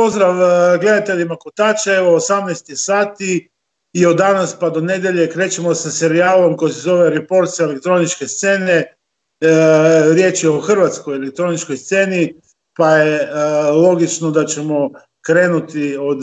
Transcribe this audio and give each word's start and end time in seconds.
pozdrav 0.00 0.42
e, 0.42 0.78
gledateljima 0.78 1.36
Kotača, 1.36 1.94
evo 1.94 2.10
18 2.16 2.74
sati 2.74 3.50
i 3.92 4.06
od 4.06 4.16
danas 4.16 4.56
pa 4.60 4.70
do 4.70 4.80
nedjelje 4.80 5.30
krećemo 5.30 5.74
sa 5.74 5.90
serijalom 5.90 6.56
koji 6.56 6.72
se 6.72 6.80
zove 6.80 7.10
Reports 7.10 7.60
elektroničke 7.60 8.28
scene. 8.28 8.76
E, 8.76 8.86
riječ 10.14 10.44
je 10.44 10.50
o 10.50 10.60
hrvatskoj 10.60 11.16
elektroničkoj 11.16 11.76
sceni, 11.76 12.34
pa 12.76 12.90
je 12.90 13.20
e, 13.20 13.28
logično 13.70 14.30
da 14.30 14.44
ćemo 14.46 14.90
krenuti 15.26 15.96
od, 16.00 16.18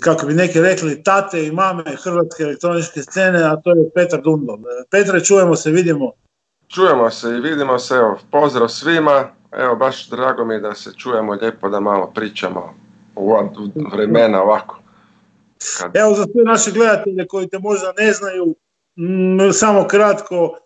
kako 0.00 0.26
bi 0.26 0.34
neki 0.34 0.60
rekli, 0.60 1.02
tate 1.02 1.46
i 1.46 1.52
mame 1.52 1.96
hrvatske 2.04 2.42
elektroničke 2.42 3.02
scene, 3.02 3.42
a 3.44 3.56
to 3.56 3.70
je 3.70 3.90
Petar 3.94 4.22
Dundov. 4.22 4.58
Petre, 4.90 5.24
čujemo 5.24 5.56
se, 5.56 5.70
vidimo. 5.70 6.12
Čujemo 6.68 7.10
se 7.10 7.28
i 7.28 7.40
vidimo 7.40 7.78
se, 7.78 7.94
evo, 7.94 8.18
pozdrav 8.30 8.68
svima, 8.68 9.30
Evo, 9.56 9.76
baš 9.76 10.08
drago 10.08 10.44
mi 10.44 10.54
je 10.54 10.60
da 10.60 10.74
se 10.74 10.92
čujemo 10.96 11.32
lijepo 11.32 11.68
da 11.68 11.80
malo 11.80 12.12
pričamo 12.14 12.74
u 13.16 13.36
vremena 13.92 14.42
ovako. 14.42 14.78
Evo, 15.94 16.14
za 16.14 16.24
sve 16.32 16.44
naše 16.44 16.70
gledatelje 16.70 17.26
koji 17.26 17.48
te 17.48 17.58
možda 17.58 17.92
ne 17.98 18.12
znaju, 18.12 18.54
samo 19.52 19.86
kratko, 19.88 20.58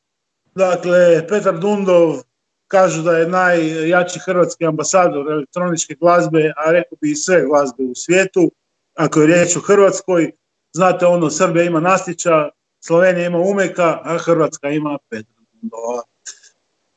dakle, 0.54 1.26
Petar 1.28 1.58
Dundov 1.58 2.22
kažu 2.66 3.02
da 3.02 3.18
je 3.18 3.28
najjači 3.28 4.18
hrvatski 4.18 4.66
ambasador 4.66 5.32
elektroničke 5.32 5.95
glazbe, 5.95 6.52
a 6.56 6.70
rekao 6.70 6.98
bi 7.00 7.10
i 7.10 7.16
sve 7.16 7.46
glazbe 7.46 7.82
u 7.82 7.95
svijetu, 7.95 8.50
ako 8.95 9.20
je 9.20 9.26
riječ 9.26 9.56
o 9.56 9.60
Hrvatskoj. 9.60 10.32
Znate 10.72 11.06
ono, 11.06 11.30
Srbija 11.30 11.64
ima 11.64 11.80
Nastića, 11.80 12.48
Slovenija 12.84 13.26
ima 13.26 13.38
Umeka, 13.38 14.00
a 14.04 14.18
Hrvatska 14.18 14.68
ima 14.68 14.98
Petra 15.10 15.34
Dundova. 15.52 16.02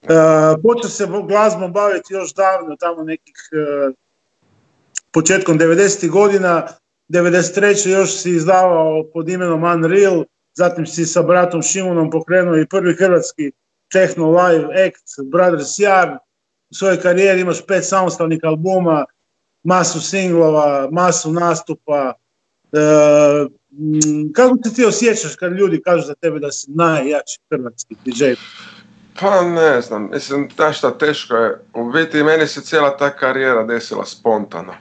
E, 0.03 0.61
počeo 0.63 0.89
se 0.89 1.07
glazbom 1.27 1.73
baviti 1.73 2.13
još 2.13 2.33
davno, 2.33 2.75
tamo 2.75 3.03
nekih 3.03 3.49
e, 3.51 3.91
početkom 5.11 5.59
90. 5.59 6.09
godina, 6.09 6.67
93. 7.09 7.89
još 7.89 8.21
si 8.21 8.29
izdavao 8.29 9.03
pod 9.13 9.29
imenom 9.29 9.63
Unreal, 9.63 10.23
zatim 10.53 10.85
si 10.85 11.05
sa 11.05 11.21
bratom 11.21 11.61
Šimunom 11.61 12.11
pokrenuo 12.11 12.57
i 12.57 12.67
prvi 12.67 12.95
hrvatski 12.95 13.51
techno 13.91 14.31
live 14.31 14.85
act 14.87 15.29
Brothers 15.31 15.79
Jar. 15.79 16.17
U 16.69 16.75
svojoj 16.75 17.01
karijeri 17.01 17.41
imaš 17.41 17.65
pet 17.67 17.85
samostalnih 17.85 18.39
albuma, 18.43 19.05
masu 19.63 20.01
singlova, 20.01 20.89
masu 20.91 21.31
nastupa. 21.31 22.13
E, 22.71 22.79
kako 24.35 24.57
se 24.65 24.73
ti 24.73 24.85
osjećaš 24.85 25.35
kad 25.35 25.51
ljudi 25.51 25.81
kažu 25.81 26.07
za 26.07 26.15
tebe 26.15 26.39
da 26.39 26.51
si 26.51 26.71
najjači 26.71 27.39
hrvatski 27.49 27.95
DJ? 28.05 28.23
Pa 29.19 29.41
ne 29.41 29.81
znam, 29.81 30.09
mislim, 30.11 30.49
da 30.57 30.73
šta 30.73 30.91
teško 30.91 31.35
je. 31.35 31.59
U 31.73 31.91
biti 31.91 32.23
meni 32.23 32.47
se 32.47 32.61
cijela 32.61 32.97
ta 32.97 33.09
karijera 33.09 33.63
desila 33.63 34.05
spontano. 34.05 34.73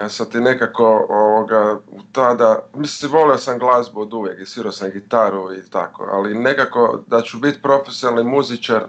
Ja 0.00 0.08
sam 0.08 0.30
ti 0.30 0.40
nekako 0.40 1.06
ovoga, 1.08 1.80
tada, 2.12 2.58
mislim, 2.74 3.12
volio 3.12 3.38
sam 3.38 3.58
glazbu 3.58 4.00
od 4.00 4.12
uvijek 4.12 4.40
i 4.40 4.46
svirao 4.46 4.72
sam 4.72 4.90
gitaru 4.90 5.54
i 5.54 5.70
tako, 5.70 6.08
ali 6.12 6.38
nekako 6.38 7.02
da 7.06 7.20
ću 7.22 7.38
biti 7.38 7.62
profesionalni 7.62 8.30
muzičar, 8.30 8.84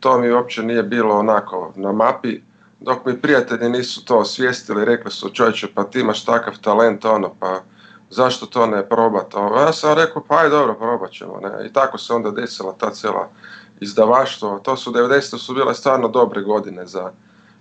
to 0.00 0.18
mi 0.18 0.30
uopće 0.30 0.62
nije 0.62 0.82
bilo 0.82 1.18
onako 1.18 1.72
na 1.76 1.92
mapi, 1.92 2.40
dok 2.80 3.04
mi 3.04 3.20
prijatelji 3.20 3.68
nisu 3.68 4.04
to 4.04 4.18
osvijestili, 4.18 4.84
rekli 4.84 5.10
su 5.10 5.30
čovječe 5.30 5.66
pa 5.74 5.84
ti 5.84 6.00
imaš 6.00 6.24
takav 6.24 6.58
talent, 6.58 7.04
ono, 7.04 7.34
pa 7.40 7.60
zašto 8.10 8.46
to 8.46 8.66
ne 8.66 8.88
probati? 8.88 9.36
Ja 9.56 9.72
sam 9.72 9.98
rekao 9.98 10.22
pa 10.28 10.36
aj 10.38 10.48
dobro, 10.48 10.74
probat 10.74 11.10
ćemo, 11.10 11.40
ne? 11.42 11.66
I 11.66 11.72
tako 11.72 11.98
se 11.98 12.12
onda 12.12 12.30
desila 12.30 12.74
ta 12.78 12.90
cijela 12.90 13.28
izdavaštvo, 13.80 14.58
to 14.58 14.76
su 14.76 14.92
90. 14.92 15.38
su 15.38 15.54
bile 15.54 15.74
stvarno 15.74 16.08
dobre 16.08 16.42
godine 16.42 16.86
za 16.86 17.12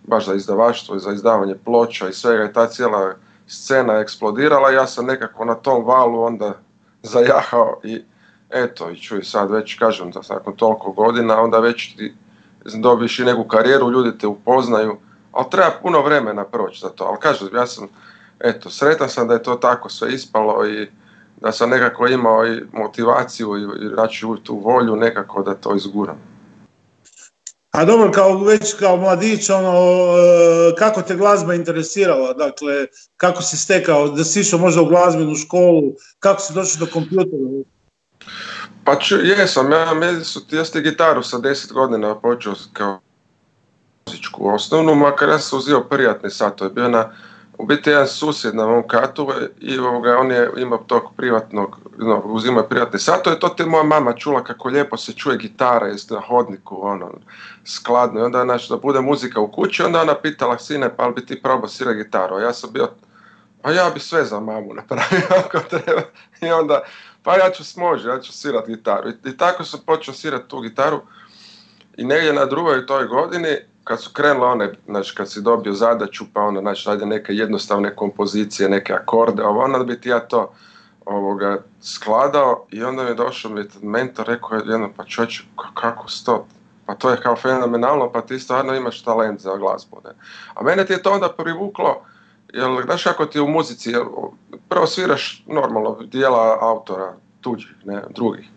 baš 0.03 0.25
za 0.25 0.33
izdavaštvo 0.33 0.95
i 0.95 0.99
za 0.99 1.11
izdavanje 1.11 1.55
ploča 1.65 2.09
i 2.09 2.13
svega 2.13 2.43
i 2.43 2.53
ta 2.53 2.67
cijela 2.67 3.13
scena 3.47 3.93
eksplodirala 3.93 4.71
ja 4.71 4.87
sam 4.87 5.05
nekako 5.05 5.45
na 5.45 5.55
tom 5.55 5.85
valu 5.85 6.21
onda 6.21 6.53
zajahao 7.03 7.79
i 7.83 8.01
eto 8.49 8.89
i 8.89 8.99
čuj 8.99 9.23
sad 9.23 9.51
već 9.51 9.77
kažem 9.79 10.11
da 10.11 10.19
nakon 10.29 10.55
toliko 10.55 10.91
godina 10.91 11.41
onda 11.41 11.59
već 11.59 11.95
ti 11.95 12.15
dobiš 12.75 13.19
i 13.19 13.25
neku 13.25 13.43
karijeru, 13.43 13.91
ljudi 13.91 14.17
te 14.17 14.27
upoznaju, 14.27 14.97
ali 15.31 15.49
treba 15.51 15.71
puno 15.81 16.01
vremena 16.01 16.43
proći 16.43 16.79
za 16.81 16.89
to, 16.89 17.03
ali 17.03 17.17
kažem 17.19 17.47
ja 17.53 17.67
sam 17.67 17.87
eto 18.39 18.69
sretan 18.69 19.09
sam 19.09 19.27
da 19.27 19.33
je 19.33 19.43
to 19.43 19.55
tako 19.55 19.89
sve 19.89 20.13
ispalo 20.13 20.67
i 20.67 20.87
da 21.41 21.51
sam 21.51 21.69
nekako 21.69 22.07
imao 22.07 22.47
i 22.47 22.61
motivaciju 22.73 23.57
i 23.57 23.87
znači 23.93 24.25
tu 24.43 24.59
volju 24.59 24.95
nekako 24.95 25.43
da 25.43 25.53
to 25.53 25.75
izguram. 25.75 26.37
A 27.71 27.85
dobro, 27.85 28.11
kao 28.11 28.43
već 28.43 28.73
kao 28.73 28.97
mladić, 28.97 29.49
ono, 29.49 29.73
e, 30.17 30.75
kako 30.75 31.01
te 31.01 31.15
glazba 31.15 31.53
interesirala, 31.53 32.33
dakle, 32.33 32.87
kako 33.17 33.41
si 33.41 33.57
stekao, 33.57 34.09
da 34.09 34.23
si 34.23 34.39
išao 34.39 34.59
možda 34.59 34.81
u 34.81 34.85
glazbenu 34.85 35.35
školu, 35.35 35.81
kako 36.19 36.41
si 36.41 36.53
došao 36.53 36.85
do 36.85 36.91
kompjutera? 36.93 37.43
Pa 38.83 38.99
ču, 38.99 39.15
jesam, 39.15 39.71
ja, 39.71 39.93
ja 40.51 40.65
ste 40.65 40.81
gitaru 40.81 41.23
sa 41.23 41.37
deset 41.37 41.73
godina 41.73 42.19
počeo 42.19 42.53
kao 42.73 42.99
muzičku 44.07 44.49
osnovnu, 44.49 44.95
makar 44.95 45.29
ja 45.29 45.39
sam 45.39 45.59
uzio 45.59 45.81
prijatni 45.89 46.29
sat, 46.29 46.55
to 46.55 46.63
je 46.63 46.69
bio 46.69 46.89
na 46.89 47.11
u 47.57 47.65
biti 47.65 47.89
jedan 47.89 48.07
susjed 48.07 48.55
na 48.55 48.67
mom 48.67 48.87
katu 48.87 49.31
i 49.59 49.79
ovoga, 49.79 50.17
on 50.17 50.31
je 50.31 50.51
imao 50.57 50.77
tog 50.77 51.03
privatnog, 51.17 51.79
no, 51.97 52.21
uzimao 52.25 52.63
privatne 52.63 52.99
satove, 52.99 53.39
to 53.39 53.49
te 53.49 53.65
moja 53.65 53.83
mama 53.83 54.13
čula 54.13 54.43
kako 54.43 54.69
lijepo 54.69 54.97
se 54.97 55.13
čuje 55.13 55.37
gitara 55.37 55.87
jest 55.87 56.09
na 56.09 56.19
hodniku, 56.19 56.79
ono, 56.81 57.11
skladno. 57.65 58.19
I 58.19 58.23
onda, 58.23 58.43
znači, 58.43 58.69
da 58.69 58.77
bude 58.77 59.01
muzika 59.01 59.39
u 59.39 59.51
kući, 59.51 59.83
onda 59.83 60.01
ona 60.01 60.15
pitala, 60.15 60.59
sine, 60.59 60.95
pa 60.95 61.07
li 61.07 61.13
bi 61.13 61.25
ti 61.25 61.41
probao 61.41 61.67
sira 61.67 61.93
gitaru? 61.93 62.35
A 62.35 62.41
ja 62.41 62.53
sam 62.53 62.73
bio, 62.73 62.89
pa 63.61 63.71
ja 63.71 63.89
bi 63.93 63.99
sve 63.99 64.25
za 64.25 64.39
mamu 64.39 64.73
napravio 64.73 65.27
ako 65.45 65.59
treba. 65.59 66.01
I 66.41 66.49
onda, 66.51 66.81
pa 67.23 67.35
ja 67.35 67.51
ću 67.51 67.63
smoži, 67.63 68.07
ja 68.07 68.19
ću 68.19 68.33
svirat 68.33 68.67
gitaru. 68.67 69.09
I, 69.25 69.37
tako 69.37 69.63
sam 69.63 69.79
počeo 69.85 70.13
svirati 70.13 70.47
tu 70.47 70.59
gitaru. 70.59 71.01
I 71.97 72.05
negdje 72.05 72.33
na 72.33 72.45
drugoj 72.45 72.85
toj 72.85 73.07
godini 73.07 73.57
kad 73.87 74.01
su 74.01 74.09
krenule 74.13 74.47
one, 74.47 74.73
znači 74.85 75.15
kad 75.15 75.31
si 75.31 75.41
dobio 75.41 75.73
zadaću, 75.73 76.25
pa 76.33 76.41
onda, 76.41 76.59
znači, 76.61 76.89
ajde 76.89 77.05
neke 77.05 77.33
jednostavne 77.33 77.95
kompozicije, 77.95 78.69
neke 78.69 78.93
akorde, 78.93 79.43
ovo, 79.43 79.63
onda 79.63 79.79
bi 79.79 80.01
ti 80.01 80.09
ja 80.09 80.19
to 80.19 80.53
ovoga, 81.05 81.61
skladao 81.81 82.65
i 82.71 82.83
onda 82.83 83.03
mi 83.03 83.09
je 83.09 83.15
došao 83.15 83.51
mi 83.51 83.63
mentor, 83.81 84.27
rekao 84.27 84.57
je 84.57 84.63
jedno, 84.65 84.89
pa 84.97 85.03
čovječe, 85.03 85.43
kako 85.73 86.09
sto, 86.09 86.47
pa 86.85 86.95
to 86.95 87.09
je 87.09 87.21
kao 87.21 87.35
fenomenalno, 87.35 88.11
pa 88.11 88.21
ti 88.21 88.39
stvarno 88.39 88.75
imaš 88.75 89.03
talent 89.03 89.39
za 89.39 89.57
glazbu, 89.57 90.01
ne. 90.05 90.11
A 90.53 90.63
mene 90.63 90.85
ti 90.85 90.93
je 90.93 91.01
to 91.01 91.11
onda 91.11 91.29
privuklo, 91.37 92.01
jer, 92.53 92.83
znaš 92.85 93.03
kako 93.03 93.25
ti 93.25 93.39
u 93.39 93.47
muzici, 93.47 93.93
prvo 94.69 94.87
sviraš 94.87 95.43
normalno 95.47 95.97
dijela 96.01 96.57
autora, 96.61 97.13
tuđih, 97.41 97.75
ne, 97.85 98.03
drugih 98.09 98.49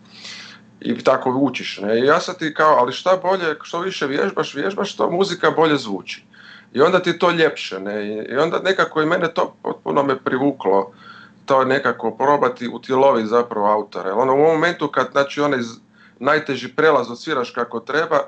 i 0.80 1.04
tako 1.04 1.30
učiš. 1.30 1.78
Ne? 1.78 2.00
I 2.00 2.04
ja 2.04 2.20
sad 2.20 2.38
ti 2.38 2.54
kao, 2.54 2.76
ali 2.76 2.92
šta 2.92 3.16
bolje, 3.22 3.56
što 3.62 3.80
više 3.80 4.06
vježbaš, 4.06 4.54
vježbaš, 4.54 4.96
to 4.96 5.10
muzika 5.10 5.50
bolje 5.50 5.76
zvuči. 5.76 6.24
I 6.72 6.80
onda 6.80 7.02
ti 7.02 7.18
to 7.18 7.30
ljepše. 7.30 7.80
Ne? 7.80 8.24
I 8.28 8.36
onda 8.36 8.58
nekako 8.58 9.02
i 9.02 9.06
mene 9.06 9.34
to 9.34 9.54
potpuno 9.62 10.02
me 10.02 10.18
privuklo, 10.18 10.92
to 11.46 11.64
nekako 11.64 12.10
probati 12.10 12.68
utjeloviti 12.68 13.28
zapravo 13.28 13.66
autora. 13.66 14.14
Ono, 14.14 14.34
u 14.34 14.38
momentu 14.38 14.88
kad 14.88 15.08
znači, 15.12 15.40
onaj 15.40 15.60
najteži 16.18 16.68
prelaz 16.68 17.10
odsviraš 17.10 17.50
kako 17.50 17.80
treba, 17.80 18.18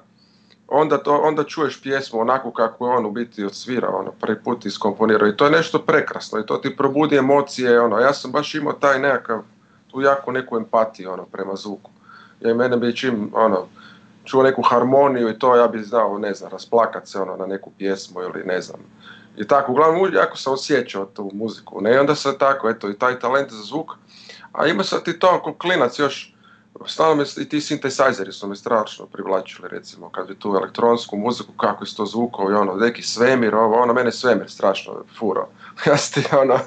onda, 0.69 0.99
to, 0.99 1.17
onda 1.17 1.45
čuješ 1.45 1.83
pjesmu 1.83 2.21
onako 2.21 2.53
kako 2.53 2.87
je 2.87 2.97
on 2.97 3.07
u 3.07 3.11
biti 3.11 3.45
odsvirao, 3.45 3.99
ono, 3.99 4.13
prvi 4.21 4.43
put 4.45 4.67
iskomponirao. 4.67 5.29
I 5.29 5.37
to 5.37 5.45
je 5.45 5.51
nešto 5.51 5.79
prekrasno 5.79 6.41
i 6.41 6.47
to 6.47 6.57
ti 6.57 6.77
probudi 6.77 7.17
emocije. 7.17 7.81
Ono. 7.81 7.99
Ja 7.99 8.13
sam 8.13 8.33
baš 8.33 8.55
imao 8.55 8.73
taj 8.73 8.99
nekakav, 8.99 9.43
tu 9.91 10.01
jako 10.01 10.33
neku 10.33 10.57
empatiju 10.57 11.13
ono, 11.13 11.25
prema 11.25 11.57
zvuku 11.57 11.92
i 12.45 12.55
mene 12.55 12.77
bi 12.77 12.97
čim 12.97 13.31
ono, 13.35 13.67
čuo 14.25 14.43
neku 14.43 14.63
harmoniju 14.63 15.31
i 15.31 15.39
to 15.39 15.57
ja 15.57 15.69
bi 15.69 15.83
znao, 15.83 16.19
ne 16.19 16.35
znam, 16.35 16.51
rasplakat 16.51 17.09
se 17.09 17.21
ono 17.21 17.37
na 17.37 17.47
neku 17.47 17.71
pjesmu 17.79 18.21
ili 18.23 18.45
ne 18.45 18.61
znam. 18.61 18.81
I 19.37 19.47
tako, 19.47 19.73
uglavnom 19.73 20.15
jako 20.15 20.37
sam 20.37 20.53
osjećao 20.53 21.05
tu 21.05 21.31
muziku. 21.35 21.81
Ne? 21.81 21.95
I 21.95 21.99
onda 21.99 22.15
se 22.15 22.39
tako, 22.39 22.69
eto, 22.69 22.91
i 22.91 22.99
taj 22.99 23.19
talent 23.19 23.51
za 23.51 23.63
zvuk. 23.63 23.91
A 24.53 24.67
ima 24.67 24.85
sad 24.85 25.09
i 25.09 25.19
to, 25.19 25.27
ako 25.27 25.55
klinac 25.55 25.99
još, 25.99 26.35
stalno 26.87 27.15
me, 27.15 27.25
i 27.43 27.49
ti 27.49 27.57
synthesizeri 27.57 28.33
su 28.33 28.49
me 28.49 28.57
strašno 28.57 29.07
privlačili, 29.07 29.69
recimo, 29.69 30.11
kad 30.11 30.29
bi 30.29 30.39
tu 30.39 30.55
elektronsku 30.57 31.17
muziku, 31.17 31.53
kako 31.57 31.85
je 31.85 31.95
to 31.97 32.07
zvukao 32.07 32.51
i 32.51 32.55
ono, 32.55 32.75
neki 32.75 33.03
svemir, 33.03 33.55
ovo, 33.55 33.83
ono, 33.83 33.93
mene 33.93 34.13
svemir 34.13 34.51
strašno 34.51 35.05
furo. 35.19 35.49
ja 35.87 35.97
ti, 35.97 36.25
ono, 36.37 36.59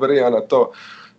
brija 0.00 0.30
na 0.30 0.40
to 0.40 0.72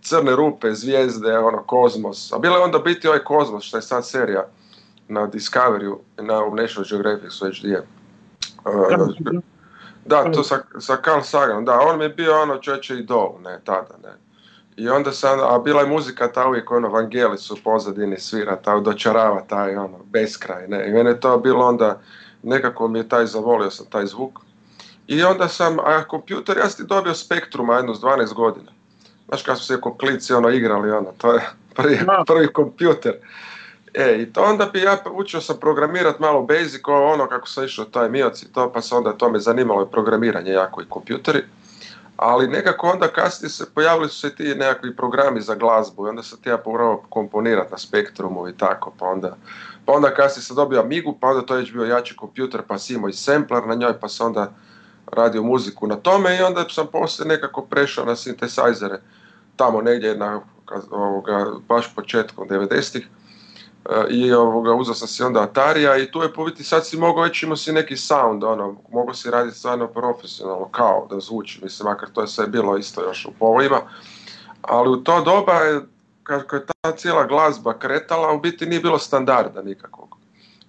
crne 0.08 0.36
rupe, 0.36 0.74
zvijezde, 0.74 1.38
ono, 1.38 1.64
kozmos. 1.64 2.34
A 2.34 2.38
bilo 2.40 2.58
je 2.58 2.64
onda 2.64 2.80
biti 2.80 3.08
ovaj 3.08 3.24
kozmos, 3.24 3.64
što 3.64 3.78
je 3.78 3.82
sad 3.82 4.08
serija 4.08 4.46
na 5.08 5.28
Discovery, 5.28 5.98
na 6.18 6.42
National 6.56 6.86
Geographic 6.90 7.32
su 7.32 7.50
dvije. 7.62 7.84
Uh, 8.66 9.42
da, 10.06 10.32
to 10.32 10.44
sa, 10.44 10.60
sa 10.80 10.98
Carl 11.06 11.22
Sagan, 11.22 11.66
da, 11.66 11.80
on 11.80 11.98
mi 11.98 12.04
je 12.04 12.10
bio 12.10 12.42
ono 12.42 12.58
čovječe 12.58 12.96
idol, 12.96 13.36
ne, 13.44 13.60
tada, 13.64 13.96
ne. 14.04 14.14
I 14.78 14.90
onda 14.90 15.12
sam, 15.12 15.40
a 15.40 15.60
bila 15.60 15.82
je 15.82 15.88
muzika 15.88 16.32
ta 16.32 16.48
uvijek, 16.48 16.72
ono, 16.72 16.90
Vangeli 16.90 17.38
su 17.38 17.58
pozadini 17.64 18.20
svira, 18.20 18.56
ta 18.56 18.80
dočarava 18.80 19.42
taj, 19.48 19.76
ono, 19.76 20.00
beskraj, 20.06 20.68
ne. 20.68 20.90
I 20.90 20.92
mene 20.92 21.20
to 21.20 21.38
bilo 21.38 21.66
onda, 21.66 22.00
nekako 22.44 22.88
mi 22.88 23.00
je 23.00 23.10
taj, 23.10 23.26
zavolio 23.26 23.72
sam 23.72 23.86
taj 23.86 24.06
zvuk. 24.06 24.40
I 25.08 25.24
onda 25.24 25.48
sam, 25.48 25.80
a 25.80 26.04
kompjuter, 26.08 26.58
ja 26.58 26.70
sam 26.70 26.88
dobio 26.88 27.14
Spektruma 27.14 27.76
jedno 27.76 27.96
s 27.96 28.02
12 28.02 28.34
godina. 28.34 28.72
Znaš 29.28 29.42
kada 29.44 29.56
su 29.56 29.66
se 29.66 29.82
ko 29.82 29.98
klici 29.98 30.34
ono 30.34 30.50
igrali, 30.50 30.92
ono, 30.92 31.12
to 31.18 31.34
je 31.34 31.42
prvi, 31.76 32.00
prvi 32.28 32.54
kompjuter. 32.54 33.14
E, 33.94 34.22
i 34.22 34.34
to 34.34 34.42
onda 34.42 34.66
bi 34.66 34.82
ja 34.82 34.98
učio 35.12 35.42
sam 35.42 35.58
programirat 35.60 36.20
malo 36.20 36.42
basic, 36.42 36.82
ono 36.88 37.28
kako 37.28 37.48
sam 37.48 37.66
išao 37.66 37.86
taj 37.86 38.10
mioc 38.10 38.44
i 38.44 38.54
to, 38.54 38.72
pa 38.74 38.82
se 38.82 38.96
onda 38.96 39.14
to 39.14 39.30
me 39.30 39.40
zanimalo 39.40 39.84
i 39.84 39.92
programiranje 39.92 40.52
jako 40.52 40.82
i 40.82 40.90
kompjuteri. 40.90 41.44
Ali 42.18 42.48
nekako 42.48 42.88
onda 42.88 43.08
kasnije 43.08 43.50
se 43.50 43.66
pojavili 43.76 44.10
su 44.10 44.20
se 44.20 44.36
ti 44.36 44.56
nekakvi 44.56 44.96
programi 44.96 45.42
za 45.42 45.56
glazbu 45.56 46.06
i 46.06 46.10
onda 46.10 46.24
sam 46.24 46.40
ti 46.42 46.50
ja 46.50 46.58
probao 46.58 47.04
komponirati 47.10 47.72
na 47.72 47.78
spektrumu 47.78 48.48
i 48.48 48.58
tako, 48.58 48.94
pa 49.00 49.06
onda, 49.06 49.36
pa 49.86 49.94
onda 49.94 50.14
kasnije 50.14 50.44
sam 50.44 50.56
dobio 50.56 50.82
Amigu, 50.82 51.18
pa 51.22 51.28
onda 51.28 51.46
to 51.46 51.56
je 51.56 51.60
već 51.60 51.74
bio 51.74 51.84
jači 51.84 52.16
kompjuter, 52.16 52.62
pa 52.68 52.78
si 52.78 52.94
imao 52.94 53.10
i 53.10 53.14
sampler 53.14 53.68
na 53.68 53.76
njoj, 53.76 54.00
pa 54.00 54.10
sam 54.10 54.28
onda 54.28 54.52
radio 55.12 55.44
muziku 55.44 55.88
na 55.88 55.96
tome 55.96 56.38
i 56.38 56.42
onda 56.42 56.66
sam 56.70 56.88
poslije 56.92 57.28
nekako 57.28 57.62
prešao 57.62 58.06
na 58.06 58.16
sintesajzere 58.16 59.02
tamo 59.56 59.82
negdje 59.82 60.18
na 60.18 60.42
ovoga, 60.92 61.52
baš 61.68 61.96
početkom 61.96 62.48
90-ih 62.50 63.08
e, 63.90 64.06
i 64.10 64.34
ovoga, 64.34 64.74
uzeo 64.74 64.94
sam 64.94 65.08
si 65.08 65.24
onda 65.24 65.42
Atarija 65.42 65.98
i 65.98 66.12
tu 66.12 66.22
je 66.22 66.34
poviti 66.34 66.64
sad 66.64 66.88
si 66.88 66.98
mogao 66.98 67.24
već 67.24 67.44
imao 67.44 67.56
si 67.56 67.72
neki 67.72 67.98
sound, 67.98 68.44
ono, 68.44 68.76
mogao 68.92 69.14
si 69.14 69.32
raditi 69.32 69.58
stvarno 69.58 69.88
profesionalno, 69.88 70.70
kao 70.72 71.08
da 71.10 71.20
zvuči, 71.20 71.60
mislim, 71.64 71.90
makar 71.90 72.10
to 72.10 72.22
je 72.22 72.28
sve 72.28 72.48
bilo 72.48 72.78
isto 72.78 73.04
još 73.04 73.26
u 73.26 73.32
povojima, 73.40 73.82
ali 74.62 74.90
u 74.90 74.98
to 74.98 75.22
doba 75.22 75.54
je, 75.54 75.82
kako 76.24 76.56
je 76.56 76.66
ta 76.66 76.92
cijela 76.92 77.26
glazba 77.26 77.80
kretala, 77.80 78.34
u 78.34 78.40
biti 78.40 78.66
nije 78.66 78.82
bilo 78.82 79.00
standarda 79.00 79.62
nikakvog. 79.62 80.17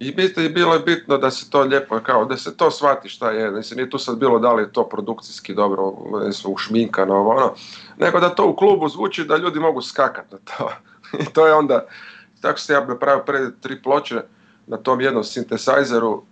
I 0.00 0.14
bilo 0.54 0.74
je 0.74 0.80
bitno 0.80 1.18
da 1.18 1.30
se 1.30 1.50
to 1.50 1.60
lijepo, 1.60 2.00
kao 2.00 2.24
da 2.24 2.36
se 2.36 2.56
to 2.56 2.70
shvati 2.70 3.08
šta 3.08 3.30
je, 3.30 3.50
mislim, 3.50 3.76
nije 3.76 3.90
tu 3.90 3.98
sad 3.98 4.18
bilo 4.18 4.38
da 4.38 4.52
li 4.52 4.62
je 4.62 4.72
to 4.72 4.88
produkcijski 4.88 5.54
dobro, 5.54 5.82
u 5.84 6.54
ušminkano, 6.54 7.14
ovo 7.14 7.30
ono, 7.30 7.54
nego 7.98 8.20
da 8.20 8.34
to 8.34 8.46
u 8.46 8.56
klubu 8.56 8.88
zvuči 8.88 9.24
da 9.24 9.36
ljudi 9.36 9.60
mogu 9.60 9.82
skakati 9.82 10.34
na 10.34 10.38
to. 10.44 10.70
I 11.22 11.24
to 11.32 11.46
je 11.46 11.54
onda, 11.54 11.86
tako 12.40 12.58
se 12.58 12.72
ja 12.72 12.84
napravio 12.84 13.24
pred 13.24 13.60
tri 13.60 13.82
ploče 13.82 14.20
na 14.66 14.76
tom 14.76 15.00
jednom 15.00 15.24
sintesajzeru 15.24 16.22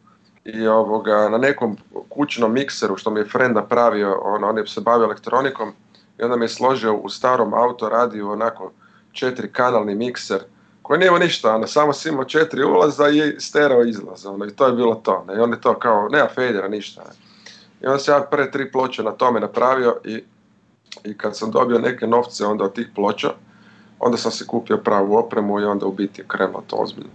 i 0.45 0.67
ovoga, 0.67 1.29
na 1.29 1.39
nekom 1.39 1.77
kućnom 2.09 2.53
mikseru 2.53 2.97
što 2.97 3.11
mi 3.11 3.21
je 3.21 3.29
friend 3.29 3.55
napravio, 3.55 4.21
ono, 4.23 4.49
on 4.49 4.59
je 4.59 4.67
se 4.67 4.81
bavio 4.81 5.05
elektronikom 5.05 5.73
i 6.19 6.23
onda 6.23 6.37
mi 6.37 6.45
je 6.45 6.49
složio 6.49 6.95
u 6.95 7.09
starom 7.09 7.55
autoradiju 7.55 8.31
onako 8.31 8.73
četiri 9.13 9.53
kanalni 9.53 9.95
mikser 9.95 10.41
koji 10.87 10.99
nema 11.01 11.19
ništa, 11.19 11.55
ono, 11.55 11.67
samo 11.67 11.93
si 11.93 12.09
imao 12.09 12.25
četiri 12.25 12.65
ulaza 12.65 13.09
i 13.09 13.41
stereo 13.41 13.85
izlaza, 13.85 14.31
ono, 14.31 14.45
i 14.45 14.51
to 14.51 14.67
je 14.67 14.73
bilo 14.73 14.95
to, 14.95 15.25
ne, 15.29 15.35
i 15.35 15.39
on 15.39 15.51
je 15.51 15.61
to 15.61 15.79
kao, 15.79 16.09
nema 16.09 16.29
fadera, 16.35 16.69
ništa, 16.69 17.03
ne. 17.03 17.11
I 17.83 17.87
onda 17.87 17.99
sam 17.99 18.15
ja 18.15 18.27
pre 18.31 18.51
tri 18.51 18.73
ploče 18.73 19.03
na 19.03 19.13
tome 19.13 19.41
napravio 19.41 19.97
i, 20.05 20.23
i 21.05 21.19
kad 21.19 21.37
sam 21.37 21.51
dobio 21.51 21.79
neke 21.79 22.07
novce 22.07 22.45
onda 22.45 22.65
od 22.65 22.75
tih 22.75 22.87
ploča, 22.95 23.31
onda 23.99 24.17
sam 24.17 24.33
si 24.33 24.47
kupio 24.47 24.77
pravu 24.77 25.17
opremu 25.17 25.61
i 25.61 25.65
onda 25.65 25.87
u 25.87 25.93
biti 25.93 26.25
krenulo 26.29 26.63
to 26.67 26.77
ozbiljno. 26.77 27.11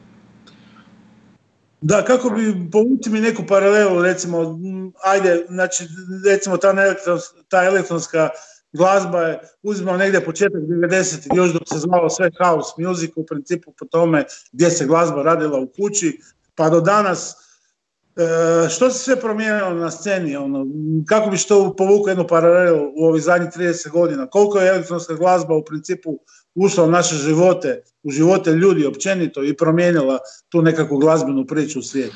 Da, 1.81 2.05
kako 2.05 2.29
bi 2.29 2.69
povuci 2.71 3.09
mi 3.09 3.19
neku 3.19 3.43
paralelu, 3.47 4.01
recimo, 4.01 4.59
ajde, 5.03 5.45
znači, 5.49 5.83
recimo 6.25 6.57
ta, 6.57 6.73
ta 7.49 7.63
elektronska 7.65 8.29
glazba 8.73 9.21
je 9.21 9.39
uzimao 9.63 9.97
negdje 9.97 10.25
početak 10.25 10.61
90. 10.61 11.35
još 11.35 11.53
dok 11.53 11.63
se 11.65 11.79
zvalo 11.79 12.09
sve 12.09 12.29
house 12.43 12.71
music 12.77 13.11
u 13.15 13.25
principu 13.25 13.73
po 13.79 13.85
tome 13.85 14.25
gdje 14.51 14.69
se 14.69 14.85
glazba 14.85 15.23
radila 15.23 15.59
u 15.59 15.67
kući 15.67 16.19
pa 16.55 16.69
do 16.69 16.81
danas 16.81 17.35
e, 18.15 18.69
što 18.69 18.89
se 18.89 18.99
sve 18.99 19.21
promijenilo 19.21 19.73
na 19.73 19.91
sceni 19.91 20.35
ono, 20.35 20.65
kako 21.07 21.29
bi 21.29 21.37
što 21.37 21.75
povukao 21.75 22.11
jednu 22.11 22.27
paralelu 22.27 22.91
u 22.95 23.05
ovih 23.05 23.23
zadnjih 23.23 23.49
30 23.49 23.89
godina 23.89 24.27
koliko 24.27 24.59
je 24.59 24.69
elektronska 24.69 25.13
glazba 25.13 25.55
u 25.55 25.65
principu 25.65 26.19
ušla 26.55 26.83
u 26.83 26.91
naše 26.91 27.15
živote 27.15 27.83
u 28.03 28.11
živote 28.11 28.51
ljudi 28.51 28.85
općenito 28.85 29.43
i 29.43 29.57
promijenila 29.57 30.17
tu 30.49 30.61
nekakvu 30.61 30.97
glazbenu 30.97 31.45
priču 31.45 31.79
u 31.79 31.83
svijetu 31.83 32.15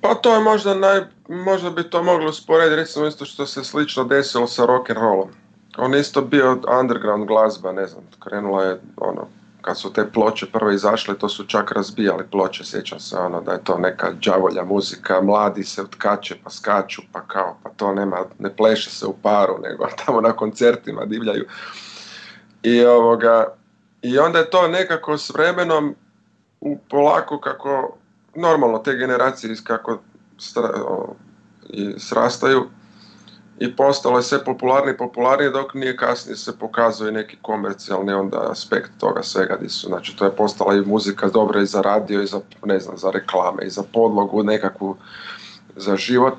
pa 0.00 0.14
to 0.14 0.34
je 0.34 0.40
možda 0.40 0.74
naj, 0.74 1.00
možda 1.28 1.70
bi 1.70 1.90
to 1.90 2.02
moglo 2.02 2.28
usporediti 2.28 2.76
recimo 2.76 3.06
isto 3.06 3.24
što 3.24 3.46
se 3.46 3.64
slično 3.64 4.04
desilo 4.04 4.46
sa 4.46 4.66
rock 4.66 4.90
and 4.90 4.98
rollom 4.98 5.43
on 5.76 5.94
isto 5.94 6.22
bio 6.22 6.60
underground 6.80 7.26
glazba, 7.26 7.72
ne 7.72 7.86
znam, 7.86 8.04
krenula 8.20 8.64
je 8.64 8.80
ono, 8.96 9.28
kad 9.62 9.78
su 9.78 9.92
te 9.92 10.12
ploče 10.12 10.46
prve 10.52 10.74
izašle, 10.74 11.18
to 11.18 11.28
su 11.28 11.44
čak 11.44 11.72
razbijali 11.72 12.24
ploče, 12.30 12.64
sjećam 12.64 13.00
se 13.00 13.16
ono 13.16 13.40
da 13.40 13.52
je 13.52 13.64
to 13.64 13.78
neka 13.78 14.12
đavolja 14.24 14.64
muzika, 14.64 15.20
mladi 15.20 15.64
se 15.64 15.82
otkače 15.82 16.36
pa 16.44 16.50
skaču, 16.50 17.02
pa 17.12 17.20
kao, 17.20 17.56
pa 17.62 17.70
to 17.70 17.94
nema, 17.94 18.16
ne 18.38 18.56
pleše 18.56 18.90
se 18.90 19.06
u 19.06 19.14
paru, 19.22 19.58
nego 19.62 19.86
tamo 20.06 20.20
na 20.20 20.32
koncertima 20.32 21.04
divljaju. 21.04 21.46
I 22.62 22.84
ovoga, 22.84 23.46
i 24.02 24.18
onda 24.18 24.38
je 24.38 24.50
to 24.50 24.68
nekako 24.68 25.18
s 25.18 25.30
vremenom 25.30 25.94
u 26.60 26.78
polako 26.90 27.40
kako 27.40 27.96
normalno 28.34 28.78
te 28.78 28.94
generacije 28.96 29.54
kako 29.64 29.98
stra, 30.38 30.70
i 31.68 31.94
srastaju, 31.98 32.68
i 33.58 33.76
postalo 33.76 34.16
je 34.16 34.22
sve 34.22 34.44
popularnije 34.44 34.94
i 34.94 34.96
popularnije 34.96 35.50
dok 35.50 35.74
nije 35.74 35.96
kasnije 35.96 36.36
se 36.36 36.58
pokazuje 36.58 37.12
neki 37.12 37.36
komercijalni 37.42 38.12
onda 38.12 38.50
aspekt 38.50 38.90
toga 38.98 39.22
svega 39.22 39.56
gdje 39.56 39.68
su, 39.68 39.86
znači 39.88 40.16
to 40.16 40.24
je 40.24 40.36
postala 40.36 40.74
i 40.74 40.80
muzika 40.80 41.28
dobra 41.28 41.60
i 41.60 41.66
za 41.66 41.80
radio 41.80 42.22
i 42.22 42.26
za, 42.26 42.40
ne 42.64 42.80
znam, 42.80 42.96
za 42.96 43.10
reklame 43.10 43.64
i 43.64 43.70
za 43.70 43.82
podlogu 43.92 44.42
nekakvu 44.42 44.96
za 45.76 45.96
život 45.96 46.34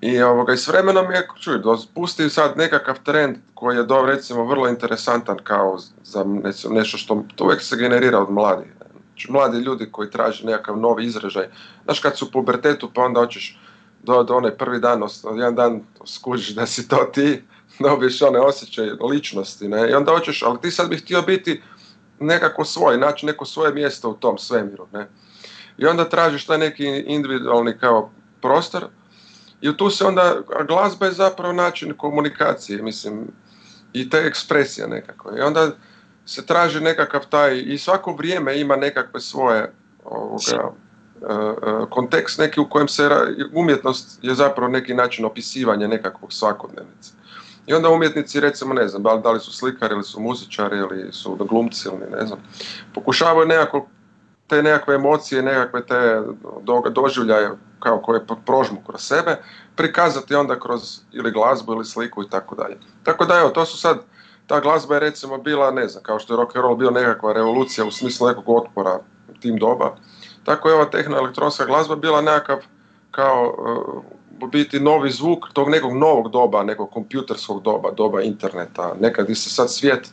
i 0.00 0.22
ovoga, 0.22 0.52
i 0.52 0.56
s 0.56 0.68
vremenom 0.68 1.12
je, 1.12 1.28
čuj, 1.40 1.60
pusti 1.94 2.30
sad 2.30 2.56
nekakav 2.56 3.02
trend 3.04 3.36
koji 3.54 3.76
je 3.76 3.82
do, 3.82 4.02
recimo 4.02 4.44
vrlo 4.44 4.68
interesantan 4.68 5.36
kao 5.44 5.78
za 6.04 6.24
nešto 6.70 6.98
što 6.98 7.24
to 7.36 7.44
uvijek 7.44 7.62
se 7.62 7.76
generira 7.76 8.18
od 8.18 8.30
mladih. 8.30 8.72
Znači, 9.20 9.32
mladi 9.32 9.58
ljudi 9.58 9.88
koji 9.92 10.10
traže 10.10 10.46
nekakav 10.46 10.78
novi 10.78 11.04
izražaj. 11.04 11.46
Znaš 11.84 12.00
kad 12.00 12.18
su 12.18 12.26
u 12.26 12.30
pubertetu 12.32 12.90
pa 12.94 13.02
onda 13.02 13.20
hoćeš 13.20 13.60
do, 14.02 14.22
do 14.22 14.36
onaj 14.36 14.50
prvi 14.50 14.80
dan, 14.80 15.02
jedan 15.36 15.54
dan 15.54 15.80
skužiš 16.06 16.48
da 16.48 16.66
si 16.66 16.88
to 16.88 17.10
ti, 17.14 17.42
dobiješ 17.78 18.22
one 18.22 18.40
osjećaj 18.40 18.90
ličnosti, 19.10 19.68
ne, 19.68 19.90
i 19.90 19.94
onda 19.94 20.12
hoćeš, 20.12 20.42
ali 20.42 20.60
ti 20.60 20.70
sad 20.70 20.88
bi 20.88 20.96
htio 20.96 21.22
biti 21.22 21.62
nekako 22.20 22.64
svoj, 22.64 22.98
naći 22.98 23.26
neko 23.26 23.44
svoje 23.44 23.74
mjesto 23.74 24.10
u 24.10 24.14
tom 24.14 24.38
svemiru, 24.38 24.86
ne. 24.92 25.08
I 25.78 25.86
onda 25.86 26.08
tražiš 26.08 26.46
taj 26.46 26.58
neki 26.58 26.84
individualni 27.06 27.78
kao 27.78 28.10
prostor 28.42 28.84
i 29.60 29.76
tu 29.76 29.90
se 29.90 30.04
onda, 30.04 30.36
glazba 30.68 31.06
je 31.06 31.12
zapravo 31.12 31.52
način 31.52 31.94
komunikacije, 31.96 32.82
mislim, 32.82 33.26
i 33.92 34.10
te 34.10 34.18
ekspresija 34.18 34.86
nekako. 34.86 35.36
I 35.36 35.40
onda 35.40 35.70
se 36.26 36.46
traži 36.46 36.80
nekakav 36.80 37.26
taj, 37.26 37.62
i 37.66 37.78
svako 37.78 38.12
vrijeme 38.12 38.60
ima 38.60 38.76
nekakve 38.76 39.20
svoje 39.20 39.72
ovoga, 40.04 40.72
kontekst 41.90 42.38
neki 42.38 42.60
u 42.60 42.68
kojem 42.68 42.88
se 42.88 43.10
umjetnost 43.54 44.18
je 44.22 44.34
zapravo 44.34 44.72
neki 44.72 44.94
način 44.94 45.24
opisivanja 45.24 45.88
nekakvog 45.88 46.32
svakodnevnice. 46.32 47.12
I 47.66 47.74
onda 47.74 47.90
umjetnici, 47.90 48.40
recimo, 48.40 48.74
ne 48.74 48.88
znam, 48.88 49.02
da 49.02 49.30
li 49.30 49.40
su 49.40 49.52
slikari 49.52 49.94
ili 49.94 50.04
su 50.04 50.20
muzičari 50.20 50.78
ili 50.78 51.12
su 51.12 51.34
glumci 51.34 51.88
ili 51.88 52.10
ne 52.10 52.26
znam, 52.26 52.38
pokušavaju 52.94 53.48
nekako 53.48 53.86
te 54.46 54.62
nekakve 54.62 54.94
emocije, 54.94 55.42
nekakve 55.42 55.86
te 55.86 56.22
doživljaje 56.90 57.50
kao 57.80 57.98
koje 57.98 58.20
prožmu 58.46 58.78
kroz 58.86 59.00
sebe, 59.00 59.36
prikazati 59.76 60.34
onda 60.34 60.60
kroz 60.60 61.00
ili 61.12 61.30
glazbu 61.30 61.72
ili 61.72 61.84
sliku 61.84 62.22
i 62.22 62.30
tako 62.30 62.54
dalje. 62.54 62.78
Tako 63.02 63.24
da 63.24 63.38
evo, 63.38 63.48
to 63.48 63.64
su 63.64 63.78
sad, 63.78 63.98
ta 64.46 64.60
glazba 64.60 64.94
je 64.94 65.00
recimo 65.00 65.38
bila, 65.38 65.70
ne 65.70 65.88
znam, 65.88 66.02
kao 66.02 66.18
što 66.18 66.34
je 66.34 66.36
rock 66.36 66.56
and 66.56 66.62
roll 66.62 66.76
bio 66.76 66.90
nekakva 66.90 67.32
revolucija 67.32 67.86
u 67.86 67.90
smislu 67.90 68.28
nekog 68.28 68.48
otpora 68.48 68.98
tim 69.40 69.56
doba, 69.58 69.96
tako 70.44 70.68
je 70.68 70.74
ova 70.74 70.84
tehnoelektronska 70.84 71.64
glazba 71.64 71.96
bila 71.96 72.20
nekakav 72.20 72.58
kao 73.10 73.54
u 74.42 74.46
biti 74.46 74.80
novi 74.80 75.10
zvuk 75.10 75.52
tog 75.52 75.68
nekog 75.68 75.96
novog 75.96 76.30
doba, 76.30 76.62
nekog 76.62 76.90
kompjuterskog 76.90 77.62
doba, 77.62 77.90
doba 77.90 78.22
interneta. 78.22 78.94
Nekad 79.00 79.26
se 79.26 79.50
sad 79.50 79.72
svijet 79.72 80.08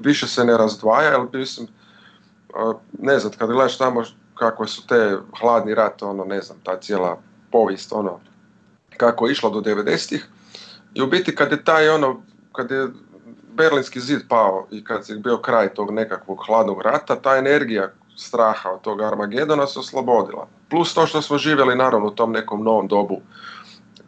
više 0.00 0.26
se 0.26 0.44
ne 0.44 0.56
razdvaja, 0.56 1.10
jer 1.10 1.20
mislim, 1.32 1.68
ne 2.98 3.18
znam, 3.18 3.32
kad 3.38 3.50
gledaš 3.50 3.78
tamo 3.78 4.02
kako 4.34 4.66
su 4.66 4.86
te 4.86 5.16
hladni 5.40 5.74
rat, 5.74 6.02
ono, 6.02 6.24
ne 6.24 6.40
znam, 6.40 6.58
ta 6.62 6.80
cijela 6.80 7.18
povijest, 7.52 7.92
ono, 7.92 8.20
kako 8.96 9.26
je 9.26 9.32
išla 9.32 9.50
do 9.50 9.60
90-ih, 9.60 10.28
i 10.94 11.02
u 11.02 11.06
biti 11.06 11.34
kad 11.34 11.52
je 11.52 11.64
taj, 11.64 11.88
ono, 11.88 12.22
kad 12.52 12.70
je 12.70 12.88
Berlinski 13.52 14.00
zid 14.00 14.20
pao 14.28 14.66
i 14.70 14.84
kad 14.84 15.04
je 15.08 15.16
bio 15.16 15.38
kraj 15.38 15.74
tog 15.74 15.90
nekakvog 15.90 16.44
hladnog 16.46 16.82
rata, 16.82 17.16
ta 17.16 17.36
energija 17.36 17.92
straha 18.16 18.70
od 18.70 18.80
tog 18.80 19.02
Armagedona 19.02 19.66
se 19.66 19.78
oslobodila. 19.78 20.48
Plus 20.70 20.94
to 20.94 21.06
što 21.06 21.22
smo 21.22 21.38
živjeli 21.38 21.76
naravno 21.76 22.06
u 22.06 22.14
tom 22.14 22.32
nekom 22.32 22.64
novom 22.64 22.88
dobu 22.88 23.20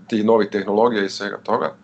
tih 0.08 0.24
novih 0.24 0.48
tehnologija 0.48 1.04
i 1.04 1.10
svega 1.10 1.36
toga. 1.36 1.74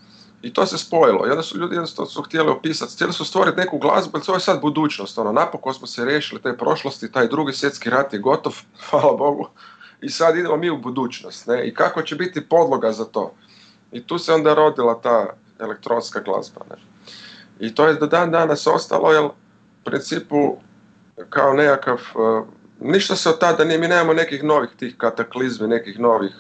I 0.42 0.52
to 0.52 0.66
se 0.66 0.78
spojilo. 0.78 1.26
I 1.26 1.42
su 1.42 1.58
ljudi 1.58 1.74
jednostavno 1.74 2.10
su 2.10 2.22
htjeli 2.22 2.50
opisati, 2.50 2.92
htjeli 2.94 3.12
su 3.12 3.24
stvoriti 3.24 3.56
neku 3.56 3.78
glazbu, 3.78 4.10
ali 4.14 4.24
to 4.24 4.34
je 4.34 4.40
sad 4.40 4.60
budućnost. 4.60 5.18
Ono, 5.18 5.32
napokon 5.32 5.74
smo 5.74 5.86
se 5.86 6.04
riješili 6.04 6.42
te 6.42 6.56
prošlosti, 6.56 7.12
taj 7.12 7.28
drugi 7.28 7.52
svjetski 7.52 7.90
rat 7.90 8.12
je 8.12 8.18
gotov, 8.18 8.56
hvala 8.90 9.16
Bogu. 9.16 9.48
I 10.00 10.08
sad 10.08 10.36
idemo 10.36 10.56
mi 10.56 10.70
u 10.70 10.78
budućnost. 10.78 11.46
Ne? 11.46 11.68
I 11.68 11.74
kako 11.74 12.02
će 12.02 12.16
biti 12.16 12.48
podloga 12.48 12.92
za 12.92 13.04
to? 13.04 13.34
I 13.92 14.06
tu 14.06 14.18
se 14.18 14.32
onda 14.32 14.54
rodila 14.54 15.00
ta 15.00 15.26
elektronska 15.58 16.20
glazba. 16.20 16.60
Ne? 16.70 16.76
I 17.66 17.74
to 17.74 17.86
je 17.86 17.94
do 17.94 18.06
dan 18.06 18.30
danas 18.30 18.66
ostalo, 18.66 19.12
jer 19.12 19.24
u 19.24 19.30
principu 19.84 20.56
kao 21.30 21.52
nekakav, 21.52 21.98
uh, 22.14 22.46
ništa 22.80 23.16
se 23.16 23.28
od 23.28 23.38
tada 23.38 23.64
nije, 23.64 23.78
mi 23.78 23.88
nemamo 23.88 24.12
nekih 24.12 24.44
novih 24.44 24.70
tih 24.78 24.94
kataklizmi, 24.98 25.68
nekih 25.68 26.00
novih 26.00 26.32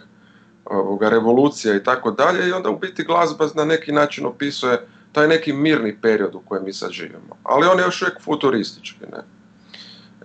ovoga, 0.64 1.08
revolucija 1.08 1.76
i 1.76 1.84
tako 1.84 2.10
dalje 2.10 2.48
i 2.48 2.52
onda 2.52 2.70
u 2.70 2.78
biti 2.78 3.04
glazba 3.04 3.48
na 3.54 3.64
neki 3.64 3.92
način 3.92 4.26
opisuje 4.26 4.86
taj 5.12 5.28
neki 5.28 5.52
mirni 5.52 5.98
period 6.02 6.34
u 6.34 6.40
kojem 6.40 6.64
mi 6.64 6.72
sad 6.72 6.90
živimo. 6.90 7.36
Ali 7.42 7.66
on 7.66 7.78
je 7.78 7.84
još 7.84 8.02
uvijek 8.02 8.22
futuristički. 8.22 9.00
Ne? 9.12 9.18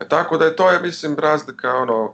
E, 0.02 0.08
tako 0.08 0.38
da 0.38 0.46
je 0.46 0.56
to, 0.56 0.72
je, 0.72 0.82
mislim, 0.82 1.16
razlika, 1.20 1.76
ono, 1.76 2.14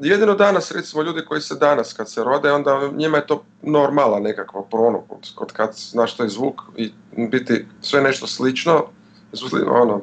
jedino 0.00 0.34
danas, 0.34 0.72
recimo, 0.72 1.02
ljudi 1.02 1.24
koji 1.24 1.40
se 1.40 1.54
danas 1.54 1.92
kad 1.92 2.10
se 2.10 2.24
rode, 2.24 2.52
onda 2.52 2.90
njima 2.92 3.16
je 3.16 3.26
to 3.26 3.44
normala 3.62 4.20
nekakva 4.20 4.62
prono, 4.70 5.04
kod 5.34 5.52
kad 5.52 5.74
znaš 5.74 6.14
što 6.14 6.22
je 6.22 6.28
zvuk 6.28 6.62
i 6.76 6.92
biti 7.16 7.66
sve 7.80 8.02
nešto 8.02 8.26
slično, 8.26 8.84
ono, 9.70 10.02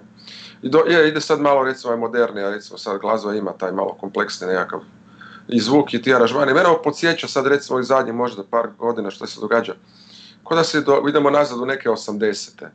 i 0.66 0.70
do, 0.70 0.80
je, 0.88 1.08
ide 1.08 1.22
sad 1.22 1.42
malo 1.42 1.64
recimo 1.64 1.94
je 1.94 1.98
modernija, 1.98 2.50
recimo 2.50 2.78
sad 2.78 3.02
glazba 3.02 3.34
ima 3.34 3.54
taj 3.54 3.72
malo 3.72 3.98
kompleksni 4.00 4.48
nekakav 4.48 4.80
i 5.48 5.60
zvuk 5.60 5.94
i 5.94 6.02
ti 6.02 6.14
aranžmani. 6.16 6.54
Mene 6.54 6.68
ovo 6.68 6.82
podsjeća 6.82 7.28
sad 7.28 7.48
recimo 7.48 7.80
i 7.80 7.84
zadnji 7.84 8.14
možda 8.14 8.44
par 8.44 8.68
godina 8.78 9.12
što 9.12 9.28
se 9.28 9.40
događa. 9.42 9.74
Ko 10.44 10.56
da 10.56 10.64
se 10.64 10.82
do, 10.82 11.04
idemo 11.10 11.30
nazad 11.30 11.60
u 11.60 11.66
neke 11.66 11.90
80. 11.90 12.68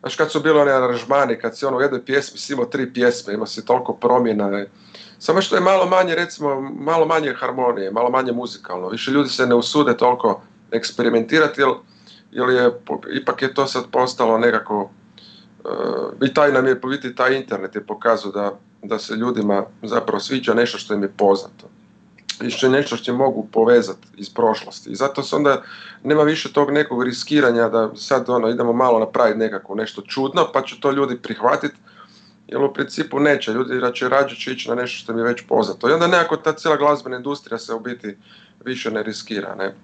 Znaš 0.00 0.16
kad 0.16 0.30
su 0.30 0.40
bili 0.40 0.60
oni 0.60 0.70
aranžmani, 0.70 1.38
kad 1.38 1.58
si 1.58 1.66
ono 1.66 1.76
u 1.76 1.80
jednoj 1.80 2.04
pjesmi 2.04 2.38
si 2.38 2.52
imao 2.52 2.66
tri 2.66 2.92
pjesme, 2.92 3.34
ima 3.34 3.46
si 3.46 3.64
toliko 3.64 3.92
promjena. 3.92 4.64
Samo 5.18 5.42
što 5.42 5.56
je 5.56 5.60
malo 5.60 5.86
manje, 5.86 6.14
recimo, 6.14 6.60
malo 6.60 7.06
manje 7.06 7.34
harmonije, 7.38 7.90
malo 7.90 8.10
manje 8.10 8.32
muzikalno. 8.32 8.88
Više 8.88 9.10
ljudi 9.10 9.28
se 9.28 9.46
ne 9.46 9.54
usude 9.54 9.96
toliko 9.96 10.42
eksperimentirati, 10.70 11.60
jer, 12.30 12.48
je, 12.48 12.70
ipak 13.12 13.42
je 13.42 13.54
to 13.54 13.66
sad 13.66 13.84
postalo 13.92 14.38
nekako, 14.38 14.90
i 16.22 16.34
taj 16.34 16.52
nam 16.52 16.66
je, 16.66 16.80
vidite, 16.84 17.14
taj 17.14 17.36
internet 17.36 17.74
je 17.74 17.86
pokazao 17.86 18.32
da, 18.32 18.58
da 18.82 18.98
se 18.98 19.14
ljudima 19.14 19.64
zapravo 19.82 20.20
sviđa 20.20 20.54
nešto 20.54 20.78
što 20.78 20.94
im 20.94 21.02
je 21.02 21.12
poznato 21.16 21.68
što 22.50 22.66
je 22.66 22.70
nešto 22.70 22.96
što 22.96 23.14
mogu 23.14 23.46
povezati 23.52 24.08
iz 24.16 24.30
prošlosti. 24.30 24.90
I 24.90 24.94
zato 24.94 25.22
se 25.22 25.36
onda 25.36 25.62
nema 26.04 26.22
više 26.22 26.52
tog 26.52 26.70
nekog 26.70 27.04
riskiranja 27.04 27.68
da 27.68 27.90
sad 27.96 28.30
ono, 28.30 28.48
idemo 28.48 28.72
malo 28.72 28.98
napraviti 28.98 29.38
nekako 29.38 29.74
nešto 29.74 30.02
čudno, 30.02 30.48
pa 30.52 30.62
će 30.62 30.80
to 30.80 30.90
ljudi 30.90 31.16
prihvatiti, 31.16 31.74
jer 32.52 32.62
u 32.62 32.72
principu 32.72 33.20
neće, 33.20 33.52
ljudi 33.52 33.80
rače 33.80 34.08
rađe 34.08 34.36
će 34.36 34.52
ići 34.52 34.68
na 34.68 34.74
nešto 34.74 34.98
što 34.98 35.12
mi 35.12 35.20
je 35.20 35.24
već 35.24 35.42
poznato. 35.48 35.88
I 35.88 35.92
onda 35.92 36.06
nekako 36.06 36.36
ta 36.36 36.52
cijela 36.52 36.76
glazbena 36.76 37.16
industrija 37.16 37.58
se 37.58 37.74
u 37.74 37.80
biti 37.80 38.16
više 38.64 38.90
ne 38.90 39.02
riskira. 39.02 39.54
Ne? 39.54 39.74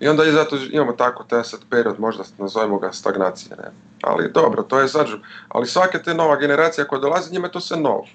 I 0.00 0.08
onda 0.08 0.24
i 0.24 0.32
zato 0.32 0.56
imamo 0.70 0.92
tako 0.92 1.24
taj 1.24 1.44
sad 1.44 1.60
period, 1.70 2.00
možda 2.00 2.24
nazovemo 2.38 2.78
ga 2.78 2.92
stagnacije. 2.92 3.56
Ne? 3.56 3.70
Ali 4.02 4.32
dobro, 4.32 4.62
to 4.62 4.80
je 4.80 4.88
sad, 4.88 5.06
ali 5.48 5.66
svake 5.66 6.02
te 6.02 6.14
nova 6.14 6.36
generacija 6.36 6.84
koja 6.84 7.00
dolazi, 7.00 7.32
njima 7.32 7.46
je 7.46 7.52
to 7.52 7.60
sve 7.60 7.76
novo. 7.76 8.06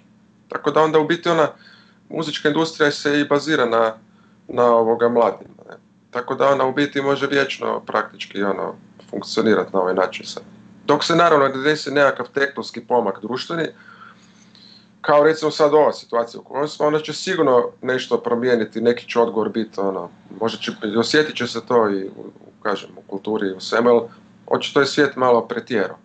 Tako 0.49 0.71
da 0.71 0.81
onda 0.81 0.99
u 0.99 1.07
biti 1.07 1.29
ona, 1.29 1.47
muzička 2.09 2.47
industrija 2.49 2.91
se 2.91 3.19
i 3.19 3.27
bazira 3.27 3.65
na, 3.65 3.93
na 4.47 4.65
ovoga 4.65 5.09
mladima. 5.09 5.63
Ne? 5.69 5.75
Tako 6.11 6.35
da 6.35 6.49
ona 6.49 6.65
u 6.65 6.73
biti 6.73 7.01
može 7.01 7.27
vječno 7.27 7.79
praktički 7.79 8.43
ono, 8.43 8.75
funkcionirati 9.09 9.69
na 9.73 9.81
ovaj 9.81 9.93
način 9.93 10.25
sad. 10.25 10.43
Dok 10.85 11.03
se 11.03 11.15
naravno 11.15 11.47
ne 11.47 11.57
desi 11.57 11.91
nekakav 11.91 12.27
tektonski 12.33 12.81
pomak 12.81 13.21
društveni, 13.21 13.67
kao 15.07 15.23
recimo 15.23 15.51
sad 15.51 15.73
ova 15.73 15.93
situacija 15.93 16.41
u 16.41 16.43
kojoj 16.43 16.67
smo, 16.67 16.85
ona 16.85 16.99
će 16.99 17.13
sigurno 17.13 17.69
nešto 17.81 18.17
promijeniti, 18.17 18.81
neki 18.81 19.09
će 19.09 19.19
odgovor 19.19 19.49
biti, 19.49 19.79
ono, 19.79 20.09
možda 20.39 20.57
će, 20.57 20.71
osjetit 20.99 21.35
će 21.35 21.47
se 21.47 21.65
to 21.65 21.89
i 21.89 22.09
kažem, 22.61 22.89
u 22.97 23.01
kulturi 23.01 23.47
i 23.47 23.51
u 23.51 23.59
svemu, 23.59 23.89
ali 23.89 24.01
očito 24.47 24.79
je 24.79 24.85
svijet 24.85 25.15
malo 25.15 25.47
pretjerao. 25.47 25.97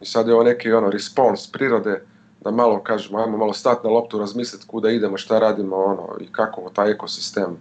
I 0.00 0.06
sad 0.06 0.28
je 0.28 0.34
ovo 0.34 0.42
neki 0.42 0.72
ono, 0.72 0.90
respons 0.90 1.52
prirode, 1.52 2.02
da 2.40 2.50
malo 2.50 2.82
kažemo, 2.82 3.18
ajmo 3.18 3.36
malo 3.36 3.52
stati 3.52 3.86
na 3.86 3.92
loptu, 3.92 4.18
razmisliti 4.18 4.66
kuda 4.66 4.90
idemo, 4.90 5.16
šta 5.16 5.38
radimo 5.38 5.76
ono, 5.76 6.08
i 6.20 6.32
kako 6.32 6.70
taj 6.74 6.90
ekosistem 6.90 7.56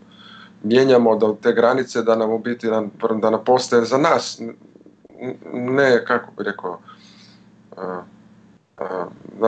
mijenjamo 0.64 1.16
do 1.16 1.38
te 1.42 1.54
granice 1.54 2.02
da 2.02 2.16
nam 2.16 2.32
u 2.32 2.40
biti 2.40 2.68
da, 2.68 2.84
da 3.22 3.30
nam 3.30 3.44
postaje 3.46 3.86
za 3.86 3.98
nas 3.98 4.42
ne, 5.54 6.06
kako 6.06 6.32
bi 6.38 6.44
rekao, 6.44 6.80
da 7.76 8.06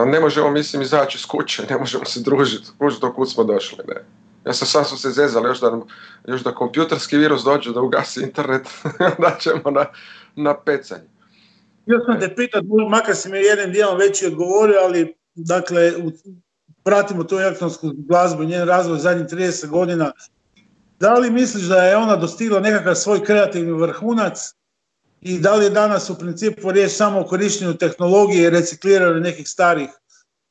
ne 0.06 0.20
možemo, 0.20 0.50
mislim, 0.50 0.82
izaći 0.82 1.18
iz 1.18 1.26
kuće, 1.26 1.62
ne 1.70 1.78
možemo 1.78 2.04
se 2.04 2.20
družiti, 2.20 2.68
kući 2.78 2.96
do 3.00 3.12
kud 3.12 3.30
smo 3.30 3.44
došli, 3.44 3.78
ne. 3.88 3.94
Ja 4.46 4.52
sam 4.52 4.84
su 4.84 4.98
se 4.98 5.10
zezali 5.10 5.48
još 5.48 5.60
da, 5.60 5.80
još 6.26 6.42
da 6.42 6.54
kompjuterski 6.54 7.16
virus 7.16 7.42
dođe 7.42 7.72
da 7.72 7.80
ugasi 7.80 8.22
internet, 8.22 8.62
da 9.22 9.36
ćemo 9.40 9.70
na, 9.70 9.84
na 10.36 10.54
pecanje. 10.60 11.08
Htio 11.82 12.00
sam 12.06 12.20
te 12.20 12.34
pitat, 12.34 12.64
makar 12.90 13.16
si 13.16 13.28
mi 13.28 13.38
jednim 13.38 13.72
dijelom 13.72 13.98
već 13.98 14.22
i 14.22 14.26
odgovorio, 14.26 14.78
ali 14.82 15.14
dakle, 15.34 15.92
pratimo 16.84 17.24
tu 17.24 17.38
elektronsku 17.38 17.90
glazbu 17.96 18.42
i 18.42 18.46
njen 18.46 18.68
razvoj 18.68 18.98
zadnjih 18.98 19.26
30 19.26 19.68
godina. 19.68 20.12
Da 21.00 21.14
li 21.14 21.30
misliš 21.30 21.64
da 21.64 21.84
je 21.84 21.96
ona 21.96 22.16
dostigla 22.16 22.60
nekakav 22.60 22.94
svoj 22.94 23.24
kreativni 23.24 23.72
vrhunac 23.72 24.54
i 25.20 25.38
da 25.38 25.54
li 25.54 25.64
je 25.64 25.70
danas 25.70 26.10
u 26.10 26.18
principu 26.18 26.72
riječ 26.72 26.92
samo 26.92 27.20
o 27.20 27.24
korištenju 27.24 27.74
tehnologije 27.74 28.46
i 28.46 28.50
recikliranju 28.50 29.20
nekih 29.20 29.48
starih 29.48 29.88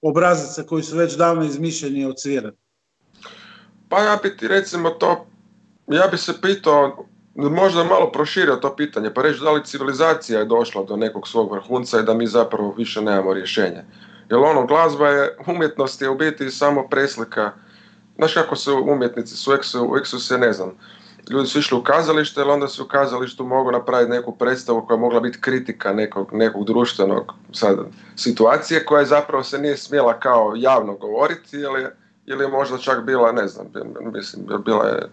obrazaca 0.01 0.63
koji 0.63 0.83
su 0.83 0.97
već 0.97 1.15
davno 1.15 1.43
izmišljeni 1.43 2.00
i 2.00 2.05
odsvirani? 2.05 2.57
Pa 3.89 4.00
ja 4.00 4.19
bi 4.24 4.38
ti 4.38 4.47
recimo 4.47 4.89
to, 4.89 5.25
ja 5.88 6.07
bi 6.07 6.17
se 6.17 6.33
pitao, 6.41 7.05
možda 7.36 7.83
malo 7.83 8.12
proširio 8.12 8.55
to 8.55 8.75
pitanje, 8.75 9.13
pa 9.13 9.21
reći 9.21 9.39
da 9.39 9.51
li 9.51 9.65
civilizacija 9.65 10.39
je 10.39 10.45
došla 10.45 10.83
do 10.83 10.95
nekog 10.95 11.27
svog 11.27 11.51
vrhunca 11.51 12.00
i 12.00 12.03
da 12.03 12.13
mi 12.13 12.27
zapravo 12.27 12.74
više 12.77 13.01
nemamo 13.01 13.33
rješenje. 13.33 13.83
Jer 14.29 14.39
ono, 14.39 14.65
glazba 14.65 15.07
je, 15.07 15.38
umjetnost 15.47 16.01
je 16.01 16.09
u 16.09 16.17
biti 16.17 16.51
samo 16.51 16.88
preslika. 16.89 17.51
Znaš 18.17 18.33
kako 18.33 18.55
su 18.55 18.86
umjetnici, 18.88 19.36
su 19.36 19.51
uvijek 19.81 20.07
su, 20.07 20.19
se, 20.19 20.38
ne 20.38 20.53
znam, 20.53 20.71
ljudi 21.29 21.48
su 21.48 21.60
išli 21.60 21.77
u 21.77 21.84
kazalište, 21.84 22.41
ali 22.41 22.51
onda 22.51 22.67
su 22.67 22.84
u 22.84 22.88
kazalištu 22.88 23.46
mogu 23.46 23.72
napraviti 23.72 24.12
neku 24.12 24.31
predstavu 24.38 24.86
koja 24.88 24.96
je 24.96 25.01
mogla 25.01 25.19
biti 25.19 25.41
kritika 25.41 25.93
nekog, 25.93 26.29
nekog 26.34 26.65
društvenog 26.65 27.34
sad, 27.53 27.77
situacije 28.15 28.86
koja 28.86 29.00
je 29.00 29.05
zapravo 29.05 29.43
se 29.43 29.57
nije 29.57 29.77
smjela 29.77 30.19
kao 30.19 30.53
javno 30.55 30.93
govoriti 30.93 31.57
ili 31.57 31.88
ili 32.27 32.43
je 32.43 32.48
možda 32.48 32.77
čak 32.77 33.03
bila, 33.03 33.31
ne 33.31 33.48
znam, 33.48 33.67
mislim, 34.13 34.46
bila 34.65 34.88
je 34.88 34.98
e, 34.98 35.10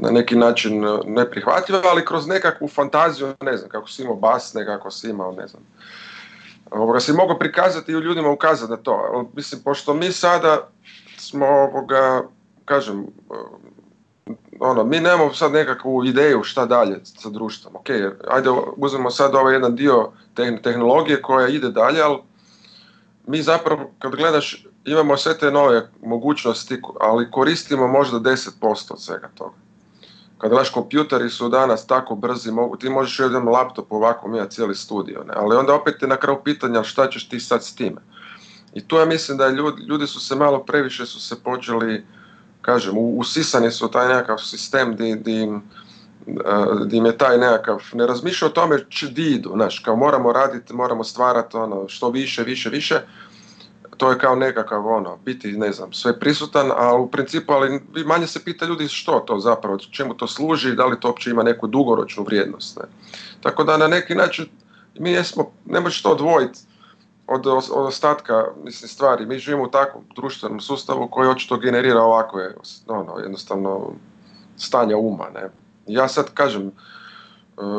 na 0.00 0.10
neki 0.10 0.36
način 0.36 0.84
neprihvatljiva, 1.06 1.82
ali 1.84 2.04
kroz 2.04 2.26
nekakvu 2.26 2.68
fantaziju, 2.68 3.34
ne 3.40 3.56
znam, 3.56 3.70
kako 3.70 3.88
si 3.88 4.02
imao 4.02 4.16
basne, 4.16 4.66
kako 4.66 4.90
si 4.90 5.10
imao, 5.10 5.32
ne 5.32 5.46
znam, 5.46 5.62
ovoga, 6.70 7.00
se 7.00 7.12
mogu 7.12 7.38
prikazati 7.38 7.92
i 7.92 7.96
u 7.96 8.00
ljudima 8.00 8.30
ukazati 8.30 8.70
na 8.70 8.76
to. 8.76 9.28
Mislim, 9.34 9.62
pošto 9.62 9.94
mi 9.94 10.12
sada 10.12 10.68
smo, 11.16 11.46
ovoga, 11.46 12.22
kažem, 12.64 13.06
ono, 14.60 14.84
mi 14.84 15.00
nemamo 15.00 15.34
sad 15.34 15.52
nekakvu 15.52 16.04
ideju 16.04 16.42
šta 16.42 16.66
dalje 16.66 17.00
sa 17.04 17.30
društvom. 17.30 17.76
Ok, 17.76 17.90
ajde, 18.28 18.50
uzmemo 18.76 19.10
sad 19.10 19.34
ovaj 19.34 19.54
jedan 19.54 19.76
dio 19.76 20.10
tehnologije 20.62 21.22
koja 21.22 21.48
ide 21.48 21.70
dalje, 21.70 22.02
ali 22.02 22.18
mi 23.26 23.42
zapravo, 23.42 23.90
kad 23.98 24.16
gledaš, 24.16 24.66
imamo 24.84 25.16
sve 25.16 25.38
te 25.38 25.50
nove 25.50 25.90
mogućnosti, 26.02 26.80
ali 27.00 27.30
koristimo 27.30 27.88
možda 27.88 28.18
10% 28.18 28.92
od 28.92 29.02
svega 29.02 29.28
toga 29.34 29.54
kad 30.38 30.52
vaš 30.52 30.70
kompjuteri 30.70 31.30
su 31.30 31.48
danas 31.48 31.86
tako 31.86 32.14
brzi, 32.14 32.50
ti 32.80 32.88
možeš 32.88 33.18
jedan 33.18 33.48
laptop 33.48 33.92
ovako 33.92 34.28
imati 34.28 34.54
cijeli 34.54 34.74
studio, 34.74 35.24
ne? 35.28 35.34
ali 35.36 35.56
onda 35.56 35.74
opet 35.74 36.02
je 36.02 36.08
na 36.08 36.16
kraju 36.16 36.38
pitanja 36.44 36.82
šta 36.82 37.10
ćeš 37.10 37.28
ti 37.28 37.40
sad 37.40 37.64
s 37.64 37.74
time. 37.74 38.00
I 38.74 38.88
tu 38.88 38.96
ja 38.96 39.04
mislim 39.04 39.38
da 39.38 39.48
ljudi, 39.48 39.82
ljudi 39.82 40.06
su 40.06 40.20
se 40.20 40.34
malo 40.34 40.64
previše 40.64 41.06
su 41.06 41.20
se 41.20 41.42
počeli, 41.42 42.04
kažem, 42.66 42.94
usisani 42.98 43.70
su 43.70 43.88
taj 43.90 44.08
nekakav 44.08 44.38
sistem 44.38 44.96
di, 44.96 45.10
im, 45.42 45.62
di 46.86 46.96
im 46.96 47.06
je 47.06 47.18
taj 47.18 47.38
nekakav, 47.38 47.82
ne 47.92 48.06
razmišlja 48.06 48.48
o 48.48 48.50
tome 48.50 48.78
di 49.10 49.30
idu, 49.34 49.52
znaš, 49.54 49.78
kao 49.78 49.96
moramo 49.96 50.32
raditi, 50.32 50.74
moramo 50.74 51.04
stvarati 51.04 51.56
ono, 51.56 51.88
što 51.88 52.10
više, 52.10 52.42
više, 52.42 52.70
više, 52.70 53.00
to 53.96 54.10
je 54.10 54.18
kao 54.18 54.34
nekakav 54.36 54.86
ono, 54.86 55.16
biti, 55.24 55.52
ne 55.52 55.72
znam, 55.72 55.92
sve 55.92 56.18
prisutan, 56.20 56.70
a 56.76 56.94
u 56.94 57.10
principu, 57.10 57.52
ali 57.52 57.80
manje 58.06 58.26
se 58.26 58.44
pita 58.44 58.66
ljudi 58.66 58.88
što 58.88 59.20
to 59.20 59.38
zapravo, 59.38 59.78
čemu 59.78 60.14
to 60.14 60.26
služi, 60.26 60.74
da 60.74 60.86
li 60.86 61.00
to 61.00 61.08
uopće 61.08 61.30
ima 61.30 61.42
neku 61.42 61.66
dugoročnu 61.66 62.24
vrijednost. 62.24 62.78
Ne? 62.78 62.84
Tako 63.40 63.64
da 63.64 63.76
na 63.76 63.88
neki 63.88 64.14
način 64.14 64.46
mi 64.98 65.10
jesmo, 65.10 65.50
ne 65.66 65.80
možeš 65.80 66.02
to 66.02 66.10
odvojiti 66.10 66.58
od, 67.26 67.46
od 67.46 67.64
ostatka 67.70 68.44
mislim, 68.64 68.88
stvari. 68.88 69.26
Mi 69.26 69.38
živimo 69.38 69.64
u 69.64 69.70
takvom 69.70 70.04
društvenom 70.16 70.60
sustavu 70.60 71.08
koji 71.08 71.28
očito 71.28 71.56
generira 71.56 72.02
ovako 72.02 72.40
ono, 72.86 73.18
jednostavno 73.18 73.90
stanje 74.56 74.94
uma. 74.94 75.26
Ne? 75.34 75.50
Ja 75.86 76.08
sad 76.08 76.34
kažem, 76.34 76.66
e, 76.66 76.70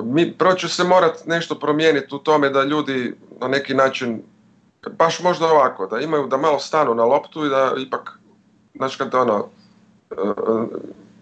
mi 0.04 0.32
prvo 0.32 0.54
će 0.54 0.68
se 0.68 0.84
morati 0.84 1.30
nešto 1.30 1.56
promijeniti 1.60 2.16
u 2.16 2.20
tome 2.20 2.50
da 2.50 2.64
ljudi 2.64 3.16
na 3.42 3.48
neki 3.48 3.74
način 3.74 4.22
baš 4.98 5.20
možda 5.24 5.48
ovako, 5.48 5.88
da 5.88 6.00
imaju, 6.00 6.28
da 6.28 6.38
malo 6.38 6.60
stanu 6.60 6.96
na 6.96 7.06
loptu 7.06 7.46
i 7.46 7.50
da 7.50 7.74
ipak, 7.78 8.20
znači 8.76 8.98
kad 8.98 9.16
ono, 9.16 9.48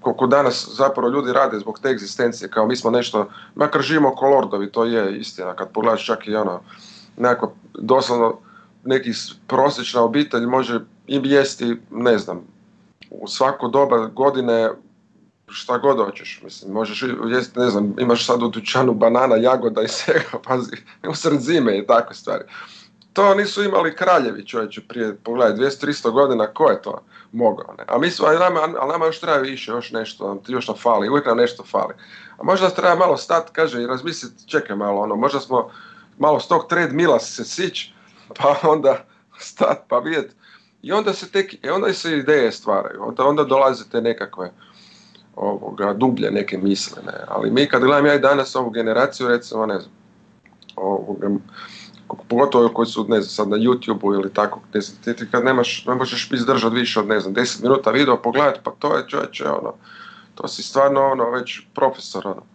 koliko 0.01 0.27
danas 0.27 0.69
zapravo 0.77 1.09
ljudi 1.09 1.33
rade 1.33 1.59
zbog 1.59 1.79
te 1.79 1.89
egzistencije, 1.89 2.49
kao 2.49 2.67
mi 2.67 2.75
smo 2.75 2.91
nešto, 2.91 3.29
makar 3.55 3.81
živimo 3.81 4.15
ko 4.15 4.27
lordovi, 4.27 4.71
to 4.71 4.83
je 4.83 5.17
istina, 5.17 5.55
kad 5.55 5.71
pogledaš 5.71 6.05
čak 6.05 6.27
i 6.27 6.35
ono, 6.35 6.61
nekako 7.17 7.53
doslovno 7.73 8.37
neki 8.85 9.11
prosječna 9.47 10.01
obitelj 10.01 10.45
može 10.45 10.79
im 11.07 11.25
jesti, 11.25 11.77
ne 11.91 12.17
znam, 12.17 12.41
u 13.09 13.27
svako 13.27 13.67
doba 13.67 14.05
godine 14.05 14.69
šta 15.47 15.77
god 15.77 15.97
hoćeš, 15.97 16.41
mislim, 16.43 16.73
možeš 16.73 17.03
jesti, 17.27 17.59
ne 17.59 17.69
znam, 17.69 17.95
imaš 17.99 18.25
sad 18.25 18.43
u 18.43 18.47
dućanu 18.47 18.93
banana, 18.93 19.35
jagoda 19.35 19.81
i 19.81 19.87
svega, 19.87 20.39
pazi, 20.47 20.75
u 21.09 21.15
sred 21.15 21.39
zime 21.39 21.77
i 21.77 21.87
takve 21.87 22.15
stvari. 22.15 22.43
To 23.13 23.35
nisu 23.35 23.63
imali 23.63 23.95
kraljevi 23.95 24.45
čovječe 24.45 24.81
prije, 24.87 25.15
pogledaj, 25.15 25.67
200-300 25.67 26.11
godina, 26.11 26.47
ko 26.47 26.69
je 26.69 26.81
to 26.81 27.01
mogao, 27.31 27.75
ne? 27.77 27.83
A 27.87 27.97
mi 27.97 28.11
smo, 28.11 28.27
ali 28.27 28.39
nama, 28.87 29.05
još 29.05 29.19
treba 29.19 29.37
više, 29.37 29.71
još 29.71 29.91
nešto, 29.91 30.41
još 30.47 30.67
nam 30.67 30.77
fali, 30.77 31.09
uvijek 31.09 31.25
nam 31.25 31.37
nešto 31.37 31.63
fali. 31.63 31.93
A 32.37 32.43
možda 32.43 32.69
treba 32.69 32.95
malo 32.95 33.17
stati, 33.17 33.51
kaže, 33.53 33.83
i 33.83 33.87
razmisliti, 33.87 34.47
čekaj 34.47 34.75
malo, 34.75 35.01
ono, 35.01 35.15
možda 35.15 35.39
smo 35.39 35.69
malo 36.17 36.39
s 36.39 36.47
tog 36.47 36.65
mila 36.91 37.19
se 37.19 37.43
sić, 37.43 37.91
pa 38.37 38.55
onda 38.63 39.05
stat, 39.39 39.83
pa 39.87 39.99
vidjet. 39.99 40.35
I 40.81 40.91
onda 40.91 41.13
se 41.13 41.31
tek, 41.31 41.65
i 41.65 41.69
onda 41.69 41.93
se 41.93 42.17
ideje 42.17 42.51
stvaraju, 42.51 43.03
onda, 43.07 43.25
onda 43.25 43.43
dolaze 43.43 43.83
te 43.91 44.01
nekakve, 44.01 44.51
ovoga, 45.35 45.93
dublje 45.93 46.31
neke 46.31 46.57
misle, 46.57 47.03
ne. 47.05 47.13
Ali 47.27 47.51
mi 47.51 47.67
kad 47.67 47.83
gledam 47.83 48.05
ja 48.05 48.13
i 48.13 48.19
danas 48.19 48.55
ovu 48.55 48.69
generaciju, 48.69 49.27
recimo, 49.27 49.65
ne 49.65 49.79
znam, 49.79 49.91
ovoga, 50.75 51.29
pogotovo 52.29 52.69
koji 52.69 52.85
su, 52.85 53.05
ne 53.09 53.21
znam, 53.21 53.29
sad 53.29 53.49
na 53.49 53.57
YouTube-u 53.57 54.13
ili 54.13 54.33
tako, 54.33 54.59
ne 54.73 54.81
znam, 54.81 55.15
ti 55.15 55.25
kad 55.31 55.45
nemaš, 55.45 55.85
ne 55.85 55.95
možeš 55.95 56.31
izdržati 56.31 56.75
više 56.75 56.99
od, 56.99 57.07
ne 57.07 57.19
znam, 57.19 57.35
10 57.35 57.63
minuta 57.63 57.91
video 57.91 58.21
pogledati, 58.21 58.59
pa 58.63 58.71
to 58.79 58.97
je 58.97 59.07
čovječe, 59.07 59.49
ono, 59.49 59.73
to 60.35 60.47
si 60.47 60.63
stvarno, 60.63 61.05
ono, 61.05 61.29
već 61.29 61.61
profesor, 61.73 62.27
ono. 62.27 62.54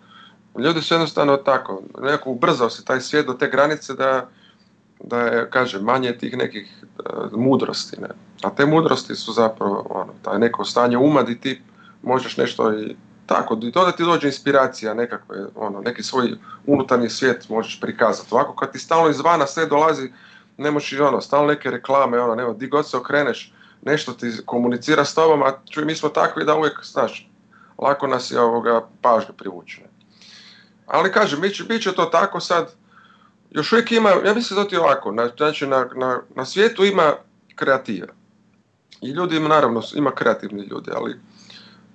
Ljudi 0.59 0.83
su 0.83 0.95
jednostavno 0.95 1.37
tako, 1.37 1.83
nekako 1.99 2.31
ubrzao 2.31 2.71
se 2.71 2.85
taj 2.85 3.01
svijet 3.01 3.27
do 3.27 3.33
te 3.33 3.51
granice 3.51 3.95
da, 3.95 4.29
da 5.05 5.21
je, 5.21 5.51
kaže, 5.51 5.81
manje 5.81 6.19
tih 6.19 6.37
nekih 6.37 6.85
uh, 6.99 7.33
mudrosti, 7.33 8.01
ne. 8.01 8.09
A 8.43 8.51
te 8.51 8.67
mudrosti 8.67 9.15
su 9.15 9.33
zapravo, 9.33 9.87
ono, 9.91 10.13
taj 10.23 10.39
neko 10.39 10.65
stanje 10.65 10.97
uma 10.97 11.23
di 11.23 11.41
ti 11.41 11.63
možeš 12.03 12.37
nešto 12.37 12.73
i 12.73 12.97
tako, 13.27 13.59
i 13.63 13.73
to 13.73 13.85
da 13.85 13.93
ti 13.93 14.05
dođe 14.05 14.27
inspiracija 14.27 14.95
nekakve, 14.95 15.47
ono, 15.55 15.81
neki 15.81 16.03
svoj 16.03 16.35
unutarnji 16.67 17.09
svijet 17.09 17.49
možeš 17.49 17.81
prikazati. 17.81 18.29
Ovako 18.31 18.55
kad 18.55 18.73
ti 18.73 18.79
stalno 18.79 19.11
izvana 19.11 19.47
sve 19.47 19.67
dolazi, 19.67 20.11
ne 20.59 20.71
možeš 20.71 21.01
ono, 21.01 21.21
stalno 21.21 21.47
neke 21.47 21.71
reklame, 21.71 22.21
ono, 22.21 22.35
nema, 22.35 22.53
di 22.53 22.67
god 22.67 22.89
se 22.89 22.97
okreneš, 22.97 23.53
nešto 23.83 24.13
ti 24.13 24.33
komunicira 24.47 25.05
s 25.05 25.15
tobom, 25.15 25.43
a 25.43 25.53
čuj, 25.71 25.85
mi 25.85 25.95
smo 25.95 26.09
takvi 26.09 26.45
da 26.45 26.57
uvijek, 26.57 26.85
znaš, 26.85 27.31
lako 27.79 28.07
nas 28.07 28.31
je 28.31 28.41
ovoga 28.41 28.87
pažnje 29.03 29.35
privučene. 29.37 29.90
Ali 30.91 31.13
kažem, 31.13 31.41
bit 31.41 31.57
će, 31.57 31.65
bit 31.65 31.83
će 31.83 31.93
to 31.93 32.05
tako 32.05 32.41
sad, 32.41 32.75
još 33.51 33.73
uvijek 33.73 33.93
ima, 33.93 34.11
ja 34.11 34.35
mislim 34.35 34.63
da 34.63 34.69
ti 34.69 34.77
ovako, 34.77 35.15
znači 35.37 35.67
na, 35.67 35.89
na, 35.97 36.21
na 36.37 36.45
svijetu 36.45 36.85
ima 36.85 37.13
kreativa. 37.55 38.09
I 39.01 39.11
ljudi 39.11 39.37
ima, 39.37 39.49
naravno, 39.49 39.83
ima 39.95 40.11
kreativni 40.11 40.63
ljudi, 40.63 40.91
ali 40.95 41.17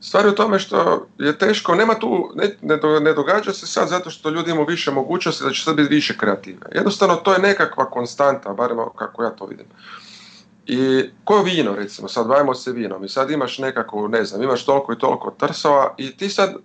Stvar 0.05 0.25
je 0.25 0.31
u 0.31 0.35
tome 0.35 0.59
što 0.59 1.07
je 1.17 1.37
teško, 1.37 1.75
nema 1.75 1.99
tu, 1.99 2.31
ne, 2.35 2.55
ne, 3.01 3.13
događa 3.13 3.53
se 3.53 3.67
sad 3.67 3.89
zato 3.89 4.09
što 4.09 4.29
ljudi 4.29 4.51
imaju 4.51 4.65
više 4.65 4.91
mogućnosti 4.91 5.43
da 5.43 5.51
će 5.51 5.63
sad 5.63 5.75
biti 5.75 5.93
više 5.93 6.17
kreative. 6.17 6.67
Jednostavno 6.71 7.15
to 7.15 7.33
je 7.33 7.39
nekakva 7.39 7.89
konstanta, 7.89 8.53
barem 8.53 8.77
kako 8.95 9.23
ja 9.23 9.29
to 9.29 9.45
vidim. 9.45 9.65
I 10.65 11.09
ko 11.23 11.41
vino 11.41 11.75
recimo, 11.75 12.07
sad 12.07 12.27
bavimo 12.27 12.53
se 12.53 12.71
vinom 12.71 13.03
i 13.03 13.09
sad 13.09 13.31
imaš 13.31 13.57
nekako, 13.57 14.07
ne 14.07 14.25
znam, 14.25 14.43
imaš 14.43 14.65
toliko 14.65 14.93
i 14.93 14.99
toliko 14.99 15.35
trsova 15.39 15.93
i 15.97 16.17
ti 16.17 16.29
sad 16.29 16.55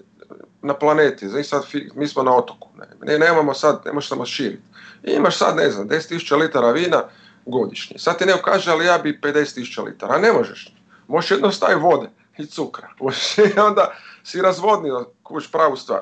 na 0.62 0.74
planeti, 0.74 1.28
znači 1.28 1.48
sad 1.48 1.62
mi 1.94 2.08
smo 2.08 2.22
na 2.22 2.36
otoku, 2.36 2.68
ne, 3.02 3.18
nemamo 3.18 3.54
sad, 3.54 3.82
ne 3.84 3.92
možemo 3.92 4.26
širiti. 4.26 4.62
I 5.02 5.12
imaš 5.12 5.38
sad, 5.38 5.56
ne 5.56 5.70
znam, 5.70 5.88
10.000 5.88 6.36
litara 6.38 6.70
vina 6.70 7.02
godišnje. 7.46 7.98
Sad 7.98 8.18
ti 8.18 8.26
neko 8.26 8.42
kaže, 8.42 8.70
ali 8.70 8.86
ja 8.86 8.98
bi 8.98 9.20
50.000 9.22 9.84
litara, 9.84 10.18
ne 10.18 10.32
možeš. 10.32 10.74
Možeš 11.08 11.30
jedno 11.30 11.50
staviti 11.50 11.80
vode 11.80 12.08
i 12.38 12.46
cukra. 12.46 12.88
I 13.56 13.60
onda 13.60 13.92
si 14.24 14.42
razvodnio 14.42 15.06
kuć 15.22 15.50
pravu 15.52 15.76
stvar. 15.76 16.00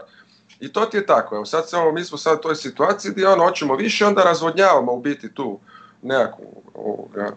I 0.61 0.73
to 0.73 0.85
ti 0.85 0.97
je 0.97 1.07
tako. 1.07 1.35
Evo 1.35 1.45
sad 1.45 1.69
se 1.69 1.77
ovo, 1.77 1.93
mi 1.93 2.05
smo 2.05 2.19
sad 2.19 2.39
u 2.39 2.43
toj 2.43 2.57
situaciji 2.57 3.13
gdje 3.13 3.29
ono 3.29 3.45
hoćemo 3.45 3.77
više, 3.77 4.07
onda 4.07 4.23
razvodnjavamo 4.23 4.93
u 4.93 5.01
biti 5.01 5.35
tu 5.35 5.59
nekakvu 6.03 6.63
ovoga, 6.75 7.37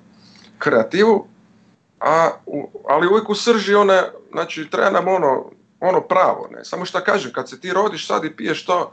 kreativu, 0.57 1.27
a, 1.99 2.29
ali 2.89 3.07
uvijek 3.07 3.29
u 3.29 3.35
srži 3.35 3.75
one, 3.75 4.03
znači 4.31 4.69
treba 4.71 4.89
nam 4.89 5.07
ono, 5.07 5.51
ono 5.81 6.01
pravo, 6.01 6.47
ne. 6.51 6.65
Samo 6.65 6.85
što 6.85 7.03
kažem, 7.03 7.31
kad 7.33 7.49
se 7.49 7.59
ti 7.59 7.73
rodiš 7.73 8.07
sad 8.07 8.25
i 8.25 8.35
piješ 8.35 8.65
to 8.65 8.91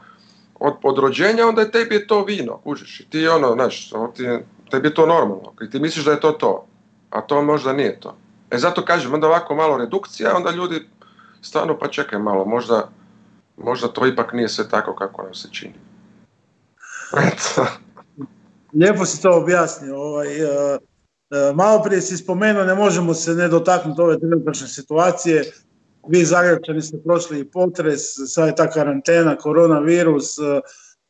od, 0.59 0.73
od 0.83 0.97
rođenja, 0.97 1.47
onda 1.47 1.61
je 1.61 1.71
tebi 1.71 1.95
je 1.95 2.07
to 2.07 2.23
vino, 2.23 2.57
kužiš. 2.57 2.99
I 2.99 3.09
ti 3.09 3.27
ono, 3.27 3.53
znaš, 3.53 3.89
ti, 4.15 4.23
tebi 4.71 4.87
je 4.87 4.93
to 4.93 5.05
normalno. 5.05 5.53
I 5.61 5.69
ti 5.69 5.79
misliš 5.79 6.05
da 6.05 6.11
je 6.11 6.19
to 6.19 6.31
to, 6.31 6.65
a 7.09 7.21
to 7.21 7.41
možda 7.41 7.73
nije 7.73 7.99
to. 7.99 8.17
E 8.51 8.57
zato 8.57 8.85
kažem, 8.85 9.13
onda 9.13 9.27
ovako 9.27 9.55
malo 9.55 9.77
redukcija, 9.77 10.35
onda 10.35 10.51
ljudi 10.51 10.87
stvarno 11.41 11.77
pa 11.79 11.87
čekaj 11.87 12.19
malo, 12.19 12.45
možda, 12.45 12.89
možda 13.57 13.87
to 13.87 14.07
ipak 14.07 14.33
nije 14.33 14.49
sve 14.49 14.69
tako 14.69 14.95
kako 14.95 15.23
nam 15.23 15.33
se 15.33 15.47
čini. 15.51 15.73
Lijepo 18.79 19.05
si 19.05 19.21
to 19.21 19.37
objasnio. 19.37 19.95
Ovaj, 19.97 20.43
uh, 20.43 20.49
malo 21.55 21.83
prije 21.83 22.01
si 22.01 22.17
spomenuo, 22.17 22.63
ne 22.63 22.75
možemo 22.75 23.13
se 23.13 23.35
ne 23.35 23.47
dotaknuti 23.47 24.01
ove 24.01 24.19
trenutačne 24.19 24.67
situacije. 24.67 25.51
Vi 26.07 26.25
Zagrebčani 26.25 26.81
ste 26.81 26.97
prošli 27.05 27.39
i 27.39 27.51
potres, 27.51 28.01
sad 28.27 28.47
je 28.47 28.55
ta 28.55 28.69
karantena, 28.69 29.35
koronavirus. 29.35 30.35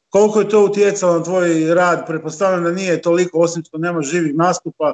koliko 0.10 0.40
je 0.40 0.50
to 0.50 0.66
utjecalo 0.66 1.18
na 1.18 1.24
tvoj 1.24 1.74
rad? 1.74 2.08
Pretpostavljam 2.08 2.64
da 2.64 2.72
nije 2.72 3.02
toliko, 3.02 3.40
osim 3.40 3.64
što 3.64 3.78
nema 3.78 4.02
živih 4.02 4.36
nastupa, 4.36 4.94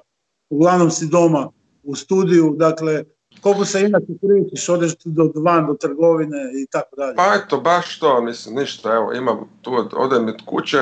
uglavnom 0.49 0.91
si 0.91 1.07
doma 1.07 1.49
u 1.83 1.95
studiju, 1.95 2.55
dakle, 2.57 3.03
koliko 3.41 3.65
se 3.65 3.81
inače 3.81 4.05
krećeš, 4.21 4.69
odeš 4.69 4.93
do 5.05 5.31
van, 5.35 5.67
do 5.67 5.73
trgovine 5.73 6.51
i 6.63 6.67
tako 6.71 6.95
dalje. 6.95 7.15
Pa 7.15 7.33
eto, 7.35 7.57
baš 7.57 7.99
to, 7.99 8.21
mislim, 8.21 8.55
ništa, 8.55 8.93
evo, 8.93 9.13
imam 9.13 9.49
tu, 9.61 9.71
odem 9.95 10.27
od 10.27 10.45
kuće, 10.45 10.79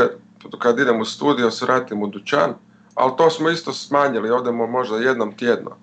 kad 0.60 0.80
idem 0.80 1.02
u 1.02 1.06
studio, 1.06 1.52
se 1.52 1.65
vratim 1.65 2.04
u 2.04 2.08
dućan, 2.08 2.54
ali 2.93 3.12
to 3.17 3.30
smo 3.30 3.49
isto 3.49 3.73
smanjili, 3.73 4.32
odemo 4.32 4.67
možda 4.67 4.97
jednom 4.97 5.38
tjedno. 5.38 5.78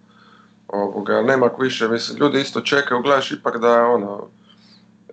Ovoga, 0.72 1.22
nema 1.22 1.50
više, 1.58 1.88
mislim, 1.88 2.18
ljudi 2.18 2.40
isto 2.40 2.60
čekaju, 2.60 3.02
gledaš 3.02 3.32
ipak 3.32 3.58
da, 3.58 3.86
ono, 3.86 4.28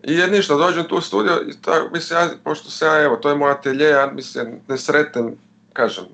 i 0.03 0.13
je 0.13 0.27
ništa, 0.27 0.55
dođem 0.55 0.83
tu 0.87 0.95
u 0.95 1.01
studio, 1.01 1.41
i 1.47 1.61
ta, 1.61 1.89
mislim, 1.93 2.19
ja, 2.19 2.29
pošto 2.43 2.69
se 2.69 2.85
ja, 2.85 3.03
evo, 3.03 3.15
to 3.15 3.29
je 3.29 3.35
moj 3.35 3.51
atelje, 3.51 3.85
ja 3.85 4.11
mislim, 4.13 4.59
ne 4.67 4.77
sretem, 4.77 5.35
kažem, 5.73 6.05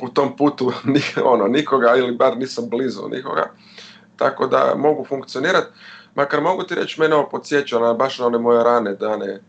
u 0.00 0.08
tom 0.08 0.36
putu 0.36 0.72
ono, 1.32 1.46
nikoga 1.46 1.96
ili 1.96 2.16
bar 2.16 2.38
nisam 2.38 2.68
blizu 2.68 3.08
nikoga, 3.08 3.50
tako 4.16 4.46
da 4.46 4.74
mogu 4.76 5.04
funkcionirati. 5.08 5.66
Makar 6.14 6.40
mogu 6.40 6.62
ti 6.62 6.74
reći, 6.74 7.00
mene 7.00 7.14
ovo 7.14 7.28
podsjeća 7.28 7.78
na 7.78 7.92
baš 7.92 8.18
na 8.18 8.26
one 8.26 8.38
moje 8.38 8.64
rane 8.64 8.94
dane 8.94 9.40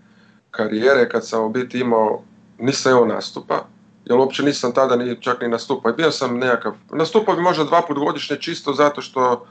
karijere 0.51 1.09
kad 1.09 1.27
sam 1.27 1.43
u 1.43 1.49
biti 1.49 1.79
imao, 1.79 2.21
nisam 2.59 2.91
imao 2.91 3.05
nastupa, 3.05 3.65
jer 4.09 4.19
uopće 4.19 4.43
nisam 4.43 4.71
tada 4.71 4.95
ni, 4.95 5.21
čak 5.21 5.41
ni 5.41 5.47
nastupao. 5.47 5.93
Bio 5.93 6.11
sam 6.11 6.37
nekakav, 6.37 6.73
nastupao 6.91 7.35
bi 7.35 7.41
možda 7.41 7.63
dva 7.63 7.81
put 7.81 7.97
godišnje 7.97 8.37
čisto 8.37 8.73
zato 8.73 9.01
što 9.01 9.45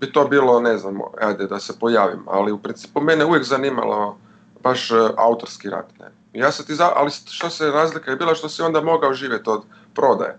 bi 0.00 0.12
to 0.12 0.24
bilo, 0.24 0.60
ne 0.60 0.78
znam, 0.78 0.98
ajde 1.20 1.46
da 1.46 1.60
se 1.60 1.78
pojavim, 1.78 2.22
ali 2.26 2.52
u 2.52 2.58
principu 2.58 3.00
mene 3.00 3.24
uvijek 3.24 3.44
zanimalo 3.44 4.18
baš 4.62 4.90
e, 4.90 4.94
autorski 5.16 5.70
rad. 5.70 5.86
Ne. 6.00 6.40
Ja 6.40 6.52
se 6.52 6.66
ti 6.66 6.74
za, 6.74 6.92
ali 6.96 7.10
što 7.30 7.50
se 7.50 7.70
razlika 7.70 8.10
je 8.10 8.16
bila 8.16 8.34
što 8.34 8.48
si 8.48 8.62
onda 8.62 8.80
mogao 8.80 9.14
živjeti 9.14 9.50
od 9.50 9.62
prodaje. 9.94 10.38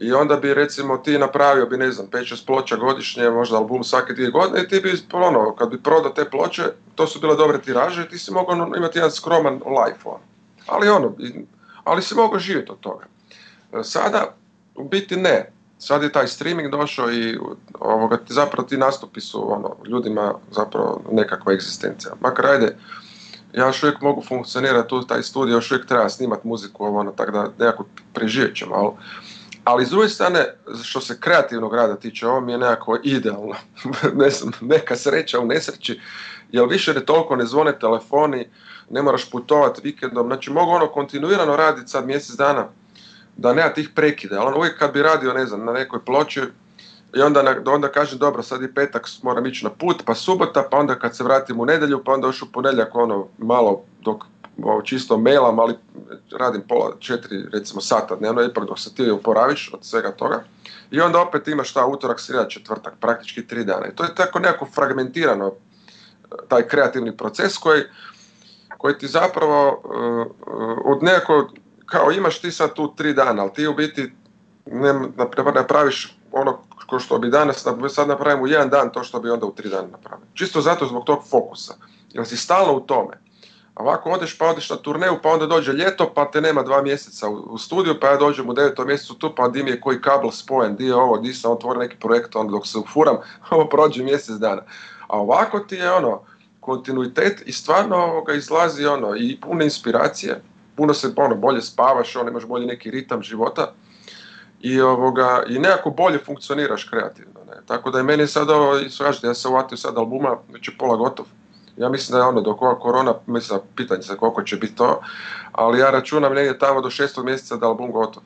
I 0.00 0.12
onda 0.12 0.36
bi 0.36 0.54
recimo 0.54 0.96
ti 0.98 1.18
napravio 1.18 1.66
bi 1.66 1.76
ne 1.76 1.92
znam 1.92 2.06
5-6 2.06 2.46
ploča 2.46 2.76
godišnje, 2.76 3.30
možda 3.30 3.56
album 3.56 3.84
svake 3.84 4.12
dvije 4.12 4.30
godine 4.30 4.62
i 4.62 4.68
ti 4.68 4.80
bi 4.80 4.92
ono, 5.12 5.54
kad 5.54 5.70
bi 5.70 5.82
prodao 5.82 6.12
te 6.12 6.24
ploče, 6.30 6.62
to 6.94 7.06
su 7.06 7.20
bile 7.20 7.36
dobre 7.36 7.60
tiraže, 7.60 8.08
ti 8.08 8.18
si 8.18 8.32
mogao 8.32 8.54
ono, 8.54 8.76
imati 8.76 8.98
jedan 8.98 9.10
skroman 9.10 9.54
life 9.54 10.00
on. 10.04 10.20
Ali 10.66 10.88
ono, 10.88 11.14
ali 11.84 12.02
si 12.02 12.14
mogao 12.14 12.38
živjeti 12.38 12.72
od 12.72 12.80
toga. 12.80 13.06
Sada 13.82 14.34
u 14.74 14.84
biti 14.84 15.16
ne. 15.16 15.52
Sad 15.78 16.02
je 16.02 16.12
taj 16.12 16.26
streaming 16.26 16.70
došao 16.70 17.12
i 17.12 17.38
ovoga, 17.80 18.18
zapravo 18.28 18.68
ti 18.68 18.76
nastupi 18.76 19.20
su 19.20 19.52
ono, 19.52 19.76
ljudima 19.88 20.34
zapravo 20.50 21.02
nekakva 21.12 21.52
egzistencija. 21.52 22.12
Makar 22.20 22.46
ajde, 22.46 22.76
ja 23.52 23.66
još 23.66 23.82
uvijek 23.82 24.00
mogu 24.00 24.22
funkcionirati 24.22 24.88
tu, 24.88 25.02
taj 25.02 25.22
studio 25.22 25.54
još 25.54 25.70
uvijek 25.70 25.86
treba 25.86 26.08
snimati 26.08 26.48
muziku, 26.48 26.84
ono, 26.84 27.10
tako 27.10 27.30
da 27.30 27.50
nekako 27.58 27.84
preživjet 28.14 28.56
ćemo, 28.56 28.74
ali, 28.74 28.92
ali 29.64 29.86
s 29.86 29.90
druge 29.90 30.08
strane, 30.08 30.46
što 30.82 31.00
se 31.00 31.20
kreativnog 31.20 31.74
rada 31.74 31.96
tiče, 31.96 32.26
ovo 32.26 32.40
mi 32.40 32.52
je 32.52 32.58
nekako 32.58 32.98
idealno, 33.02 33.54
ne 34.22 34.30
znam, 34.30 34.52
neka 34.60 34.96
sreća 34.96 35.40
u 35.40 35.46
nesreći, 35.46 36.00
jer 36.52 36.66
više 36.68 36.94
ne 36.94 37.04
toliko 37.04 37.36
ne 37.36 37.46
zvone 37.46 37.78
telefoni, 37.78 38.48
ne 38.90 39.02
moraš 39.02 39.30
putovati 39.30 39.80
vikendom, 39.84 40.26
znači 40.26 40.50
mogu 40.50 40.70
ono 40.70 40.86
kontinuirano 40.86 41.56
raditi 41.56 41.90
sad 41.90 42.06
mjesec 42.06 42.36
dana, 42.36 42.66
da 43.36 43.54
nema 43.54 43.68
tih 43.68 43.90
prekida, 43.94 44.40
ali 44.40 44.46
ono 44.46 44.58
uvijek 44.58 44.78
kad 44.78 44.92
bi 44.92 45.02
radio, 45.02 45.32
ne 45.32 45.46
znam, 45.46 45.64
na 45.64 45.72
nekoj 45.72 46.04
ploči, 46.04 46.40
i 47.16 47.20
onda, 47.20 47.56
onda 47.66 47.88
kažem 47.88 48.18
dobro 48.18 48.42
sad 48.42 48.62
je 48.62 48.74
petak 48.74 49.06
moram 49.22 49.46
ići 49.46 49.64
na 49.64 49.70
put 49.70 50.02
pa 50.06 50.14
subota 50.14 50.68
pa 50.70 50.76
onda 50.76 50.94
kad 50.94 51.16
se 51.16 51.24
vratim 51.24 51.60
u 51.60 51.66
nedjelju 51.66 52.04
pa 52.04 52.12
onda 52.12 52.26
još 52.26 52.42
u 52.42 52.52
ponedjeljak 52.52 52.94
ono 52.94 53.26
malo 53.38 53.82
dok 54.00 54.24
čisto 54.84 55.18
mailam 55.18 55.58
ali 55.58 55.74
radim 56.38 56.62
pola 56.68 56.96
četiri 56.98 57.42
recimo 57.52 57.80
sata 57.80 58.16
dnevno 58.16 58.42
ipak 58.42 58.64
dok 58.64 58.78
se 58.78 58.94
ti 58.94 59.10
oporaviš 59.10 59.70
od 59.74 59.84
svega 59.84 60.12
toga 60.12 60.44
i 60.90 61.00
onda 61.00 61.20
opet 61.20 61.48
imaš 61.48 61.70
šta 61.70 61.86
utorak, 61.86 62.20
srijeda, 62.20 62.48
četvrtak, 62.48 62.94
praktički 63.00 63.46
tri 63.46 63.64
dana. 63.64 63.86
I 63.86 63.94
to 63.94 64.04
je 64.04 64.14
tako 64.14 64.38
nekako 64.38 64.66
fragmentirano, 64.74 65.52
taj 66.48 66.68
kreativni 66.68 67.16
proces 67.16 67.58
koji, 67.58 67.82
koji 68.80 68.98
ti 68.98 69.08
zapravo 69.08 69.82
uh, 69.84 70.26
od 70.84 71.02
nekako, 71.02 71.48
kao 71.86 72.10
imaš 72.12 72.40
ti 72.40 72.50
sad 72.50 72.74
tu 72.74 72.94
tri 72.96 73.14
dana, 73.14 73.42
ali 73.42 73.52
ti 73.52 73.66
u 73.66 73.74
biti 73.74 74.12
ne, 74.66 74.92
napraviš 75.54 76.18
ono 76.32 76.58
ko 76.86 76.98
što 76.98 77.18
bi 77.18 77.30
danas, 77.30 77.66
sad 77.88 78.08
napravimo 78.08 78.44
u 78.44 78.46
jedan 78.46 78.70
dan 78.70 78.92
to 78.92 79.04
što 79.04 79.20
bi 79.20 79.30
onda 79.30 79.46
u 79.46 79.54
tri 79.54 79.68
dana 79.68 79.88
napravio. 79.88 80.26
Čisto 80.34 80.60
zato 80.60 80.86
zbog 80.86 81.04
tog 81.04 81.22
fokusa. 81.30 81.74
Jer 82.12 82.26
si 82.26 82.36
stalno 82.36 82.72
u 82.72 82.80
tome. 82.80 83.20
Ovako 83.74 84.10
odeš 84.10 84.38
pa 84.38 84.46
odeš 84.46 84.70
na 84.70 84.76
turneju 84.76 85.18
pa 85.22 85.28
onda 85.28 85.46
dođe 85.46 85.72
ljeto 85.72 86.12
pa 86.14 86.30
te 86.30 86.40
nema 86.40 86.62
dva 86.62 86.82
mjeseca 86.82 87.28
u, 87.28 87.58
studiju 87.58 88.00
pa 88.00 88.06
ja 88.06 88.16
dođem 88.16 88.48
u 88.48 88.52
devetom 88.52 88.86
mjesecu 88.86 89.14
tu 89.14 89.32
pa 89.36 89.48
di 89.48 89.62
mi 89.62 89.70
je 89.70 89.80
koji 89.80 90.00
kabel 90.00 90.30
spojen, 90.30 90.76
di 90.76 90.86
je 90.86 90.94
ovo, 90.94 91.18
di 91.18 91.34
sam 91.34 91.52
otvorio 91.52 91.80
neki 91.80 91.96
projekt 91.96 92.36
onda 92.36 92.50
dok 92.50 92.66
se 92.66 92.78
ufuram, 92.78 93.16
ovo 93.50 93.68
prođe 93.68 94.02
mjesec 94.02 94.36
dana. 94.36 94.62
A 95.08 95.18
ovako 95.18 95.58
ti 95.58 95.74
je 95.74 95.92
ono 95.92 96.22
kontinuitet 96.60 97.42
i 97.46 97.52
stvarno 97.52 97.96
ovoga 97.96 98.32
izlazi 98.32 98.86
ono 98.86 99.16
i 99.16 99.38
puno 99.40 99.64
inspiracije, 99.64 100.42
puno 100.76 100.94
se 100.94 101.12
ono 101.16 101.34
bolje 101.34 101.62
spavaš, 101.62 102.16
ono 102.16 102.30
imaš 102.30 102.46
bolji 102.46 102.66
neki 102.66 102.90
ritam 102.90 103.22
života 103.22 103.72
i 104.60 104.80
ovoga 104.80 105.42
i 105.48 105.58
nekako 105.58 105.90
bolje 105.90 106.18
funkcioniraš 106.18 106.84
kreativno. 106.84 107.40
Ne? 107.46 107.62
Tako 107.66 107.90
da 107.90 107.98
je 107.98 108.04
meni 108.04 108.26
sad 108.26 108.50
ovo, 108.50 108.74
ja 109.22 109.34
se 109.34 109.48
uvatio 109.48 109.76
sad 109.76 109.98
albuma, 109.98 110.36
već 110.52 110.68
je 110.68 110.74
pola 110.78 110.96
gotov 110.96 111.26
ja 111.80 111.88
mislim 111.88 112.12
da 112.12 112.18
je 112.18 112.28
ono 112.28 112.40
dok 112.40 112.62
ova 112.62 112.78
korona, 112.78 113.14
mislim, 113.26 113.60
pitanje 113.76 114.02
se 114.02 114.16
koliko 114.16 114.42
će 114.42 114.56
biti 114.56 114.74
to, 114.74 115.00
ali 115.52 115.78
ja 115.78 115.90
računam 115.90 116.34
negdje 116.34 116.58
tamo 116.58 116.80
do 116.80 116.90
šestog 116.90 117.24
mjeseca 117.24 117.56
da 117.56 117.66
album 117.66 117.92
gotov. 117.92 118.22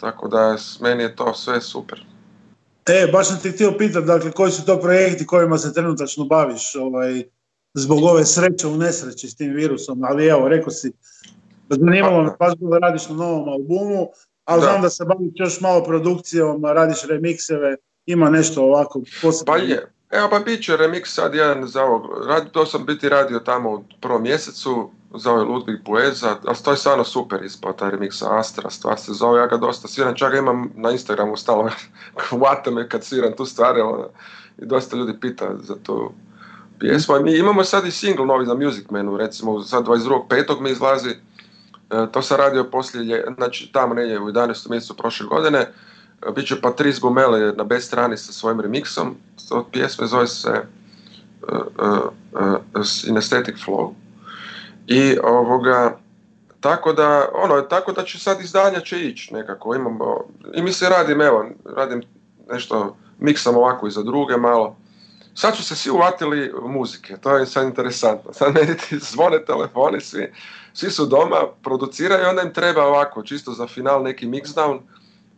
Tako 0.00 0.28
da 0.28 0.56
meni 0.80 1.02
je 1.02 1.16
to 1.16 1.34
sve 1.34 1.60
super. 1.60 2.04
E, 2.88 3.06
baš 3.12 3.28
sam 3.28 3.38
ti 3.42 3.50
htio 3.50 3.72
pitati, 3.78 4.06
dakle, 4.06 4.30
koji 4.30 4.52
su 4.52 4.64
to 4.64 4.80
projekti 4.80 5.26
kojima 5.26 5.58
se 5.58 5.74
trenutačno 5.74 6.24
baviš 6.24 6.74
ovaj, 6.74 7.22
zbog 7.74 8.02
ove 8.02 8.24
sreće 8.24 8.66
u 8.66 8.76
nesreći 8.76 9.28
s 9.28 9.36
tim 9.36 9.54
virusom, 9.54 10.04
ali 10.04 10.26
evo, 10.26 10.48
rekao 10.48 10.70
si, 10.70 10.92
zanimalo 11.68 12.22
me 12.22 12.30
baš 12.38 12.52
da 12.58 12.78
radiš 12.78 13.08
na 13.08 13.16
novom 13.16 13.48
albumu, 13.48 14.08
ali 14.44 14.62
znam 14.62 14.82
da 14.82 14.90
se 14.90 15.04
baviš 15.04 15.32
još 15.34 15.60
malo 15.60 15.84
produkcijom, 15.84 16.64
radiš 16.64 17.02
remikseve, 17.02 17.76
ima 18.06 18.30
nešto 18.30 18.62
ovako 18.62 19.02
posebno. 19.22 19.52
Pa 19.52 19.56
je, 19.56 19.92
Evo 20.10 20.28
pa 20.30 20.38
bit 20.38 20.64
će 20.64 20.72
remix 20.72 21.06
sad 21.06 21.34
jedan 21.34 21.66
za 21.66 21.84
ovog, 21.84 22.02
to 22.52 22.66
sam 22.66 22.86
biti 22.86 23.08
radio 23.08 23.38
tamo 23.38 23.70
u 23.70 23.84
prvom 24.00 24.22
mjesecu 24.22 24.90
za 25.14 25.32
ovaj 25.32 25.44
Ludwig 25.44 25.84
Bueza, 25.84 26.36
ali 26.46 26.56
to 26.64 26.70
je 26.70 26.76
stvarno 26.76 27.04
super 27.04 27.44
ispao 27.44 27.72
taj 27.72 27.90
remix 27.90 28.38
Astra, 28.38 28.70
stvar 28.70 28.98
se 28.98 29.12
zove, 29.12 29.40
ja 29.40 29.46
ga 29.46 29.56
dosta 29.56 29.88
sviram, 29.88 30.14
čak 30.14 30.32
ga 30.32 30.38
imam 30.38 30.70
na 30.74 30.90
Instagramu 30.90 31.36
stalno, 31.36 31.70
hvata 32.28 32.70
me 32.70 32.88
kad 32.88 33.04
sviram 33.04 33.32
tu 33.36 33.44
stvari, 33.44 33.80
ono, 33.80 34.08
i 34.58 34.66
dosta 34.66 34.96
ljudi 34.96 35.20
pita 35.20 35.56
za 35.62 35.74
tu 35.82 36.12
pjesmu. 36.78 37.20
Mi 37.20 37.38
imamo 37.38 37.64
sad 37.64 37.86
i 37.86 37.90
single 37.90 38.26
novi 38.26 38.46
za 38.46 38.54
Music 38.54 38.90
Manu, 38.90 39.16
recimo 39.16 39.62
sad 39.62 39.86
22.5. 39.86 40.60
mi 40.60 40.70
izlazi, 40.70 41.10
e, 41.90 42.06
to 42.12 42.22
sam 42.22 42.36
radio 42.36 42.64
poslije, 42.64 43.26
znači 43.36 43.72
tamo 43.72 43.94
negdje 43.94 44.20
u 44.20 44.28
11. 44.28 44.70
mjesecu 44.70 44.96
prošle 44.96 45.26
godine, 45.26 45.72
Biće 46.34 46.60
Patrice 46.60 47.00
Gomele 47.00 47.52
na 47.52 47.64
B 47.64 47.80
strani 47.80 48.16
sa 48.16 48.32
svojim 48.32 48.60
remixom, 48.60 49.14
od 49.50 49.64
pjesme 49.72 50.06
zove 50.06 50.26
se 50.26 50.62
uh, 51.42 51.58
uh, 51.78 52.56
Synesthetic 52.74 53.66
Flow. 53.66 53.92
I 54.88 55.18
ovoga, 55.22 55.98
tako 56.60 56.92
da, 56.92 57.28
ono, 57.34 57.60
tako 57.60 57.92
da 57.92 58.04
će 58.04 58.18
sad 58.18 58.40
izdanja 58.40 58.80
će 58.80 59.00
ići 59.00 59.34
nekako, 59.34 59.74
imamo, 59.74 60.24
i 60.54 60.62
mi 60.62 60.72
se 60.72 60.88
radim, 60.88 61.20
evo, 61.20 61.46
radim 61.76 62.02
nešto, 62.50 62.96
miksam 63.18 63.56
ovako 63.56 63.86
i 63.86 63.90
za 63.90 64.02
druge 64.02 64.36
malo. 64.36 64.76
Sad 65.34 65.56
su 65.56 65.64
se 65.64 65.76
svi 65.76 65.90
uvatili 65.90 66.52
muzike, 66.62 67.16
to 67.16 67.36
je 67.36 67.46
sad 67.46 67.66
interesantno. 67.66 68.32
Sad 68.32 68.54
meni 68.54 68.76
ti 68.76 68.98
zvone 68.98 69.44
telefoni, 69.44 70.00
svi, 70.00 70.32
svi 70.72 70.90
su 70.90 71.06
doma, 71.06 71.46
produciraju, 71.62 72.28
onda 72.28 72.42
im 72.42 72.52
treba 72.52 72.86
ovako, 72.86 73.22
čisto 73.22 73.52
za 73.52 73.66
final 73.66 74.02
neki 74.02 74.26
mixdown, 74.26 74.78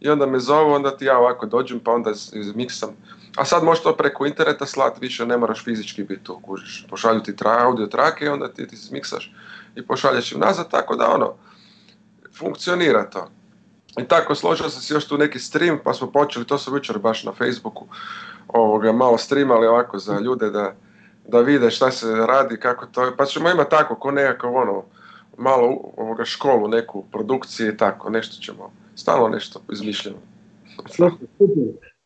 i 0.01 0.11
onda 0.11 0.27
me 0.27 0.39
zovu, 0.39 0.73
onda 0.73 0.97
ti 0.97 1.05
ja 1.05 1.19
ovako 1.19 1.47
dođem 1.47 1.81
pa 1.81 1.93
onda 1.93 2.11
izmiksam. 2.33 2.91
A 3.37 3.45
sad 3.45 3.65
možeš 3.65 3.83
to 3.83 3.97
preko 3.97 4.27
interneta 4.27 4.67
slat, 4.67 5.01
više 5.01 5.27
ne 5.27 5.37
moraš 5.37 5.65
fizički 5.65 6.05
biti 6.05 6.25
tu, 6.25 6.41
kužiš. 6.43 6.87
Pošalju 6.91 7.23
ti 7.23 7.37
tra, 7.37 7.59
audio 7.61 7.87
trake 7.87 8.25
i 8.25 8.29
onda 8.29 8.49
ti, 8.49 8.67
ti 8.67 8.77
zmiksaš 8.77 9.33
i 9.75 9.87
pošalješ 9.87 10.33
im 10.33 10.41
nazad, 10.41 10.71
tako 10.71 10.97
da 10.97 11.11
ono, 11.15 11.35
funkcionira 12.39 13.11
to. 13.11 13.31
I 13.99 14.05
tako, 14.05 14.35
složio 14.35 14.69
sam 14.69 14.83
se 14.83 14.95
još 14.95 15.09
tu 15.09 15.19
neki 15.19 15.39
stream, 15.39 15.79
pa 15.85 15.95
smo 15.95 16.11
počeli, 16.11 16.45
to 16.45 16.59
sam 16.59 16.75
jučer 16.75 16.99
baš 16.99 17.25
na 17.25 17.33
Facebooku, 17.33 17.87
ovoga, 18.49 18.93
malo 18.93 19.19
streamali 19.19 19.67
ovako 19.67 19.99
za 19.99 20.19
ljude 20.19 20.51
da, 20.51 20.75
da 21.29 21.41
vide 21.41 21.71
šta 21.71 21.91
se 21.91 22.15
radi, 22.15 22.57
kako 22.57 22.87
to 22.87 23.05
je. 23.05 23.17
Pa 23.17 23.25
ćemo 23.25 23.51
imati 23.51 23.71
tako, 23.71 23.95
ko 23.95 24.11
nekakav 24.11 24.55
ono, 24.55 24.85
malo 25.39 25.93
ovoga 25.97 26.25
školu 26.25 26.69
neku 26.69 27.05
produkcije 27.13 27.69
i 27.69 27.77
tako, 27.77 28.11
nešto 28.11 28.43
ćemo 28.43 28.73
stalno 28.95 29.29
nešto 29.29 29.63
izmišljeno. 29.73 30.17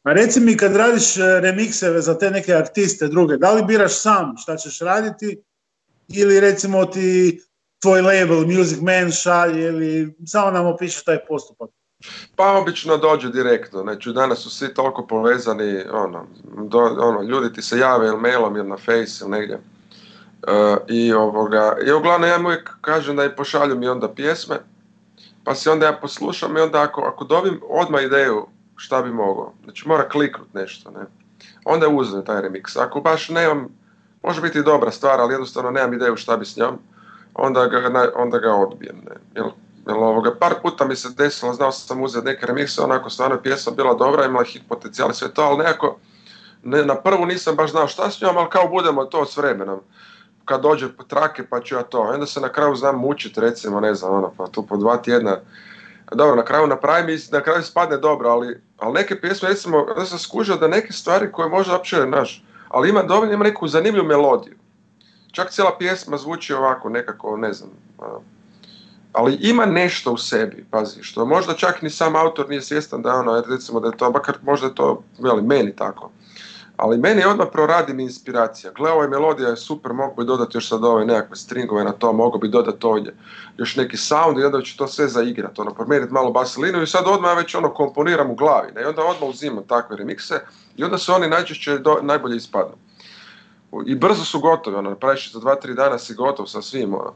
A 0.03 0.13
reci 0.13 0.41
mi 0.41 0.57
kad 0.57 0.77
radiš 0.77 1.17
e, 1.17 1.41
remikseve 1.41 2.01
za 2.01 2.19
te 2.19 2.31
neke 2.31 2.55
artiste 2.55 3.09
druge, 3.09 3.37
da 3.37 3.53
li 3.53 3.65
biraš 3.65 4.01
sam 4.01 4.35
šta 4.37 4.57
ćeš 4.57 4.81
raditi 4.81 5.43
ili 6.09 6.41
recimo 6.41 6.85
ti 6.85 7.41
tvoj 7.83 8.01
label 8.01 8.47
Music 8.47 8.81
Man 8.81 9.11
šalje 9.11 9.67
ili 9.67 10.15
samo 10.27 10.51
nam 10.51 10.67
opišeš 10.67 11.05
taj 11.05 11.19
postupak? 11.29 11.71
Pa 12.37 12.53
obično 12.53 12.97
dođe 12.97 13.29
direktno, 13.29 13.83
znači 13.83 14.13
danas 14.13 14.39
su 14.39 14.51
svi 14.51 14.75
toliko 14.75 15.07
povezani, 15.07 15.83
ono, 15.93 16.27
do, 16.69 16.79
ono 16.79 17.23
ljudi 17.23 17.53
ti 17.53 17.63
se 17.63 17.79
jave 17.79 18.07
ili 18.07 18.21
mailom 18.21 18.57
ili 18.57 18.69
na 18.69 18.77
face 18.77 19.25
ili 19.25 19.31
negdje. 19.31 19.57
Uh, 19.57 20.79
i, 20.89 21.13
ovoga, 21.13 21.77
I 21.87 21.93
uglavnom 21.93 22.31
ja 22.31 22.39
uvijek 22.45 22.71
kažem 22.81 23.17
da 23.17 23.25
im 23.25 23.33
pošalju 23.37 23.77
mi 23.77 23.89
onda 23.89 24.09
pjesme, 24.09 24.57
pa 25.45 25.55
si 25.55 25.69
onda 25.69 25.87
ja 25.87 25.93
poslušam 25.93 26.57
i 26.57 26.61
onda 26.61 26.83
ako, 26.83 27.01
ako 27.01 27.25
dobim 27.25 27.61
odmah 27.69 28.03
ideju 28.03 28.47
šta 28.77 29.03
bi 29.03 29.11
mogao, 29.11 29.53
znači 29.65 29.89
mora 29.89 30.09
kliknut 30.09 30.55
nešto, 30.55 30.91
ne, 30.91 31.01
onda 31.65 31.89
uzmem 31.89 32.25
taj 32.25 32.43
remix. 32.43 32.79
Ako 32.79 33.01
baš 33.01 33.29
nemam, 33.29 33.69
može 34.23 34.41
biti 34.41 34.63
dobra 34.63 34.91
stvar, 34.91 35.21
ali 35.21 35.35
jednostavno 35.35 35.71
nemam 35.71 35.95
ideju 35.95 36.17
šta 36.17 36.37
bi 36.37 36.45
s 36.45 36.57
njom, 36.57 36.79
onda 37.35 37.67
ga, 37.67 38.11
onda 38.17 38.39
ga 38.39 38.55
odbijem, 38.55 38.97
ne. 38.97 39.17
Jel, 39.35 39.51
jel 39.87 40.05
ovoga, 40.05 40.35
par 40.41 40.55
puta 40.63 40.85
mi 40.85 40.97
se 40.97 41.09
desilo, 41.17 41.55
znao 41.55 41.73
sam 41.73 42.03
uzeti 42.03 42.27
neke 42.27 42.47
remikse, 42.47 42.83
onako 42.83 43.11
stvarno 43.11 43.43
pjesma 43.43 43.73
bila 43.73 43.95
dobra, 43.95 44.25
imala 44.25 44.45
hit 44.45 44.63
potencijal 44.69 45.13
sve 45.13 45.35
to, 45.35 45.43
ali 45.43 45.59
nekako, 45.59 45.99
ne, 46.63 46.85
na 46.85 46.95
prvu 46.95 47.27
nisam 47.27 47.57
baš 47.57 47.71
znao 47.71 47.89
šta 47.89 48.11
s 48.11 48.21
njom, 48.21 48.37
ali 48.37 48.51
kao 48.51 48.69
budemo 48.69 49.05
to 49.05 49.27
s 49.27 49.37
vremenom 49.37 49.81
kad 50.45 50.63
dođe 50.63 50.89
trake 51.09 51.47
pa 51.51 51.61
ću 51.61 51.75
ja 51.75 51.83
to. 51.83 52.01
Onda 52.01 52.27
se 52.27 52.41
na 52.41 52.49
kraju 52.49 52.75
znam 52.75 52.99
mučiti 52.99 53.41
recimo, 53.41 53.81
ne 53.81 53.95
znam, 53.95 54.15
ono, 54.15 54.33
pa 54.37 54.47
tu 54.47 54.67
po 54.67 54.77
dva 54.77 54.97
tjedna. 54.97 55.41
Dobro, 56.13 56.37
na 56.37 56.45
kraju 56.45 56.67
napravim 56.67 57.09
i 57.09 57.19
na 57.33 57.41
kraju 57.41 57.63
spadne 57.63 57.97
dobro, 57.97 58.29
ali, 58.29 58.61
ali 58.79 58.93
neke 58.93 59.21
pjesme, 59.21 59.49
recimo, 59.49 59.87
da 59.97 60.05
sam 60.05 60.19
skužio 60.19 60.57
da 60.57 60.69
neke 60.69 60.93
stvari 60.93 61.33
koje 61.33 61.49
možda 61.49 61.73
uopće 61.73 62.07
naš, 62.07 62.45
ali 62.69 62.89
ima 62.89 63.03
dovoljno, 63.03 63.35
ima 63.35 63.45
neku 63.45 63.69
zanimljivu 63.69 64.07
melodiju. 64.07 64.55
Čak 65.33 65.51
cijela 65.51 65.79
pjesma 65.79 66.17
zvuči 66.17 66.55
ovako, 66.55 66.89
nekako, 66.89 67.37
ne 67.37 67.53
znam, 67.53 67.71
ali 69.13 69.35
ima 69.41 69.67
nešto 69.67 70.13
u 70.13 70.17
sebi, 70.17 70.67
pazi, 70.71 71.03
što 71.03 71.27
možda 71.27 71.55
čak 71.55 71.83
ni 71.83 71.91
sam 71.91 72.17
autor 72.17 72.49
nije 72.49 72.63
svjestan 72.63 73.03
da 73.03 73.15
ono, 73.15 73.45
recimo 73.49 73.81
da 73.81 73.89
je 73.89 73.97
to, 73.97 74.11
makar 74.11 74.35
možda 74.43 74.67
je 74.67 74.75
to, 74.75 75.03
veli, 75.19 75.43
meni 75.43 75.77
tako 75.77 76.11
ali 76.77 76.99
meni 76.99 77.25
odmah 77.25 77.47
proradi 77.53 77.95
mi 77.95 78.03
inspiracija. 78.03 78.73
Gle, 78.73 78.91
ova 78.91 79.09
melodija 79.09 79.49
je 79.49 79.57
super, 79.57 79.93
mogu 79.93 80.15
bi 80.17 80.27
dodati 80.27 80.57
još 80.57 80.69
sad 80.69 80.85
ove 80.85 81.05
nekakve 81.05 81.37
stringove 81.37 81.85
na 81.85 81.93
to, 81.93 82.13
mogu 82.13 82.39
bi 82.39 82.49
dodati 82.49 82.87
ovdje 82.87 83.15
još 83.59 83.77
neki 83.77 83.97
sound 83.97 84.39
i 84.39 84.45
onda 84.45 84.63
ću 84.63 84.77
to 84.77 84.87
sve 84.87 85.09
zaigrati, 85.09 85.61
ono, 85.61 85.75
promijeniti 85.75 86.13
malo 86.13 86.31
baselinu 86.31 86.83
i 86.83 86.87
sad 86.87 87.05
odmah 87.07 87.37
već 87.37 87.55
ono 87.55 87.75
komponiram 87.75 88.31
u 88.31 88.35
glavi, 88.35 88.73
ne? 88.75 88.83
i 88.83 88.85
onda 88.85 89.03
odmah 89.03 89.29
uzimam 89.29 89.65
takve 89.67 89.97
remikse 89.97 90.41
i 90.77 90.85
onda 90.85 90.99
se 90.99 91.13
oni 91.13 91.29
najčešće 91.29 91.79
najbolje 92.03 92.37
ispadnu. 92.37 92.75
I 93.87 93.95
brzo 93.95 94.25
su 94.25 94.41
gotovi, 94.41 94.77
ono, 94.77 94.91
napraviš 94.91 95.33
za 95.33 95.41
dva, 95.41 95.55
tri 95.55 95.75
dana 95.75 95.99
si 95.99 96.15
gotov 96.15 96.47
sa 96.47 96.63
svim, 96.63 96.95
ono. 96.95 97.15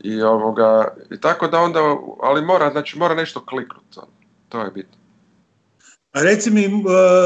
I, 0.00 0.22
ovoga, 0.22 0.94
I 1.10 1.20
tako 1.20 1.46
da 1.46 1.60
onda, 1.60 1.80
ali 2.22 2.42
mora, 2.42 2.70
znači, 2.70 2.98
mora 2.98 3.14
nešto 3.14 3.44
kliknuti, 3.46 3.98
ono. 3.98 4.08
to 4.48 4.60
je 4.60 4.70
bitno. 4.70 5.03
A 6.14 6.22
reci 6.22 6.50
mi, 6.50 6.64
e, 6.64 6.70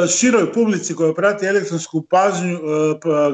široj 0.09 0.53
publici 0.53 0.94
koja 0.94 1.14
prati 1.14 1.46
elektronsku 1.46 2.03
pažnju, 2.11 2.57
e, 2.57 2.61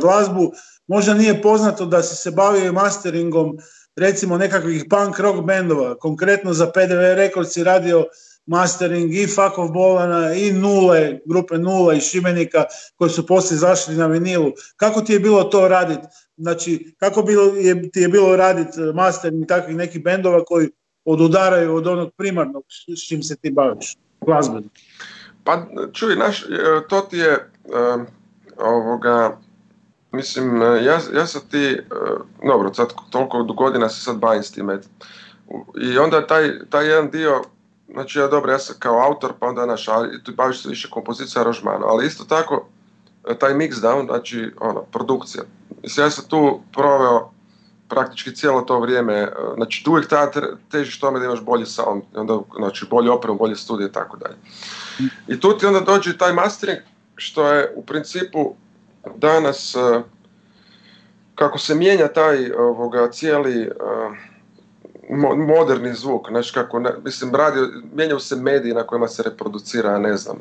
glazbu, 0.00 0.52
možda 0.86 1.14
nije 1.14 1.42
poznato 1.42 1.86
da 1.86 2.02
si 2.02 2.16
se 2.16 2.30
bavio 2.30 2.72
masteringom 2.72 3.58
recimo 3.96 4.38
nekakvih 4.38 4.84
punk 4.90 5.18
rock 5.18 5.46
bendova, 5.46 5.94
konkretno 5.94 6.52
za 6.52 6.66
PDV 6.66 7.14
Records 7.16 7.52
si 7.52 7.64
radio 7.64 8.04
mastering 8.46 9.14
i 9.14 9.26
Fakov 9.26 9.68
Bolana 9.72 10.34
i 10.34 10.52
Nule, 10.52 11.18
grupe 11.26 11.58
Nula 11.58 11.94
i 11.94 12.00
Šibenika 12.00 12.64
koji 12.96 13.10
su 13.10 13.26
poslije 13.26 13.58
zašli 13.58 13.94
na 13.96 14.06
vinilu. 14.06 14.52
Kako 14.76 15.00
ti 15.00 15.12
je 15.12 15.20
bilo 15.20 15.44
to 15.44 15.68
raditi? 15.68 16.06
Znači, 16.36 16.94
kako 16.98 17.22
bilo 17.22 17.44
je, 17.44 17.90
ti 17.90 18.00
je 18.00 18.08
bilo 18.08 18.36
raditi 18.36 18.80
mastering 18.94 19.46
takvih 19.46 19.76
nekih 19.76 20.02
bendova 20.02 20.44
koji 20.44 20.68
odudaraju 21.04 21.74
od 21.74 21.86
onog 21.86 22.10
primarnog 22.16 22.64
s 22.96 23.08
čim 23.08 23.22
se 23.22 23.36
ti 23.36 23.50
baviš, 23.50 23.96
glazbeno? 24.20 24.68
Pa 25.44 25.62
čuj, 25.92 26.16
naš, 26.16 26.42
e, 26.42 26.46
to 26.88 27.00
ti 27.00 27.18
je 27.18 27.50
ovoga, 28.58 29.36
mislim, 30.12 30.62
e, 30.62 30.84
ja, 30.84 30.98
ja 31.14 31.26
sam 31.26 31.40
ti, 31.50 31.64
e, 31.66 31.80
dobro, 32.48 32.74
sad 32.74 32.92
toliko 33.10 33.42
godina 33.42 33.88
se 33.88 34.00
sad 34.00 34.16
bavim 34.18 34.42
s 34.42 34.52
time. 34.52 34.80
I 35.80 35.98
onda 35.98 36.26
taj, 36.26 36.50
taj 36.70 36.86
jedan 36.86 37.10
dio, 37.10 37.42
znači 37.92 38.18
ja 38.18 38.28
dobro, 38.28 38.52
ja 38.52 38.58
sam 38.58 38.76
kao 38.78 39.02
autor, 39.06 39.32
pa 39.38 39.46
onda 39.46 39.66
naš, 39.66 39.86
tu 40.24 40.32
baviš 40.34 40.62
se 40.62 40.68
više 40.68 40.90
kompozicija 40.90 41.42
aranžmana, 41.42 41.86
ali 41.86 42.06
isto 42.06 42.24
tako 42.24 42.66
taj 43.38 43.54
mixdown, 43.54 44.06
znači 44.06 44.50
ono, 44.60 44.82
produkcija. 44.82 45.44
Mislim, 45.82 46.06
ja 46.06 46.10
sam 46.10 46.24
tu 46.28 46.60
proveo 46.72 47.30
praktički 47.94 48.34
cijelo 48.34 48.60
to 48.60 48.80
vrijeme, 48.80 49.28
znači 49.54 49.84
tu 49.84 49.90
uvijek 49.90 50.08
težiš 50.70 51.00
tome 51.00 51.18
da 51.18 51.24
imaš 51.24 51.40
bolji 51.40 51.66
sound, 51.66 52.02
onda, 52.14 52.38
znači 52.56 52.86
bolji 52.90 53.08
opremu, 53.08 53.38
bolje 53.38 53.56
studije 53.56 53.88
i 53.88 53.92
tako 53.92 54.16
dalje. 54.16 54.36
I 55.28 55.40
tu 55.40 55.58
ti 55.58 55.66
onda 55.66 55.80
dođe 55.80 56.18
taj 56.18 56.32
mastering, 56.32 56.78
što 57.16 57.48
je 57.52 57.72
u 57.76 57.84
principu 57.84 58.54
danas, 59.16 59.74
e, 59.74 60.02
kako 61.34 61.58
se 61.58 61.74
mijenja 61.74 62.08
taj 62.08 62.52
ovoga, 62.52 63.10
cijeli 63.10 63.70
e, 65.14 65.36
moderni 65.36 65.94
zvuk, 65.94 66.28
znači 66.28 66.52
kako, 66.54 66.78
ne, 66.78 66.90
mislim, 67.04 67.34
radio, 67.34 67.68
mijenjaju 67.94 68.20
se 68.20 68.36
mediji 68.36 68.74
na 68.74 68.82
kojima 68.82 69.08
se 69.08 69.22
reproducira, 69.22 69.98
ne 69.98 70.16
znam, 70.16 70.38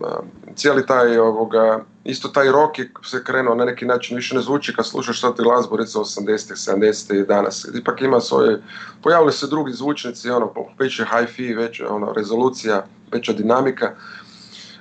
cijeli 0.55 0.85
taj, 0.85 1.17
ovoga, 1.17 1.83
isto 2.03 2.27
taj 2.27 2.51
rock 2.51 2.75
se 3.05 3.23
krenuo 3.23 3.55
na 3.55 3.65
neki 3.65 3.85
način, 3.85 4.15
više 4.15 4.35
ne 4.35 4.41
zvuči 4.41 4.75
kad 4.75 4.87
slušaš 4.87 5.21
sad 5.21 5.35
ti 5.35 5.43
glazbu, 5.43 5.77
recimo 5.77 6.03
80 6.03 6.71
70 6.75 7.21
i 7.21 7.25
danas, 7.25 7.67
ipak 7.75 8.01
ima 8.01 8.19
svoje, 8.19 8.61
pojavili 9.03 9.31
se 9.31 9.47
drugi 9.47 9.73
zvučnici, 9.73 10.29
ono, 10.29 10.53
veće 10.79 11.05
hi-fi, 11.05 11.53
veća 11.53 11.89
ono, 11.89 12.13
rezolucija, 12.13 12.85
veća 13.11 13.33
dinamika, 13.33 13.91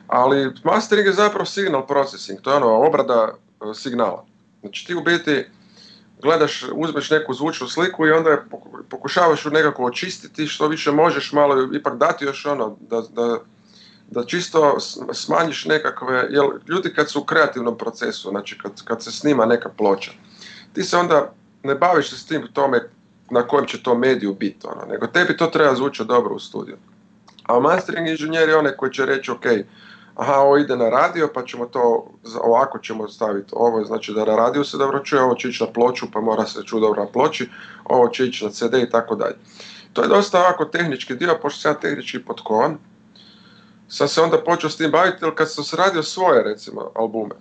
ali 0.06 0.52
mastering 0.64 1.06
je 1.06 1.12
zapravo 1.12 1.44
signal 1.44 1.86
processing, 1.86 2.40
to 2.40 2.50
je 2.50 2.56
ono 2.56 2.86
obrada 2.86 3.28
e, 3.70 3.74
signala. 3.74 4.24
Znači 4.60 4.86
ti 4.86 4.94
u 4.94 5.02
biti 5.02 5.44
gledaš, 6.22 6.64
uzmeš 6.74 7.10
neku 7.10 7.34
zvučnu 7.34 7.68
sliku 7.68 8.06
i 8.06 8.12
onda 8.12 8.30
je 8.30 8.42
pokušavaš 8.88 9.44
ju 9.44 9.50
nekako 9.50 9.84
očistiti 9.84 10.46
što 10.46 10.68
više 10.68 10.92
možeš, 10.92 11.32
malo 11.32 11.68
ipak 11.74 11.98
dati 11.98 12.24
još 12.24 12.46
ono, 12.46 12.76
da, 12.80 13.00
da, 13.00 13.38
da 14.10 14.24
čisto 14.24 14.80
smanjiš 15.12 15.64
nekakve, 15.64 16.26
jer 16.30 16.44
ljudi 16.68 16.94
kad 16.94 17.10
su 17.10 17.20
u 17.20 17.24
kreativnom 17.24 17.78
procesu, 17.78 18.30
znači 18.30 18.58
kad, 18.58 18.84
kad 18.84 19.02
se 19.02 19.12
snima 19.12 19.46
neka 19.46 19.68
ploča, 19.68 20.10
ti 20.72 20.84
se 20.84 20.96
onda 20.96 21.32
ne 21.62 21.74
baviš 21.74 22.10
se 22.10 22.16
s 22.16 22.26
tim 22.26 22.48
tome 22.52 22.88
na 23.30 23.46
kojem 23.46 23.66
će 23.66 23.82
to 23.82 23.94
mediju 23.94 24.34
biti, 24.34 24.66
ono, 24.66 24.92
nego 24.92 25.06
tebi 25.06 25.36
to 25.36 25.46
treba 25.46 25.74
zvučati 25.74 26.08
dobro 26.08 26.34
u 26.34 26.38
studiju. 26.38 26.76
A 27.42 27.60
mastering 27.60 28.08
inženjer 28.08 28.48
je 28.48 28.56
onaj 28.56 28.72
koji 28.72 28.92
će 28.92 29.06
reći, 29.06 29.30
ok, 29.30 29.44
aha, 30.16 30.34
ovo 30.34 30.56
ide 30.58 30.76
na 30.76 30.88
radio, 30.88 31.28
pa 31.34 31.44
ćemo 31.44 31.66
to, 31.66 32.06
ovako 32.42 32.78
ćemo 32.78 33.08
staviti 33.08 33.52
ovo, 33.56 33.84
znači 33.84 34.12
da 34.12 34.24
na 34.24 34.36
radiju 34.36 34.64
se 34.64 34.76
dobro 34.76 34.98
čuje, 34.98 35.22
ovo 35.22 35.34
će 35.34 35.48
ići 35.48 35.64
na 35.64 35.72
ploču, 35.72 36.06
pa 36.12 36.20
mora 36.20 36.46
se 36.46 36.62
čuti 36.64 36.80
dobro 36.80 37.04
na 37.04 37.08
ploči, 37.10 37.48
ovo 37.84 38.08
će 38.08 38.26
ići 38.26 38.44
na 38.44 38.50
CD 38.50 38.74
i 38.74 38.90
tako 38.90 39.14
dalje. 39.14 39.36
To 39.92 40.02
je 40.02 40.08
dosta 40.08 40.40
ovako 40.40 40.64
tehnički 40.64 41.14
dio, 41.14 41.38
pošto 41.42 41.60
sam 41.60 41.72
ja 41.72 41.80
tehnički 41.80 42.24
potkovan, 42.24 42.78
sam 43.88 44.08
se 44.08 44.20
onda 44.20 44.38
počeo 44.38 44.70
s 44.70 44.76
tim 44.76 44.90
baviti, 44.90 45.24
jer 45.24 45.34
kad 45.34 45.52
sam 45.52 45.64
se 45.64 45.76
radio 45.76 46.02
svoje, 46.02 46.42
recimo, 46.42 46.90
albume, 46.94 47.34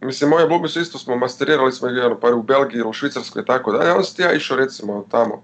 mislim, 0.00 0.30
moje 0.30 0.42
albume 0.42 0.68
su 0.68 0.80
isto 0.80 0.98
smo 0.98 1.16
masterirali 1.16 1.72
smo 1.72 1.88
ih 1.88 2.02
ono, 2.04 2.20
pa 2.20 2.34
u 2.34 2.42
Belgiji 2.42 2.82
u 2.82 2.92
Švicarskoj 2.92 3.42
i 3.42 3.44
tako 3.46 3.72
dalje, 3.72 3.90
onda 3.90 4.04
sam 4.04 4.24
ja 4.24 4.32
išao 4.32 4.56
recimo 4.56 5.04
tamo, 5.10 5.42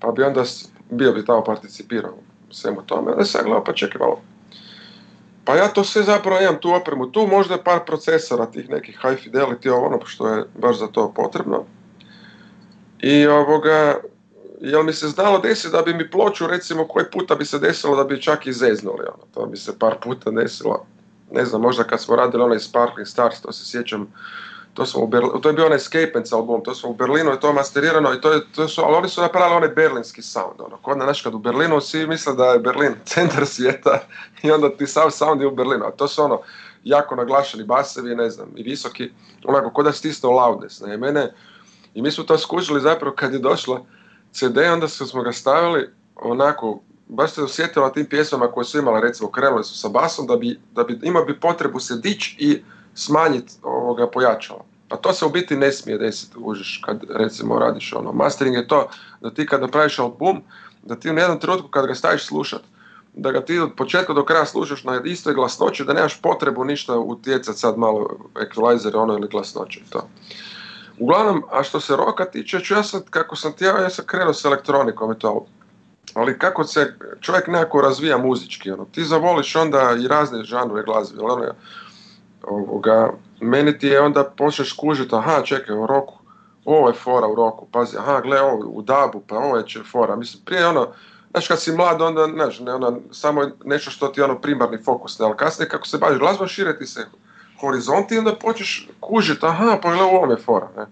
pa 0.00 0.12
bi 0.12 0.22
onda 0.22 0.42
bio 0.90 1.12
bi 1.12 1.24
tamo 1.24 1.44
participirao 1.44 2.14
svemu 2.50 2.82
tome, 2.82 3.12
onda 3.12 3.24
sam 3.24 3.44
gledao, 3.44 3.64
pa 3.64 3.72
čekaj 3.72 3.98
malo, 3.98 4.20
pa 5.44 5.56
ja 5.56 5.68
to 5.68 5.84
sve 5.84 6.02
zapravo 6.02 6.40
imam 6.40 6.60
tu 6.60 6.74
opremu, 6.74 7.12
tu 7.12 7.26
možda 7.26 7.58
par 7.58 7.84
procesora 7.86 8.46
tih 8.46 8.70
nekih 8.70 8.98
high 9.02 9.18
fidelity, 9.24 9.70
ono 9.70 10.00
što 10.04 10.28
je 10.28 10.44
baš 10.58 10.78
za 10.78 10.86
to 10.86 11.12
potrebno. 11.12 11.64
I 13.00 13.26
ovoga, 13.26 13.96
jel 14.60 14.82
mi 14.82 14.92
se 14.92 15.08
znalo 15.08 15.38
desiti 15.38 15.72
da 15.72 15.82
bi 15.82 15.94
mi 15.94 16.10
ploču 16.10 16.46
recimo 16.46 16.88
koji 16.88 17.06
puta 17.12 17.34
bi 17.34 17.44
se 17.44 17.58
desilo 17.58 17.96
da 17.96 18.04
bi 18.04 18.22
čak 18.22 18.46
i 18.46 18.52
zeznuli, 18.52 19.02
ono, 19.14 19.24
to 19.34 19.46
bi 19.46 19.56
se 19.56 19.78
par 19.78 19.96
puta 20.02 20.30
desilo. 20.30 20.86
Ne 21.30 21.44
znam, 21.44 21.60
možda 21.60 21.84
kad 21.84 22.00
smo 22.00 22.16
radili 22.16 22.42
onaj 22.42 22.58
Sparkling 22.58 23.08
Stars, 23.08 23.40
to 23.40 23.52
se 23.52 23.70
sjećam, 23.70 24.12
to, 24.74 24.86
smo 24.86 25.02
u 25.34 25.38
to 25.40 25.48
je 25.48 25.52
bio 25.52 25.66
onaj 25.66 25.76
Escapance 25.76 26.34
album, 26.34 26.62
to 26.64 26.74
smo 26.74 26.90
u 26.90 26.94
Berlinu 26.94 27.32
i 27.32 27.40
to 27.40 27.46
je 27.46 27.54
masterirano 27.54 28.14
i 28.14 28.20
to, 28.20 28.32
je, 28.32 28.40
to 28.54 28.68
su, 28.68 28.82
ali 28.84 28.96
oni 28.96 29.08
su 29.08 29.20
napravili 29.20 29.56
onaj 29.56 29.68
berlinski 29.68 30.22
sound, 30.22 30.60
ono, 30.60 30.76
kod 30.76 30.96
znaš 30.96 31.22
kad 31.22 31.34
u 31.34 31.38
Berlinu 31.38 31.80
svi 31.80 32.06
misle 32.06 32.34
da 32.34 32.44
je 32.44 32.58
Berlin 32.58 32.94
centar 33.14 33.46
svijeta 33.46 33.98
i 34.42 34.50
onda 34.50 34.76
ti 34.76 34.86
sav 34.86 35.10
sound 35.10 35.40
je 35.40 35.46
u 35.46 35.54
Berlinu, 35.54 35.84
a 35.84 35.90
to 35.90 36.08
su 36.08 36.22
ono, 36.22 36.40
jako 36.84 37.14
naglašeni 37.14 37.64
basevi, 37.64 38.14
ne 38.14 38.30
znam, 38.30 38.48
i 38.56 38.62
visoki, 38.62 39.10
onako, 39.44 39.70
kod 39.70 39.84
da 39.84 39.92
stisnuo 39.92 40.32
loudness, 40.32 40.80
ne, 40.80 40.96
mene, 40.96 41.32
i 41.94 42.02
mi 42.02 42.10
smo 42.10 42.24
to 42.24 42.38
skužili 42.38 42.80
zapravo 42.80 43.16
kad 43.16 43.32
je 43.32 43.38
došla 43.38 43.80
CD, 44.32 44.58
onda 44.72 44.88
smo 44.88 45.22
ga 45.22 45.32
stavili, 45.32 45.90
onako, 46.16 46.80
baš 47.08 47.32
se 47.32 47.42
osjetila 47.42 47.92
tim 47.92 48.06
pjesmama 48.06 48.52
koje 48.52 48.64
su 48.64 48.78
imale, 48.78 49.00
recimo, 49.00 49.30
krenule 49.30 49.64
su 49.64 49.78
sa 49.78 49.88
basom, 49.88 50.26
da 50.26 50.36
bi, 50.36 50.60
da 50.72 50.84
bi 50.84 50.98
imao 51.02 51.24
bi 51.24 51.40
potrebu 51.40 51.80
se 51.80 51.96
dići 51.96 52.36
i 52.38 52.62
smanjiti 52.94 53.52
ovoga 53.62 54.10
pojačala. 54.10 54.64
A 54.88 54.96
to 54.96 55.12
se 55.12 55.24
u 55.24 55.30
biti 55.30 55.56
ne 55.56 55.72
smije 55.72 55.98
desiti, 55.98 56.36
užiš, 56.38 56.82
kad 56.84 57.04
recimo 57.10 57.58
radiš 57.58 57.92
ono. 57.92 58.12
Mastering 58.12 58.56
je 58.56 58.68
to 58.68 58.88
da 59.20 59.30
ti 59.30 59.46
kad 59.46 59.60
napraviš 59.60 59.98
album, 59.98 60.42
da 60.82 60.96
ti 60.96 61.10
u 61.10 61.14
jednom 61.14 61.40
trenutku 61.40 61.68
kad 61.68 61.86
ga 61.86 61.94
staviš 61.94 62.26
slušat, 62.26 62.60
da 63.14 63.30
ga 63.30 63.44
ti 63.44 63.58
od 63.58 63.70
početka 63.76 64.12
do 64.12 64.24
kraja 64.24 64.46
slušaš 64.46 64.84
na 64.84 65.00
istoj 65.04 65.34
glasnoći, 65.34 65.84
da 65.84 65.92
nemaš 65.92 66.20
potrebu 66.20 66.64
ništa 66.64 66.98
utjecati 66.98 67.58
sad 67.58 67.78
malo 67.78 68.08
equalizer 68.34 68.96
ono 68.96 69.14
ili 69.14 69.28
glasnoće. 69.28 69.80
To. 69.90 70.08
Uglavnom, 70.98 71.42
a 71.50 71.62
što 71.62 71.80
se 71.80 71.96
roka 71.96 72.24
tiče, 72.24 72.60
ću 72.60 72.74
ja 72.74 72.82
sad, 72.82 73.10
kako 73.10 73.36
sam 73.36 73.52
ti 73.52 73.64
ja 73.64 73.90
sam 73.90 74.04
krenuo 74.06 74.34
s 74.34 74.44
elektronikom 74.44 75.12
i 75.12 75.18
to. 75.18 75.46
Ali 76.14 76.38
kako 76.38 76.64
se 76.64 76.94
čovjek 77.20 77.46
nekako 77.46 77.80
razvija 77.80 78.18
muzički, 78.18 78.70
ono, 78.70 78.84
ti 78.84 79.04
zavoliš 79.04 79.56
onda 79.56 79.96
i 80.04 80.08
razne 80.08 80.44
žanove 80.44 80.82
glazbe, 80.82 81.22
ono, 81.22 81.44
ovoga, 82.46 83.12
meni 83.40 83.78
ti 83.78 83.86
je 83.86 84.00
onda 84.00 84.24
počneš 84.24 84.72
kužiti, 84.72 85.14
aha 85.14 85.42
čekaj 85.44 85.76
u 85.76 85.86
roku, 85.86 86.14
ovo 86.64 86.88
je 86.88 86.94
fora 86.94 87.26
u 87.26 87.34
roku, 87.34 87.66
pazi, 87.72 87.96
aha 87.98 88.20
gle 88.20 88.40
ovo 88.40 88.66
u 88.66 88.82
dabu, 88.82 89.22
pa 89.26 89.36
ovo 89.36 89.56
je 89.56 89.64
fora, 89.90 90.16
mislim 90.16 90.42
prije 90.44 90.66
ono, 90.66 90.88
znaš 91.30 91.48
kad 91.48 91.60
si 91.60 91.72
mlad 91.72 92.02
onda, 92.02 92.26
znaš, 92.34 92.60
ne, 92.60 92.74
ono, 92.74 93.00
samo 93.10 93.50
nešto 93.64 93.90
što 93.90 94.08
ti 94.08 94.20
je 94.20 94.24
ono 94.24 94.40
primarni 94.40 94.78
fokus, 94.84 95.18
ne, 95.18 95.26
ali 95.26 95.36
kasnije 95.36 95.68
kako 95.68 95.86
se 95.86 95.98
baviš 95.98 96.18
glazbom 96.18 96.48
šire 96.48 96.78
ti 96.78 96.86
se 96.86 97.06
horizonti 97.60 98.14
i 98.14 98.18
onda 98.18 98.34
počneš 98.34 98.88
kužiti, 99.00 99.46
aha 99.46 99.78
pa 99.82 99.92
gle 99.92 100.02
ovo 100.02 100.32
je 100.32 100.36
fora, 100.36 100.68
ne. 100.76 100.86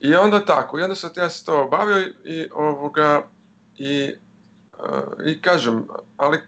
I 0.00 0.14
onda 0.14 0.44
tako, 0.44 0.78
i 0.78 0.82
onda 0.82 0.94
sam 0.94 1.10
ja 1.16 1.30
se 1.30 1.44
to 1.44 1.68
bavio 1.70 1.98
i, 2.24 2.48
ovoga, 2.54 3.22
i, 3.76 4.14
i 5.26 5.40
kažem, 5.40 5.88
ali 6.16 6.38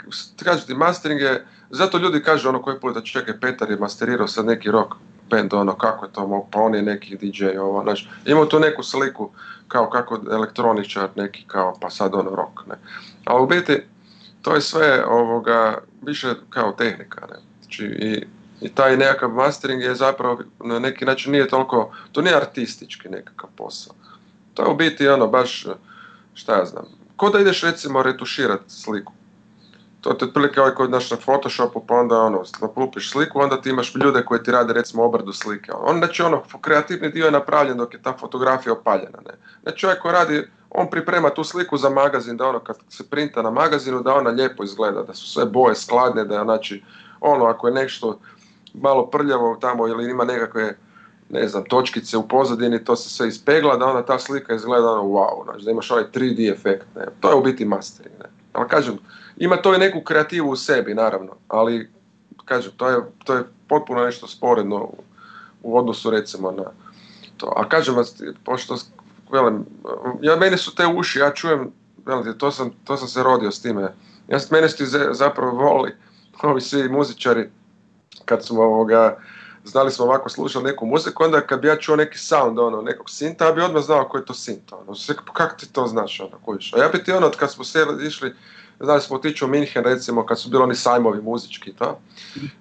kažem 0.44 0.66
ti, 0.66 0.74
mastering 0.74 1.20
je, 1.20 1.46
zato 1.70 1.98
ljudi 1.98 2.22
kažu 2.22 2.48
ono 2.48 2.62
koji 2.62 2.80
puta 2.80 3.00
čekaj 3.00 3.40
Petar 3.40 3.70
je 3.70 3.76
masterirao 3.76 4.28
sad 4.28 4.46
neki 4.46 4.70
rock 4.70 4.94
band, 5.30 5.54
ono 5.54 5.74
kako 5.78 6.04
je 6.04 6.12
to, 6.12 6.48
pa 6.50 6.60
on 6.60 6.74
je 6.74 6.82
neki 6.82 7.16
DJ, 7.16 7.58
ovo, 7.58 7.82
znaš, 7.82 8.08
imao 8.26 8.46
tu 8.46 8.60
neku 8.60 8.82
sliku 8.82 9.30
kao 9.68 9.90
kako 9.90 10.20
elektroničar 10.30 11.08
neki 11.16 11.44
kao 11.46 11.74
pa 11.80 11.90
sad 11.90 12.14
ono 12.14 12.30
rock, 12.30 12.66
ne. 12.66 12.74
A 13.24 13.42
u 13.42 13.46
biti 13.46 13.82
to 14.42 14.54
je 14.54 14.60
sve 14.60 15.04
ovoga 15.06 15.78
više 16.02 16.34
kao 16.50 16.72
tehnika, 16.72 17.26
ne. 17.26 17.36
Znači, 17.60 17.84
i, 17.84 18.26
i 18.60 18.68
taj 18.68 18.96
nekakav 18.96 19.30
mastering 19.30 19.82
je 19.82 19.94
zapravo 19.94 20.38
na 20.64 20.78
neki 20.78 21.04
način 21.04 21.32
nije 21.32 21.48
toliko, 21.48 21.92
to 22.12 22.22
nije 22.22 22.36
artistički 22.36 23.08
nekakav 23.08 23.50
posao. 23.56 23.94
To 24.54 24.62
je 24.62 24.68
u 24.68 24.76
biti 24.76 25.08
ono 25.08 25.26
baš, 25.26 25.66
šta 26.34 26.58
ja 26.58 26.64
znam, 26.64 26.84
ko 27.16 27.30
da 27.30 27.40
ideš 27.40 27.62
recimo 27.62 28.02
retuširati 28.02 28.72
sliku 28.72 29.12
to 30.06 30.24
je 30.24 30.28
otprilike 30.28 30.54
kao 30.54 30.70
kod 30.76 30.90
naš 30.90 31.10
na 31.10 31.16
Photoshopu, 31.16 31.86
pa 31.86 31.94
onda 31.94 32.20
ono, 32.20 32.42
naplupiš 32.60 33.10
sliku, 33.10 33.40
onda 33.40 33.60
ti 33.60 33.70
imaš 33.70 33.94
ljude 33.94 34.22
koji 34.24 34.42
ti 34.42 34.50
rade 34.50 34.72
recimo 34.72 35.04
obradu 35.04 35.32
slike. 35.32 35.72
On, 35.72 35.98
znači 35.98 36.22
ono, 36.22 36.42
kreativni 36.60 37.10
dio 37.10 37.24
je 37.24 37.30
napravljen 37.30 37.76
dok 37.76 37.94
je 37.94 38.02
ta 38.02 38.12
fotografija 38.20 38.72
opaljena. 38.72 39.18
Ne? 39.26 39.32
Znači 39.62 39.78
čovjek 39.78 40.02
koji 40.02 40.12
radi, 40.12 40.48
on 40.70 40.90
priprema 40.90 41.30
tu 41.30 41.44
sliku 41.44 41.76
za 41.76 41.90
magazin, 41.90 42.36
da 42.36 42.48
ono 42.48 42.60
kad 42.60 42.76
se 42.88 43.10
printa 43.10 43.42
na 43.42 43.50
magazinu, 43.50 44.02
da 44.02 44.14
ona 44.14 44.30
lijepo 44.30 44.64
izgleda, 44.64 45.02
da 45.02 45.14
su 45.14 45.26
sve 45.32 45.44
boje 45.44 45.74
skladne, 45.74 46.24
da 46.24 46.34
je 46.34 46.44
znači, 46.44 46.82
ono, 47.20 47.44
ako 47.44 47.68
je 47.68 47.74
nešto 47.74 48.20
malo 48.74 49.06
prljavo 49.06 49.56
tamo 49.60 49.88
ili 49.88 50.10
ima 50.10 50.24
nekakve 50.24 50.78
ne 51.30 51.48
znam, 51.48 51.64
točkice 51.64 52.16
u 52.16 52.28
pozadini, 52.28 52.84
to 52.84 52.96
se 52.96 53.10
sve 53.10 53.28
ispegla, 53.28 53.76
da 53.76 53.86
onda 53.86 54.06
ta 54.06 54.18
slika 54.18 54.54
izgleda 54.54 54.92
ono 54.92 55.02
wow, 55.02 55.44
znači 55.44 55.64
da 55.64 55.70
imaš 55.70 55.90
ovaj 55.90 56.04
3D 56.14 56.52
efekt, 56.52 56.86
ne. 56.96 57.06
To 57.20 57.28
je 57.30 57.34
u 57.34 57.42
biti 57.42 57.64
mastering, 57.64 58.14
ne. 58.18 58.28
Ali 58.52 58.68
kažem, 58.68 58.98
ima 59.36 59.56
to 59.56 59.74
i 59.74 59.78
neku 59.78 60.00
kreativu 60.00 60.50
u 60.50 60.56
sebi, 60.56 60.94
naravno, 60.94 61.32
ali 61.48 61.90
kažem, 62.44 62.72
to 62.76 62.88
je, 62.88 62.96
to 63.24 63.34
je 63.34 63.44
potpuno 63.68 64.04
nešto 64.04 64.26
sporedno 64.26 64.76
u, 64.76 65.02
u 65.62 65.78
odnosu 65.78 66.10
recimo 66.10 66.50
na 66.50 66.64
to. 67.36 67.52
A 67.56 67.68
kažem 67.68 67.94
vas, 67.94 68.22
pošto 68.44 68.76
velim, 69.32 69.64
ja, 70.20 70.36
meni 70.36 70.56
su 70.56 70.74
te 70.74 70.86
uši, 70.86 71.18
ja 71.18 71.30
čujem, 71.30 71.72
velim, 72.06 72.38
to 72.38 72.50
sam, 72.50 72.70
to 72.84 72.96
sam 72.96 73.08
se 73.08 73.22
rodio 73.22 73.50
s 73.50 73.62
time. 73.62 73.94
Ja, 74.28 74.38
mene 74.50 74.68
su 74.68 74.84
zapravo 75.10 75.50
voli, 75.52 75.94
ovi 76.42 76.60
svi 76.60 76.88
muzičari, 76.88 77.48
kad 78.24 78.44
smo 78.44 78.62
ovoga, 78.62 79.18
znali 79.66 79.90
smo 79.90 80.04
ovako 80.04 80.28
slušali 80.28 80.64
neku 80.64 80.86
muziku, 80.86 81.24
onda 81.24 81.40
kad 81.40 81.60
bi 81.60 81.68
ja 81.68 81.76
čuo 81.76 81.96
neki 81.96 82.18
sound 82.18 82.58
ono, 82.58 82.82
nekog 82.82 83.10
sinta, 83.10 83.44
ja 83.44 83.52
bi 83.52 83.62
odmah 83.62 83.82
znao 83.82 84.08
koji 84.08 84.20
je 84.20 84.26
to 84.26 84.34
sint. 84.34 84.72
Ono. 84.72 84.94
Pa 85.26 85.32
kako 85.32 85.56
ti 85.56 85.72
to 85.72 85.86
znaš? 85.86 86.20
Ono, 86.20 86.38
kojiš? 86.44 86.74
A 86.74 86.78
ja 86.78 86.88
bi 86.88 87.04
ti 87.04 87.12
ono, 87.12 87.30
kad 87.30 87.52
smo 87.52 87.64
sjeli, 87.64 88.06
išli, 88.06 88.34
znali 88.80 89.00
smo 89.00 89.16
otići 89.16 89.44
u 89.44 89.48
Minhen 89.48 89.84
recimo, 89.84 90.26
kad 90.26 90.40
su 90.40 90.50
bili 90.50 90.62
oni 90.62 90.74
sajmovi 90.74 91.22
muzički, 91.22 91.72
to. 91.72 92.00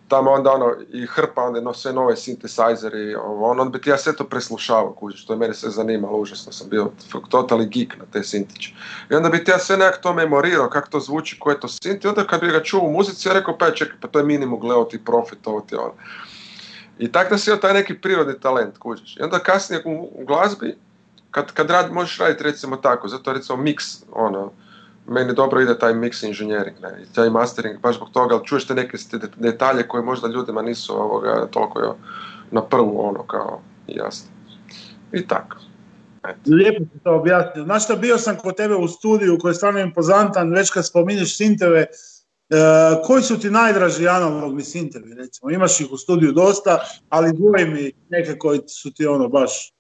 tamo 0.08 0.32
onda 0.32 0.52
ono, 0.52 0.76
i 0.94 1.06
hrpa, 1.06 1.42
onda 1.42 1.62
no, 1.62 1.74
sve 1.74 1.94
nove 1.94 2.16
synthesizeri, 2.16 3.16
ono, 3.24 3.62
onda 3.62 3.78
bi 3.78 3.82
ti 3.82 3.90
ja 3.90 3.98
sve 3.98 4.16
to 4.16 4.24
preslušavao, 4.24 4.94
kužiš, 4.94 5.24
što 5.24 5.34
je 5.34 5.40
mene 5.40 5.54
sve 5.54 5.70
zanimalo, 5.70 6.18
užasno 6.18 6.52
sam 6.52 6.70
bio 6.70 6.92
totali 7.30 7.66
geek 7.66 7.98
na 7.98 8.06
te 8.12 8.24
sintiće. 8.24 8.74
I 9.12 9.14
onda 9.14 9.30
bi 9.30 9.44
ti 9.44 9.52
ja 9.52 9.60
sve 9.60 9.78
nekako 9.78 10.04
to 10.04 10.14
memorirao, 10.14 10.70
kako 10.70 10.90
to 10.90 11.00
zvuči, 11.00 11.40
ko 11.40 11.50
je 11.50 11.60
to 11.60 11.68
sint, 11.68 12.06
onda 12.06 12.28
kad 12.28 12.42
bi 12.42 12.48
ga 12.48 12.64
čuo 12.64 12.82
u 12.82 12.92
muzici, 12.92 13.28
ja 13.28 13.34
rekao, 13.34 13.58
pa 13.58 13.72
čekaj, 13.72 13.98
pa 14.02 14.08
to 14.08 14.20
je 14.20 14.26
minimum, 14.26 14.60
gledao 14.60 14.86
ti 14.86 15.06
profit, 15.06 15.48
ovo 15.48 15.62
ti 15.62 15.76
ono. 15.76 15.94
I 17.00 17.12
tako 17.12 17.30
da 17.30 17.38
si 17.38 17.52
taj 17.62 17.74
neki 17.74 17.94
prirodni 17.94 18.40
talent, 18.40 18.78
kužiš. 18.78 19.18
I 19.18 19.24
onda 19.24 19.40
kasnije 19.40 19.82
u, 19.86 20.24
glazbi, 20.28 20.76
kad, 21.32 21.52
kad 21.52 21.70
rad, 21.70 21.92
možeš 21.94 22.18
raditi 22.18 22.44
recimo 22.44 22.76
tako, 22.76 23.08
zato 23.08 23.34
recimo 23.34 23.58
mix, 23.64 24.04
ono, 24.12 24.52
meni 25.08 25.34
dobro 25.34 25.62
ide 25.62 25.80
taj 25.80 25.94
mix 25.94 26.26
engineering, 26.26 26.78
ne, 26.82 27.04
i 27.04 27.14
taj 27.16 27.30
mastering, 27.30 27.80
baš 27.80 27.96
zbog 27.96 28.10
toga, 28.14 28.36
ali 28.36 28.46
čuješ 28.46 28.68
te 28.68 28.76
neke 28.76 28.98
detalje 29.36 29.88
koje 29.88 30.04
možda 30.04 30.28
ljudima 30.28 30.62
nisu 30.62 30.94
ovoga, 31.02 31.48
toliko 31.52 31.96
na 32.52 32.62
prvu, 32.62 33.08
ono, 33.08 33.24
kao, 33.24 33.62
jasno. 33.88 34.30
I 35.12 35.28
tako. 35.28 35.58
Lijepo 36.48 36.84
si 36.84 37.00
to 37.04 37.16
objasnio. 37.16 37.64
Znaš 37.64 37.84
što, 37.84 37.96
bio 37.96 38.18
sam 38.18 38.36
kod 38.36 38.56
tebe 38.56 38.76
u 38.76 38.88
studiju 38.88 39.38
koji 39.42 39.50
je 39.50 39.56
stvarno 39.56 39.80
impozantan, 39.80 40.54
već 40.54 40.72
kad 40.72 40.88
spominješ 40.88 41.38
sinteve, 41.38 41.86
koji 43.06 43.24
su 43.24 43.40
ti 43.40 43.50
najdraži 43.50 44.08
analogni 44.08 44.64
sintevi, 44.64 45.14
recimo? 45.14 45.52
Imaš 45.52 45.82
ih 45.82 45.88
u 45.92 45.98
studiju 45.98 46.32
dosta, 46.32 46.80
ali 47.10 47.34
dvoji 47.34 47.66
mi 47.66 47.92
neke 48.10 48.38
koji 48.38 48.62
su 48.68 48.94
ti 48.94 49.08
ono 49.08 49.28
baš... 49.28 49.74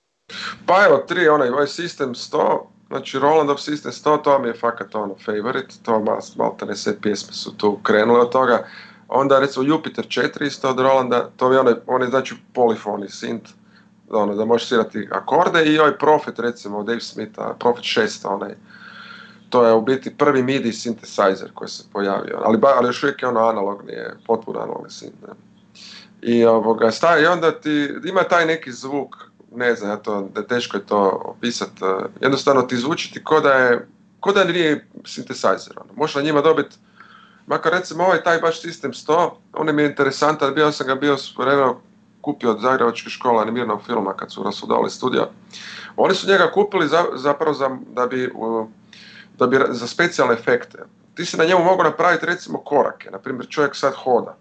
Pa 0.65 0.85
evo, 0.85 0.97
tri, 0.97 1.27
onaj, 1.27 1.49
ovaj 1.49 1.65
System 1.65 2.09
100, 2.33 2.59
znači 2.87 3.19
Rolandov 3.19 3.55
System 3.55 3.91
100, 4.05 4.23
to 4.23 4.39
mi 4.39 4.47
je 4.47 4.53
fakat 4.59 4.95
ono 4.95 5.15
favorite, 5.25 5.75
to 5.83 5.99
malo 5.99 6.57
ne 6.67 6.75
sve 6.75 7.01
pjesme 7.01 7.33
su 7.33 7.57
tu 7.57 7.79
krenule 7.83 8.19
od 8.19 8.31
toga. 8.31 8.67
Onda 9.07 9.39
recimo 9.39 9.65
Jupiter 9.65 10.05
4 10.05 10.47
isto 10.47 10.69
od 10.69 10.79
Rolanda, 10.79 11.29
to 11.37 11.53
je 11.53 11.59
onaj, 11.59 11.73
onaj 11.87 12.07
znači 12.07 12.35
polifoni 12.53 13.07
synth, 13.07 13.49
ono, 14.09 14.35
da 14.35 14.45
možeš 14.45 14.67
svirati 14.67 15.07
akorde 15.11 15.65
i 15.65 15.79
ovaj 15.79 15.97
Prophet 15.97 16.39
recimo 16.39 16.83
Dave 16.83 17.01
Smitha, 17.01 17.55
Prophet 17.59 17.83
6, 17.83 18.27
onaj, 18.27 18.55
to 19.55 19.65
je 19.65 19.73
u 19.73 19.81
biti 19.81 20.17
prvi 20.17 20.43
MIDI 20.43 20.71
synthesizer 20.71 21.53
koji 21.53 21.69
se 21.69 21.83
pojavio, 21.93 22.41
ali, 22.43 22.57
ba, 22.57 22.73
ali 22.77 22.87
još 22.87 23.03
uvijek 23.03 23.21
je 23.21 23.27
ono 23.27 23.39
analogni, 23.39 23.91
je 23.91 24.17
potpuno 24.27 24.59
analogni 24.59 24.89
synth. 24.89 25.33
I, 26.21 26.45
ovoga, 26.45 26.91
staje, 26.91 27.23
I 27.23 27.25
onda 27.25 27.51
ti 27.51 27.89
ima 28.05 28.23
taj 28.23 28.45
neki 28.45 28.71
zvuk, 28.71 29.15
ne 29.55 29.75
znam, 29.75 29.89
ja 29.89 29.97
to, 29.97 30.29
da 30.33 30.47
teško 30.47 30.77
je 30.77 30.85
to 30.85 31.21
opisati, 31.25 31.85
e, 31.85 32.05
jednostavno 32.21 32.61
ti 32.61 32.77
zvuči 32.77 33.13
ti 33.13 33.23
ko 33.23 33.39
da 33.39 33.53
je, 33.53 33.87
ko 34.19 34.31
da 34.31 34.43
nije 34.43 34.87
synthesizer. 35.03 35.71
Ono. 35.81 35.93
Možeš 35.95 36.15
na 36.15 36.21
njima 36.21 36.41
dobiti, 36.41 36.75
makar 37.47 37.71
recimo 37.71 38.03
ovaj 38.03 38.23
taj 38.23 38.39
baš 38.39 38.61
System 38.61 39.07
100, 39.07 39.29
on 39.53 39.75
mi 39.75 39.81
je 39.81 39.89
interesantan, 39.89 40.53
bio 40.53 40.71
sam 40.71 40.87
ga 40.87 40.95
bio 40.95 41.17
svojevremeno 41.17 41.79
kupio 42.21 42.51
od 42.51 42.61
Zagrebačke 42.61 43.09
škole 43.09 43.41
animiranog 43.41 43.81
filma 43.85 44.13
kad 44.13 44.31
su 44.31 44.43
rasudali 44.43 44.89
studio. 44.89 45.27
Oni 45.95 46.15
su 46.15 46.27
njega 46.27 46.51
kupili 46.51 46.87
za, 46.87 47.03
zapravo 47.15 47.53
za, 47.53 47.77
da 47.93 48.07
bi 48.07 48.31
da 49.37 49.47
bi 49.47 49.57
za 49.69 49.87
specijalne 49.87 50.33
efekte. 50.33 50.77
Ti 51.15 51.25
si 51.25 51.37
na 51.37 51.45
njemu 51.45 51.63
mogu 51.63 51.83
napraviti 51.83 52.25
recimo 52.25 52.57
korake, 52.57 53.11
na 53.11 53.19
primjer 53.19 53.47
čovjek 53.49 53.75
sad 53.75 53.93
hoda 53.93 54.37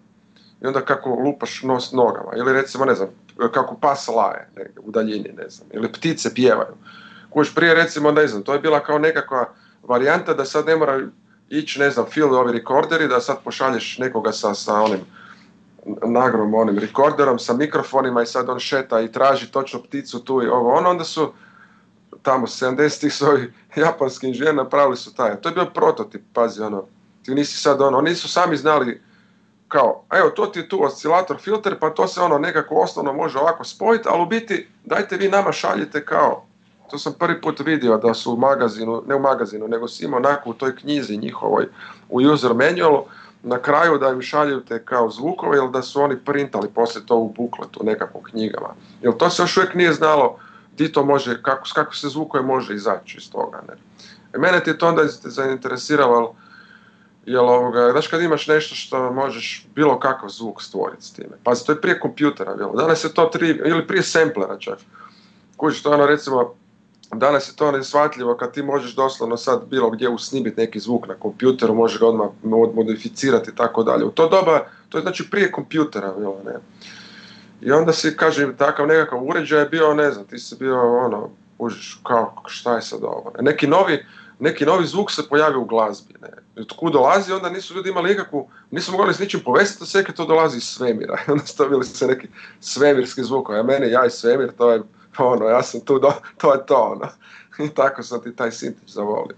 i 0.61 0.67
onda 0.67 0.81
kako 0.81 1.09
lupaš 1.09 1.63
nos 1.63 1.91
nogama 1.91 2.31
ili 2.35 2.53
recimo 2.53 2.85
ne 2.85 2.95
znam 2.95 3.09
kako 3.53 3.75
pas 3.75 4.07
laje 4.07 4.47
negdje 4.55 4.81
u 4.85 4.91
daljini 4.91 5.29
ne 5.37 5.49
znam 5.49 5.67
ili 5.73 5.91
ptice 5.91 6.33
pjevaju. 6.33 6.73
Kojiš 7.29 7.55
prije 7.55 7.73
recimo 7.73 8.11
ne 8.11 8.27
znam 8.27 8.43
to 8.43 8.53
je 8.53 8.59
bila 8.59 8.79
kao 8.79 8.99
nekakva 8.99 9.49
varijanta 9.83 10.33
da 10.33 10.45
sad 10.45 10.65
ne 10.65 10.75
mora 10.75 11.01
ići 11.49 11.79
ne 11.79 11.89
znam 11.89 12.05
field 12.05 12.33
ovi 12.33 12.51
rekorderi 12.51 13.07
da 13.07 13.21
sad 13.21 13.37
pošalješ 13.43 13.97
nekoga 13.97 14.31
sa, 14.31 14.53
sa 14.53 14.73
onim 14.73 14.99
nagrom 16.05 16.53
onim 16.53 16.77
rekorderom 16.77 17.39
sa 17.39 17.53
mikrofonima 17.53 18.21
i 18.21 18.25
sad 18.25 18.49
on 18.49 18.59
šeta 18.59 19.01
i 19.01 19.11
traži 19.11 19.51
točno 19.51 19.83
pticu 19.83 20.19
tu 20.19 20.43
i 20.43 20.47
ovo 20.47 20.73
ono 20.73 20.89
onda 20.89 21.03
su 21.03 21.33
tamo 22.25 22.47
70-ih 22.47 23.13
su 23.13 23.25
ovi 23.25 23.53
japanski 23.85 24.27
inženjeri 24.27 24.57
napravili 24.57 24.97
su 24.97 25.13
taj. 25.15 25.41
To 25.41 25.49
je 25.49 25.55
bio 25.55 25.65
prototip, 25.65 26.21
pazi 26.33 26.61
ono. 26.61 26.85
Ti 27.23 27.35
nisi 27.35 27.57
sad 27.57 27.81
ono, 27.81 27.97
oni 27.97 28.15
su 28.15 28.29
sami 28.29 28.57
znali 28.57 29.01
kao, 29.67 30.03
evo 30.11 30.29
to 30.29 30.45
ti 30.45 30.59
je 30.59 30.69
tu 30.69 30.83
oscilator 30.83 31.37
filter, 31.37 31.79
pa 31.79 31.89
to 31.89 32.07
se 32.07 32.21
ono 32.21 32.37
nekako 32.37 32.75
osnovno 32.75 33.13
može 33.13 33.39
ovako 33.39 33.63
spojiti, 33.63 34.07
ali 34.11 34.21
u 34.21 34.25
biti 34.25 34.67
dajte 34.85 35.17
vi 35.17 35.29
nama 35.29 35.51
šaljite 35.51 36.05
kao, 36.05 36.45
to 36.91 36.97
sam 36.97 37.13
prvi 37.13 37.41
put 37.41 37.59
vidio 37.59 37.97
da 37.97 38.13
su 38.13 38.33
u 38.33 38.37
magazinu, 38.37 39.03
ne 39.07 39.15
u 39.15 39.19
magazinu, 39.19 39.67
nego 39.67 39.87
si 39.87 40.05
imao 40.05 40.17
onako 40.17 40.49
u 40.49 40.53
toj 40.53 40.75
knjizi 40.75 41.17
njihovoj, 41.17 41.67
u 42.09 42.17
user 42.17 42.53
manualu, 42.53 43.05
na 43.43 43.59
kraju 43.61 43.97
da 43.97 44.09
im 44.09 44.21
šalju 44.21 44.61
te 44.61 44.85
kao 44.85 45.09
zvukove 45.09 45.57
ili 45.57 45.71
da 45.71 45.81
su 45.81 46.01
oni 46.01 46.17
printali 46.17 46.69
poslije 46.75 47.05
to 47.05 47.17
u 47.17 47.33
bukletu 47.33 47.83
nekakvog 47.83 48.23
knjigama. 48.23 48.69
Jer 49.01 49.17
to 49.17 49.29
se 49.29 49.43
još 49.43 49.57
uvijek 49.57 49.73
nije 49.73 49.93
znalo 49.93 50.39
di 50.77 50.91
to 50.91 51.05
može, 51.05 51.41
kako, 51.41 51.69
kako 51.75 51.95
se 51.95 52.09
zvukove 52.09 52.43
može 52.43 52.75
izaći 52.75 53.17
iz 53.17 53.31
toga. 53.31 53.63
Ne? 53.67 53.73
E, 54.33 54.37
mene 54.37 54.63
ti 54.63 54.69
je 54.69 54.77
to 54.77 54.87
onda 54.87 55.03
zainteresiralo, 55.23 56.35
jel 57.25 57.49
ovoga, 57.49 57.91
znaš 57.91 58.07
kad 58.07 58.21
imaš 58.21 58.47
nešto 58.47 58.75
što 58.75 59.13
možeš 59.13 59.67
bilo 59.75 59.99
kakav 59.99 60.29
zvuk 60.29 60.61
stvoriti 60.61 61.05
s 61.05 61.13
time. 61.13 61.37
Pazi, 61.43 61.65
to 61.65 61.71
je 61.71 61.81
prije 61.81 61.99
kompjutera, 61.99 62.55
jel? 62.59 62.75
danas 62.75 63.03
je 63.03 63.13
to 63.13 63.25
tri, 63.25 63.49
ili 63.49 63.87
prije 63.87 64.03
samplera 64.03 64.57
čak. 64.59 64.79
Kući, 65.57 65.83
to 65.83 65.91
ono 65.91 66.05
recimo, 66.05 66.53
danas 67.11 67.49
je 67.49 67.55
to 67.55 67.71
nesvatljivo 67.71 68.35
kad 68.35 68.53
ti 68.53 68.63
možeš 68.63 68.95
doslovno 68.95 69.37
sad 69.37 69.67
bilo 69.69 69.89
gdje 69.89 70.09
usnimiti 70.09 70.61
neki 70.61 70.79
zvuk 70.79 71.07
na 71.07 71.13
kompjuteru, 71.13 71.73
možeš 71.73 71.99
ga 71.99 72.07
odmah 72.07 72.27
modificirati 72.75 73.49
i 73.51 73.55
tako 73.55 73.83
dalje. 73.83 74.05
U 74.05 74.11
to 74.11 74.29
doba, 74.29 74.67
to 74.89 74.97
je 74.97 75.01
znači 75.01 75.29
prije 75.31 75.51
kompjutera, 75.51 76.13
jel, 76.19 76.33
ne? 76.45 76.53
I 77.61 77.71
onda 77.71 77.93
si, 77.93 78.17
kažem, 78.17 78.57
takav 78.57 78.87
nekakav 78.87 79.23
uređaj 79.23 79.59
je 79.59 79.69
bio, 79.69 79.93
ne 79.93 80.11
znam, 80.11 80.25
ti 80.25 80.39
si 80.39 80.55
bio, 80.55 81.05
ono, 81.05 81.29
užiš, 81.57 81.99
kao, 82.03 82.35
šta 82.45 82.75
je 82.75 82.81
sad 82.81 83.03
ovo? 83.03 83.33
Neki 83.41 83.67
novi, 83.67 84.05
neki 84.39 84.65
novi 84.65 84.85
zvuk 84.85 85.11
se 85.11 85.21
pojavio 85.29 85.61
u 85.61 85.65
glazbi, 85.65 86.13
ne. 86.21 86.61
Od 86.61 86.71
kud 86.77 86.93
dolazi, 86.93 87.33
onda 87.33 87.49
nisu 87.49 87.75
ljudi 87.75 87.89
imali 87.89 88.09
nikakvu, 88.09 88.49
nisu 88.71 88.91
mogli 88.91 89.13
s 89.13 89.19
ničim 89.19 89.39
povesiti, 89.45 89.79
da 89.79 89.85
sve 89.85 90.03
to 90.03 90.25
dolazi 90.25 90.57
iz 90.57 90.63
svemira. 90.63 91.17
I 91.27 91.31
onda 91.31 91.45
stavili 91.45 91.85
se 91.85 92.07
neki 92.07 92.27
svemirski 92.59 93.23
zvuk, 93.23 93.49
a 93.49 93.63
mene, 93.63 93.91
ja 93.91 94.05
i 94.05 94.09
svemir, 94.09 94.51
to 94.57 94.71
je, 94.71 94.81
ono, 95.17 95.45
ja 95.45 95.63
sam 95.63 95.81
tu, 95.81 95.99
do, 95.99 96.13
to 96.37 96.53
je 96.53 96.65
to, 96.65 96.75
ono. 96.75 97.07
I 97.65 97.69
tako 97.75 98.03
sam 98.03 98.21
ti 98.21 98.35
taj 98.35 98.51
sintić 98.51 98.93
zavolio. 98.93 99.35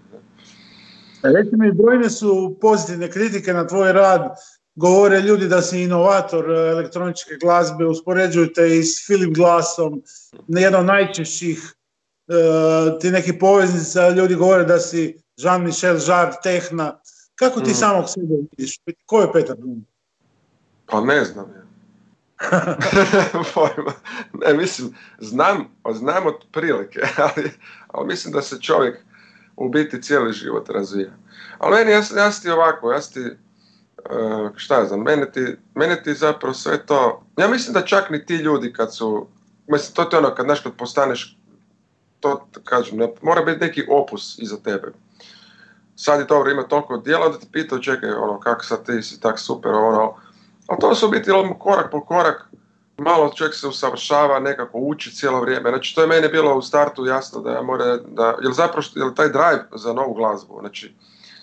Reci 1.23 1.56
mi, 1.56 1.71
brojne 1.71 2.10
su 2.10 2.58
pozitivne 2.62 3.12
kritike 3.12 3.53
na 3.53 3.67
tvoj 3.67 3.93
rad, 3.93 4.36
govore 4.77 5.21
ljudi 5.21 5.47
da 5.47 5.61
si 5.61 5.81
inovator 5.81 6.51
e, 6.51 6.69
elektroničke 6.69 7.35
glazbe, 7.41 7.85
uspoređuju 7.85 8.53
te 8.53 8.77
i 8.77 8.83
s 8.83 9.05
Philip 9.05 9.35
Glassom, 9.35 10.01
jedan 10.47 10.79
od 10.79 10.85
najčešćih 10.85 11.75
e, 12.27 12.99
ti 12.99 13.11
neki 13.11 13.39
poveznica, 13.39 14.09
ljudi 14.09 14.35
govore 14.35 14.63
da 14.63 14.79
si 14.79 15.21
Jean-Michel 15.37 16.09
Jarre 16.09 16.37
Tehna. 16.43 16.99
Kako 17.35 17.61
ti 17.61 17.71
mm. 17.71 17.73
samog 17.73 18.05
sebe 18.09 18.35
vidiš? 18.51 18.79
Ko 19.05 19.21
je 19.21 19.31
Petar 19.33 19.57
Dum? 19.57 19.85
Pa 20.85 21.01
ne 21.01 21.25
znam 21.25 21.45
ja. 21.55 21.67
ne, 24.45 24.53
mislim, 24.53 24.95
znam, 25.19 25.67
znam 25.93 26.27
od 26.27 26.35
prilike, 26.52 26.99
ali, 27.35 27.52
ali 27.87 28.08
mislim 28.08 28.33
da 28.33 28.41
se 28.41 28.62
čovjek 28.62 28.97
u 29.56 29.69
biti 29.69 30.02
cijeli 30.02 30.33
život 30.33 30.69
razvija. 30.69 31.12
Ali 31.58 31.75
meni, 31.75 31.91
ja, 31.91 32.02
ja 32.17 32.31
ti 32.41 32.49
ovako, 32.49 32.91
ja 32.91 33.02
ti 33.02 33.37
Uh, 33.98 34.52
šta 34.56 34.85
znam, 34.85 35.02
mene 35.02 35.31
ti, 35.31 35.56
mene 35.75 36.04
ti 36.04 36.13
zapravo 36.13 36.54
sve 36.54 36.85
to, 36.85 37.23
ja 37.37 37.48
mislim 37.48 37.73
da 37.73 37.81
čak 37.81 38.10
ni 38.10 38.25
ti 38.25 38.35
ljudi 38.35 38.73
kad 38.73 38.95
su, 38.95 39.27
mislim 39.67 39.95
to 39.95 40.17
je 40.17 40.19
ono 40.19 40.35
kad 40.35 40.45
znaš 40.45 40.60
kad 40.60 40.73
postaneš, 40.77 41.37
to 42.19 42.48
kažem, 42.63 42.98
ne, 42.98 43.13
mora 43.21 43.41
biti 43.41 43.60
neki 43.60 43.83
opus 43.89 44.39
iza 44.39 44.58
tebe. 44.58 44.91
Sad 45.95 46.19
je 46.19 46.25
dobro, 46.25 46.52
ima 46.52 46.63
toliko 46.63 46.98
dijela 46.98 47.29
da 47.29 47.39
ti 47.39 47.48
pitao, 47.52 47.79
čekaj, 47.79 48.10
ono, 48.10 48.39
kako 48.39 48.63
sad 48.63 48.85
ti 48.85 49.02
si 49.02 49.19
tak 49.19 49.39
super, 49.39 49.71
ono, 49.73 50.15
ali 50.67 50.79
to 50.79 50.95
su 50.95 51.10
biti 51.10 51.31
ono, 51.31 51.60
korak 51.60 51.91
po 51.91 52.06
korak, 52.06 52.50
malo 52.98 53.33
čovjek 53.35 53.56
se 53.56 53.67
usavršava, 53.67 54.39
nekako 54.39 54.79
uči 54.79 55.15
cijelo 55.15 55.41
vrijeme. 55.41 55.69
Znači, 55.69 55.95
to 55.95 56.02
je 56.02 56.08
meni 56.08 56.27
bilo 56.27 56.56
u 56.56 56.62
startu 56.62 57.06
jasno 57.06 57.41
da 57.41 57.52
ja 57.52 57.62
mora, 57.62 57.98
da, 57.98 58.35
jel 58.41 58.52
zapravo, 58.52 58.87
jel 58.95 59.13
taj 59.13 59.29
drive 59.29 59.67
za 59.75 59.93
novu 59.93 60.13
glazbu, 60.13 60.58
znači, 60.60 60.95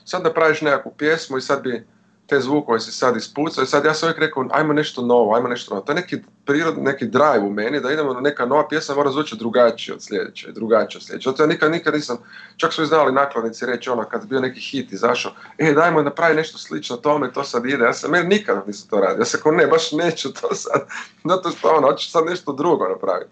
sad 0.05 0.23
napraviš 0.23 0.61
nekakvu 0.61 0.93
pjesmu 0.99 1.39
i 1.39 1.41
sad 1.41 1.63
bi 1.63 1.87
te 2.27 2.41
zvukove 2.41 2.81
se 2.81 2.93
sad 2.93 3.17
ispucao 3.17 3.65
i 3.65 3.67
sad 3.67 3.85
ja 3.85 3.95
sam 3.95 4.07
uvijek 4.07 4.19
rekao 4.19 4.47
ajmo 4.51 4.73
nešto 4.73 5.03
novo, 5.03 5.35
ajmo 5.35 5.49
nešto 5.49 5.75
novo. 5.75 5.87
To 5.87 5.93
je 5.93 5.97
neki 5.97 6.19
prirodni, 6.45 6.83
neki 6.83 7.07
drive 7.07 7.39
u 7.39 7.51
meni 7.51 7.81
da 7.81 7.93
idemo 7.93 8.15
na 8.15 8.21
neka 8.21 8.47
nova 8.47 8.69
pjesma 8.69 8.95
mora 8.95 9.11
zvučati 9.11 9.39
drugačije 9.39 9.95
od 9.95 10.03
sljedeće, 10.03 10.53
drugačije 10.53 10.99
od 10.99 11.07
sljedeće. 11.07 11.31
Zato 11.31 11.43
ja 11.43 11.47
nikad, 11.47 11.71
nikad 11.71 11.95
nisam, 11.95 12.17
čak 12.57 12.73
su 12.73 12.83
i 12.83 12.87
znali 12.87 13.13
nakladnici 13.13 13.67
reći 13.67 13.91
ono 13.91 14.05
kad 14.05 14.27
bio 14.27 14.41
neki 14.41 14.61
hit 14.61 14.93
izašao, 14.93 15.33
e 15.59 15.73
dajmo 15.73 16.03
napravi 16.03 16.35
nešto 16.35 16.59
slično 16.59 16.97
tome, 16.97 17.33
to 17.33 17.45
sad 17.45 17.67
ide. 17.67 17.85
Ja 17.85 17.93
sam, 17.93 18.11
meni 18.11 18.29
nikada 18.29 18.65
nisam 18.67 18.89
to 18.89 19.01
radio. 19.01 19.21
Ja 19.21 19.25
sam 19.25 19.41
kao 19.43 19.53
ne, 19.53 19.67
baš 19.67 19.93
neću 19.93 20.33
to 20.33 20.55
sad, 20.55 20.81
zato 21.31 21.51
što 21.51 21.69
ono, 21.69 21.91
hoću 21.91 22.11
sad 22.11 22.25
nešto 22.27 22.53
drugo 22.53 22.89
napraviti. 22.89 23.31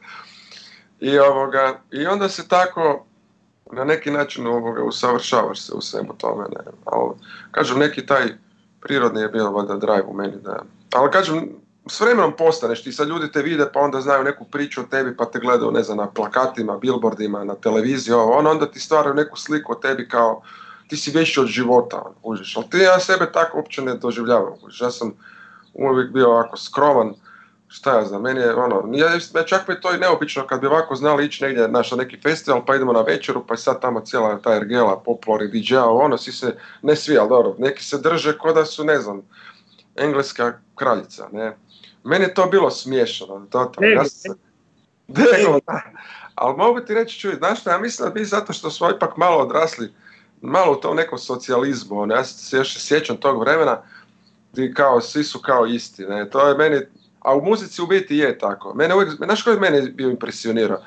I, 1.00 1.18
ovoga, 1.18 1.80
I 1.90 2.06
onda 2.06 2.28
se 2.28 2.48
tako 2.48 3.06
na 3.72 3.84
neki 3.84 4.10
način 4.10 4.46
ovoga, 4.46 4.82
usavršavaš 4.82 5.60
se 5.60 5.72
u 5.74 5.80
svemu 5.80 6.14
tome. 6.18 6.44
Ne. 6.44 6.72
Ali, 6.84 7.10
kažem, 7.50 7.78
neki 7.78 8.06
taj 8.06 8.24
prirodni 8.82 9.20
je 9.20 9.28
bio 9.28 9.50
valjda 9.50 9.76
drive 9.76 10.02
u 10.02 10.14
meni. 10.14 10.36
Da. 10.42 10.62
Ali 10.92 11.10
kažem, 11.10 11.48
s 11.88 12.00
vremenom 12.00 12.32
postaneš, 12.38 12.82
ti 12.82 12.92
sad 12.92 13.08
ljudi 13.08 13.32
te 13.32 13.42
vide 13.42 13.66
pa 13.72 13.80
onda 13.80 14.00
znaju 14.00 14.24
neku 14.24 14.44
priču 14.44 14.80
o 14.80 14.84
tebi 14.84 15.16
pa 15.16 15.24
te 15.24 15.38
gledaju, 15.38 15.70
ne 15.70 15.82
znam, 15.82 15.98
na 15.98 16.10
plakatima, 16.10 16.78
billboardima, 16.78 17.44
na 17.44 17.54
televiziji, 17.54 18.14
ono, 18.14 18.50
onda 18.50 18.70
ti 18.70 18.80
stvaraju 18.80 19.14
neku 19.14 19.38
sliku 19.38 19.72
o 19.72 19.74
tebi 19.74 20.08
kao 20.08 20.42
ti 20.88 20.96
si 20.96 21.10
veći 21.10 21.40
od 21.40 21.46
života, 21.46 22.02
ono, 22.04 22.14
užiš. 22.22 22.56
Ali 22.56 22.70
ti 22.70 22.78
ja 22.78 23.00
sebe 23.00 23.32
tako 23.32 23.58
uopće 23.58 23.82
ne 23.82 23.94
doživljavam, 23.94 24.52
užiš. 24.62 24.80
Ja 24.80 24.90
sam 24.90 25.12
uvijek 25.74 26.12
bio 26.12 26.30
ovako 26.30 26.56
skroman, 26.56 27.14
šta 27.72 27.98
ja 27.98 28.04
znam, 28.04 28.22
meni 28.22 28.40
je 28.40 28.54
ono, 28.54 28.88
ja, 28.92 29.44
čak 29.46 29.68
mi 29.68 29.74
je 29.74 29.80
to 29.80 29.94
i 29.94 29.98
neobično 29.98 30.46
kad 30.46 30.60
bi 30.60 30.66
ovako 30.66 30.94
znali 30.94 31.26
ići 31.26 31.44
negdje 31.44 31.68
naš, 31.68 31.90
na 31.90 31.96
neki 31.96 32.20
festival 32.20 32.64
pa 32.64 32.74
idemo 32.76 32.92
na 32.92 33.00
večeru 33.02 33.46
pa 33.46 33.54
je 33.54 33.58
sad 33.58 33.80
tamo 33.80 34.00
cijela 34.00 34.38
ta 34.38 34.54
ergela, 34.54 35.02
popularni 35.04 35.48
DJ-a, 35.48 35.90
ono, 35.90 36.18
svi 36.18 36.32
se, 36.32 36.56
ne 36.82 36.96
svi, 36.96 37.18
ali 37.18 37.28
dobro, 37.28 37.54
neki 37.58 37.84
se 37.84 37.98
drže 37.98 38.38
ko 38.38 38.52
da 38.52 38.64
su, 38.64 38.84
ne 38.84 38.98
znam, 38.98 39.22
engleska 39.96 40.52
kraljica, 40.74 41.28
ne. 41.32 41.56
Meni 42.04 42.24
je 42.24 42.34
to 42.34 42.46
bilo 42.46 42.70
smiješno, 42.70 43.46
to, 43.50 43.72
ja 43.80 44.04
sam, 44.04 44.34
ali 46.34 46.56
mogu 46.56 46.80
ti 46.80 46.94
reći, 46.94 47.20
čuj, 47.20 47.34
znaš 47.34 47.60
što, 47.60 47.70
ja 47.70 47.78
mislim 47.78 48.08
da 48.08 48.14
bi 48.14 48.24
zato 48.24 48.52
što 48.52 48.70
smo 48.70 48.90
ipak 48.90 49.16
malo 49.16 49.42
odrasli, 49.42 49.92
malo 50.40 50.72
u 50.72 50.80
tom 50.80 50.96
nekom 50.96 51.18
socijalizmu, 51.18 52.00
ono, 52.00 52.14
ja 52.14 52.24
se 52.24 52.56
još 52.56 52.78
sjećam 52.78 53.16
tog 53.16 53.40
vremena, 53.40 53.82
gdje 54.52 54.74
kao, 54.74 55.00
svi 55.00 55.24
su 55.24 55.38
kao 55.38 55.66
isti, 55.66 56.02
ne, 56.02 56.30
to 56.30 56.48
je 56.48 56.54
meni, 56.54 56.80
a 57.24 57.34
u 57.34 57.44
muzici 57.44 57.82
u 57.82 57.86
biti 57.86 58.16
je 58.16 58.38
tako. 58.38 58.74
Mene 58.74 58.94
uvijek, 58.94 59.10
znaš 59.10 59.42
koji 59.42 59.60
mene 59.60 59.80
bio 59.82 60.10
impresionirao? 60.10 60.78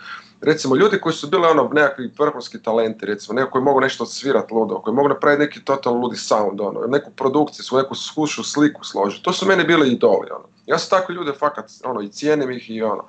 Recimo, 0.41 0.75
ljudi 0.75 0.99
koji 0.99 1.13
su 1.13 1.27
bili 1.27 1.47
ono 1.47 1.69
nekakvi 1.73 2.11
vrhunski 2.19 2.63
talenti, 2.63 3.05
recimo, 3.05 3.39
neko 3.39 3.51
koji 3.51 3.63
mogu 3.63 3.81
nešto 3.81 4.05
svirat 4.05 4.51
ludo, 4.51 4.81
koji 4.81 4.95
mogu 4.95 5.09
napraviti 5.09 5.39
neki 5.39 5.65
totalno 5.65 5.99
ludi 5.99 6.17
sound, 6.17 6.61
ono, 6.61 6.87
neku 6.87 7.11
produkciju, 7.11 7.77
neku 7.77 7.95
skušu 7.95 8.43
sliku 8.43 8.83
složiti. 8.83 9.23
To 9.23 9.33
su 9.33 9.45
meni 9.45 9.63
bili 9.63 9.91
idoli, 9.91 10.27
ono. 10.35 10.45
Ja 10.65 10.77
sam 10.77 10.99
takvi 10.99 11.15
ljude 11.15 11.31
fakat, 11.39 11.71
ono, 11.83 12.01
i 12.01 12.09
cijenim 12.09 12.51
ih 12.51 12.69
i 12.69 12.81
ono. 12.81 13.05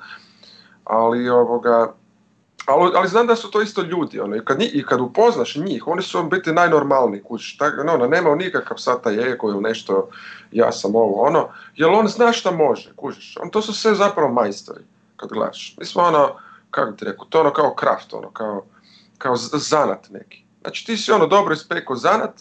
Ali, 0.84 1.28
ovoga, 1.28 1.94
ali, 2.66 2.92
ali 2.94 3.08
znam 3.08 3.26
da 3.26 3.36
su 3.36 3.50
to 3.50 3.62
isto 3.62 3.82
ljudi, 3.82 4.20
ono, 4.20 4.36
i 4.36 4.44
kad, 4.44 4.62
i 4.62 4.84
kad 4.86 5.00
upoznaš 5.00 5.56
njih, 5.56 5.86
oni 5.86 6.02
su 6.02 6.22
biti 6.22 6.52
najnormalniji 6.52 7.22
kuć, 7.22 7.56
tak, 7.56 7.74
ono, 7.80 8.06
nema 8.06 8.34
nikakav 8.34 8.76
sad 8.78 9.02
taj 9.02 9.32
ego 9.32 9.48
ili 9.48 9.60
nešto, 9.60 10.08
ja 10.52 10.72
sam 10.72 10.94
ovo, 10.94 11.22
ono, 11.22 11.48
jer 11.76 11.90
on 11.90 12.08
zna 12.08 12.32
šta 12.32 12.50
može, 12.50 12.92
kužiš, 12.96 13.36
on, 13.42 13.50
to 13.50 13.62
su 13.62 13.74
sve 13.74 13.94
zapravo 13.94 14.32
majstori, 14.32 14.80
kad 15.16 15.28
gledaš. 15.28 15.74
Mi 15.78 15.84
smo 15.84 16.02
ono, 16.02 16.36
kako 16.70 16.92
ti 16.92 17.04
rekao, 17.04 17.24
to 17.24 17.40
ono 17.40 17.52
kao 17.52 17.74
kraft, 17.74 18.14
ono, 18.14 18.30
kao, 18.30 18.64
kao 19.18 19.36
zanat 19.36 20.10
neki. 20.10 20.44
Znači 20.60 20.86
ti 20.86 20.96
si 20.96 21.12
ono 21.12 21.26
dobro 21.26 21.54
ispekao 21.54 21.96
zanat, 21.96 22.32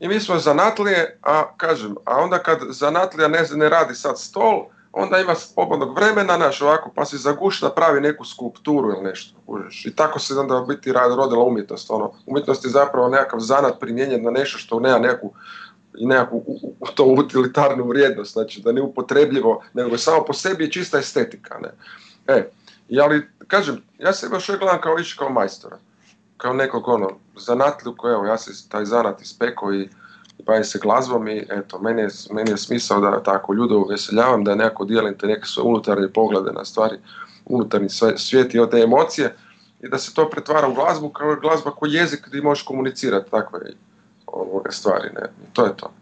i 0.00 0.08
mi 0.08 0.20
smo 0.20 0.38
zanatlije, 0.38 1.18
a 1.22 1.56
kažem, 1.56 1.96
a 2.04 2.16
onda 2.16 2.38
kad 2.38 2.58
zanatlija 2.68 3.28
ne, 3.28 3.44
ne 3.54 3.68
radi 3.68 3.94
sad 3.94 4.20
stol, 4.20 4.64
onda 4.98 5.18
ima 5.18 5.34
slobodnog 5.34 5.94
vremena, 5.94 6.36
naš 6.36 6.62
ovako, 6.62 6.90
pa 6.94 7.04
si 7.04 7.18
zaguš 7.18 7.62
napravi 7.62 8.00
neku 8.00 8.24
skulpturu 8.24 8.90
ili 8.90 9.02
nešto. 9.02 9.34
Užiš. 9.46 9.86
I 9.86 9.96
tako 9.96 10.18
se 10.18 10.38
onda 10.38 10.64
biti 10.68 10.92
rodila 10.92 11.44
umjetnost. 11.44 11.90
Ono. 11.90 12.12
Umjetnost 12.26 12.64
je 12.64 12.70
zapravo 12.70 13.08
nekakav 13.08 13.40
zanat 13.40 13.80
primijenjen 13.80 14.22
na 14.22 14.30
nešto 14.30 14.58
što 14.58 14.80
nema 14.80 14.98
neku 14.98 15.32
i 15.98 16.06
nekakvu 16.06 16.44
to 16.94 17.04
utilitarnu 17.04 17.84
vrijednost, 17.88 18.32
znači 18.32 18.62
da 18.62 18.72
ne 18.72 18.82
upotrebljivo, 18.82 19.62
nego 19.74 19.98
samo 19.98 20.24
po 20.24 20.32
sebi 20.32 20.64
je 20.64 20.72
čista 20.72 20.98
estetika. 20.98 21.58
Ne? 21.58 21.70
E, 22.26 22.48
i 22.88 23.00
ali, 23.00 23.28
kažem, 23.46 23.82
ja 23.98 24.12
se 24.12 24.28
baš 24.28 24.48
uvijek 24.48 24.60
gledam 24.60 24.80
kao 24.80 24.94
više 24.94 25.16
kao 25.18 25.30
majstora, 25.30 25.78
kao 26.36 26.52
nekog 26.52 26.88
ono, 26.88 27.10
zanatlju 27.36 27.94
koji, 27.96 28.12
evo, 28.12 28.24
ja 28.24 28.38
se 28.38 28.68
taj 28.68 28.84
zanat 28.84 29.22
ispekao 29.22 29.74
i 29.74 29.88
bavim 30.46 30.64
se 30.64 30.78
glazbom 30.78 31.28
i 31.28 31.46
eto, 31.50 31.78
meni 31.78 32.02
je, 32.02 32.08
meni 32.30 32.50
je 32.50 32.56
smisao 32.56 33.00
da 33.00 33.22
tako 33.22 33.54
ljude 33.54 33.74
uveseljavam, 33.74 34.44
da 34.44 34.54
nekako 34.54 34.84
dijelim 34.84 35.18
te 35.18 35.26
neke 35.26 35.46
svoje 35.46 35.68
unutarnje 35.68 36.08
poglede 36.08 36.52
na 36.52 36.64
stvari, 36.64 36.96
unutarnji 37.46 37.88
svijet 38.16 38.54
i 38.54 38.58
te 38.70 38.78
emocije 38.78 39.36
i 39.80 39.88
da 39.88 39.98
se 39.98 40.14
to 40.14 40.30
pretvara 40.30 40.68
u 40.68 40.74
glazbu 40.74 41.08
kao 41.08 41.36
glazba 41.40 41.70
koji 41.70 41.92
jezik 41.92 42.20
gdje 42.26 42.42
možeš 42.42 42.64
komunicirati 42.64 43.30
takve 43.30 43.60
ovoga 44.26 44.70
stvari. 44.70 45.08
Ne? 45.14 45.32
to 45.52 45.64
je 45.64 45.76
to. 45.76 45.92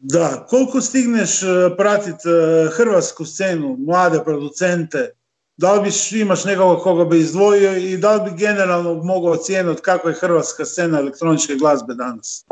Da, 0.00 0.46
koliko 0.50 0.80
stigneš 0.80 1.42
e, 1.42 1.46
pratiti 1.76 2.28
e, 2.28 2.68
hrvatsku 2.76 3.24
scenu, 3.24 3.76
mlade 3.78 4.20
producente, 4.24 5.10
da 5.56 5.72
li 5.72 5.80
bi 5.82 6.18
imaš 6.20 6.44
nekoga 6.44 6.82
koga 6.82 7.04
bi 7.04 7.18
izdvojio 7.18 7.76
i 7.76 7.96
da 7.96 8.14
li 8.14 8.30
bi 8.30 8.36
generalno 8.36 8.94
mogao 8.94 9.32
ocijeniti 9.32 9.82
kako 9.82 10.08
je 10.08 10.14
hrvatska 10.14 10.64
scena 10.64 10.98
elektroničke 10.98 11.54
glazbe 11.54 11.94
danas? 11.94 12.44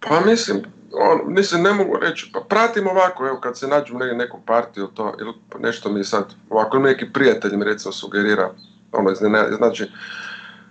Pa 0.00 0.20
mislim, 0.20 0.62
on, 0.92 1.34
mislim, 1.34 1.62
ne 1.62 1.72
mogu 1.72 1.96
reći, 2.00 2.30
pa 2.32 2.40
pratim 2.40 2.86
ovako, 2.86 3.26
evo 3.26 3.40
kad 3.40 3.58
se 3.58 3.68
nađu 3.68 3.94
u 3.94 3.98
neku 3.98 4.40
partiju 4.46 4.86
to, 4.86 5.14
ili 5.20 5.32
nešto 5.58 5.92
mi 5.92 6.04
sad, 6.04 6.34
ovako 6.50 6.78
neki 6.78 7.12
prijatelj 7.12 7.56
mi 7.56 7.64
recimo 7.64 7.92
sugerira, 7.92 8.50
ono, 8.92 9.14
znači, 9.56 9.90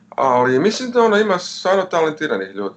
ali 0.09 0.59
mislim 0.59 0.91
da 0.91 1.03
ona 1.03 1.19
ima 1.19 1.37
stvarno 1.37 1.83
talentiranih 1.83 2.55
ljudi. 2.55 2.75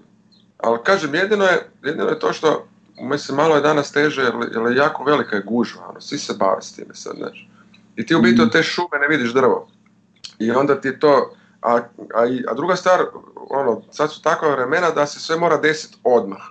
Ali 0.58 0.78
kažem, 0.84 1.14
jedino 1.14 1.44
je, 1.44 1.70
jedino 1.82 2.08
je 2.08 2.18
to 2.18 2.32
što, 2.32 2.66
mislim, 3.00 3.36
malo 3.36 3.54
je 3.54 3.60
danas 3.62 3.92
teže, 3.92 4.22
jer, 4.22 4.34
je 4.70 4.76
jako 4.76 5.04
velika 5.04 5.36
je 5.36 5.42
gužva, 5.42 5.88
ono, 5.88 6.00
svi 6.00 6.18
se 6.18 6.34
bave 6.38 6.62
s 6.62 6.72
time 6.72 6.94
sad, 6.94 7.16
znači. 7.16 7.48
I 7.96 8.06
ti 8.06 8.14
u 8.14 8.22
biti 8.22 8.42
od 8.42 8.52
te 8.52 8.62
šume 8.62 8.98
ne 9.00 9.16
vidiš 9.16 9.32
drvo. 9.32 9.68
I 10.38 10.50
onda 10.50 10.80
ti 10.80 10.98
to, 10.98 11.34
a, 11.62 11.76
a, 12.14 12.22
a 12.48 12.54
druga 12.54 12.76
stvar, 12.76 13.06
ono, 13.50 13.82
sad 13.90 14.12
su 14.12 14.22
takva 14.22 14.48
vremena 14.48 14.90
da 14.90 15.06
se 15.06 15.20
sve 15.20 15.36
mora 15.36 15.56
desiti 15.56 15.98
odmah. 16.04 16.42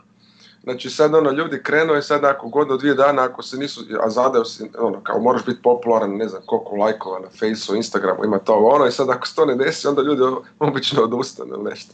Znači 0.64 0.90
sad 0.90 1.16
ono, 1.16 1.32
ljudi 1.32 1.64
krenuo 1.64 1.98
i 1.98 2.02
sad 2.02 2.24
ako 2.24 2.50
godinu, 2.50 2.78
dvije 2.78 2.96
dana, 2.96 3.24
ako 3.24 3.44
se 3.44 3.58
nisu, 3.58 3.82
a 4.04 4.10
zadaju 4.10 4.46
si, 4.46 4.70
ono, 4.80 5.02
kao 5.04 5.20
moraš 5.20 5.46
biti 5.46 5.62
popularan, 5.62 6.18
ne 6.18 6.28
znam 6.28 6.42
koliko 6.46 6.76
lajkova 6.76 7.20
na 7.20 7.28
Faceu, 7.30 7.76
Instagramu, 7.76 8.26
ima 8.26 8.40
to 8.40 8.56
ono, 8.56 8.86
i 8.86 8.92
sad 8.92 9.10
ako 9.10 9.28
se 9.28 9.36
to 9.36 9.46
ne 9.46 9.56
desi, 9.56 9.88
onda 9.88 10.02
ljudi 10.02 10.22
obično 10.60 11.04
odustanu 11.04 11.54
ili 11.54 11.64
nešto. 11.64 11.94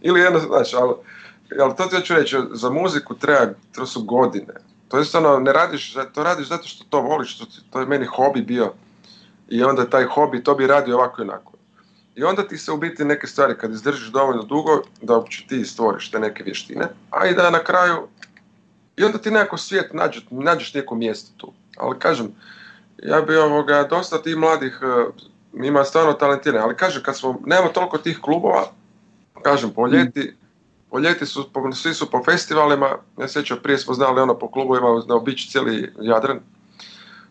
Ili 0.00 0.20
jedno, 0.20 0.38
znači, 0.38 0.76
ali, 0.76 0.92
ali 1.60 1.76
to 1.76 1.84
ti 1.84 2.06
ću 2.06 2.14
reći, 2.14 2.36
za 2.52 2.70
muziku 2.70 3.14
treba, 3.14 3.52
to 3.74 3.86
su 3.86 4.04
godine. 4.04 4.54
To 4.88 4.98
je 4.98 5.04
ono, 5.14 5.38
ne 5.38 5.52
radiš, 5.52 5.96
to 6.14 6.22
radiš 6.22 6.48
zato 6.48 6.68
što 6.68 6.84
to 6.88 7.00
voliš, 7.00 7.38
to, 7.38 7.46
to 7.70 7.80
je 7.80 7.86
meni 7.86 8.06
hobi 8.06 8.42
bio. 8.42 8.72
I 9.48 9.62
onda 9.62 9.90
taj 9.90 10.04
hobi, 10.04 10.44
to 10.44 10.54
bi 10.54 10.66
radio 10.66 10.96
ovako 10.96 11.22
i 11.22 11.24
onako. 11.24 11.52
I 12.14 12.24
onda 12.24 12.48
ti 12.48 12.58
se 12.58 12.72
u 12.72 12.76
biti 12.76 13.04
neke 13.04 13.26
stvari 13.26 13.54
kad 13.58 13.72
izdržiš 13.72 14.08
dovoljno 14.08 14.42
dugo 14.42 14.82
da 15.02 15.16
uopće 15.16 15.44
ti 15.48 15.64
stvoriš 15.64 16.10
te 16.10 16.18
neke 16.18 16.42
vještine, 16.42 16.88
a 17.10 17.26
i 17.26 17.34
da 17.34 17.50
na 17.50 17.58
kraju 17.58 18.08
i 18.96 19.04
onda 19.04 19.18
ti 19.18 19.30
nekako 19.30 19.56
svijet 19.56 19.92
nađeš, 19.92 20.26
nađeš 20.30 20.74
neko 20.74 20.94
mjesto 20.94 21.32
tu. 21.36 21.52
Ali 21.76 21.98
kažem, 21.98 22.34
ja 23.02 23.20
bi 23.20 23.36
ovoga, 23.36 23.86
dosta 23.90 24.22
tih 24.22 24.36
mladih 24.36 24.80
e, 24.82 25.04
ima 25.66 25.84
stvarno 25.84 26.12
talentirane, 26.12 26.64
ali 26.64 26.76
kažem, 26.76 27.02
kad 27.02 27.18
smo, 27.18 27.40
nemamo 27.46 27.68
toliko 27.68 27.98
tih 27.98 28.18
klubova, 28.20 28.64
kažem, 29.42 29.70
po 29.70 29.86
ljeti, 29.86 30.34
po 30.90 30.98
ljeti 30.98 31.26
su, 31.26 31.50
svi 31.74 31.94
su 31.94 32.10
po 32.10 32.24
festivalima, 32.24 32.96
ja 33.18 33.28
sjećam, 33.28 33.58
prije 33.62 33.78
smo 33.78 33.94
znali 33.94 34.20
ono 34.20 34.38
po 34.38 34.50
klubovima 34.50 35.02
da 35.08 35.14
obići 35.14 35.50
cijeli 35.50 35.92
Jadran, 36.00 36.40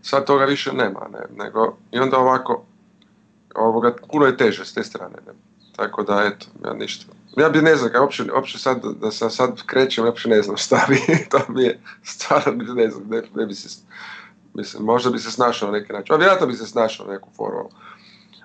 sad 0.02 0.26
toga 0.26 0.46
više 0.46 0.74
nema, 0.74 1.08
ne, 1.14 1.44
nego, 1.44 1.78
i 1.92 2.00
onda 2.00 2.18
ovako, 2.18 2.66
ovoga, 3.56 3.96
puno 4.12 4.26
je 4.26 4.38
teže 4.38 4.66
s 4.66 4.74
te 4.74 4.84
strane. 4.84 5.16
Ne? 5.28 5.34
Tako 5.76 6.04
da, 6.04 6.24
eto, 6.26 6.48
ja 6.66 6.74
ništa. 6.74 7.06
Ja 7.38 7.50
bi 7.50 7.62
ne 7.62 7.76
znam, 7.76 7.92
uopće, 8.02 8.24
uopće 8.36 8.60
sad, 8.60 8.82
da 9.02 9.12
sam 9.12 9.30
sad 9.30 9.66
krećem, 9.66 10.06
uopće 10.06 10.30
ne 10.30 10.42
znam 10.42 10.58
šta 10.58 10.86
bi, 10.90 10.98
to 11.32 11.40
mi 11.50 11.64
je, 11.64 11.80
stvarno 12.04 12.74
ne 12.74 12.90
znam, 12.90 13.08
ne, 13.10 13.22
ne 13.36 13.46
bi 13.46 13.54
se, 13.56 13.80
mislim, 14.54 14.84
možda 14.84 15.10
bi 15.10 15.20
se 15.20 15.32
snašao 15.32 15.72
na 15.72 15.78
neki 15.78 15.94
način, 15.94 16.16
a 16.16 16.18
vjerojatno 16.18 16.48
bi 16.48 16.54
se 16.54 16.66
snašao 16.66 17.08
na 17.08 17.14
neku 17.14 17.30
foru. 17.36 17.70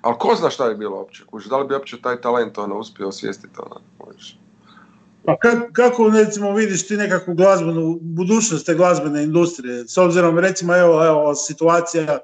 Ali 0.00 0.16
ko 0.18 0.34
zna 0.34 0.50
šta 0.50 0.66
je 0.66 0.74
bilo 0.74 0.96
uopće, 0.96 1.24
kuži, 1.26 1.48
da 1.48 1.58
li 1.58 1.68
bi 1.68 1.74
uopće 1.74 2.02
taj 2.02 2.20
talent 2.20 2.58
ono, 2.58 2.78
uspio 2.78 3.08
osvijestiti, 3.08 3.54
ono, 3.58 3.80
Pa 5.24 5.36
kako, 5.72 6.10
recimo 6.10 6.52
vidiš 6.52 6.86
ti 6.86 6.96
nekakvu 6.96 7.34
glazbenu, 7.34 7.98
budućnost 8.00 8.66
te 8.66 8.74
glazbene 8.74 9.22
industrije, 9.22 9.88
s 9.88 9.98
obzirom 9.98 10.38
recimo 10.38 10.76
evo, 10.76 11.06
evo 11.06 11.34
situacija 11.34 12.18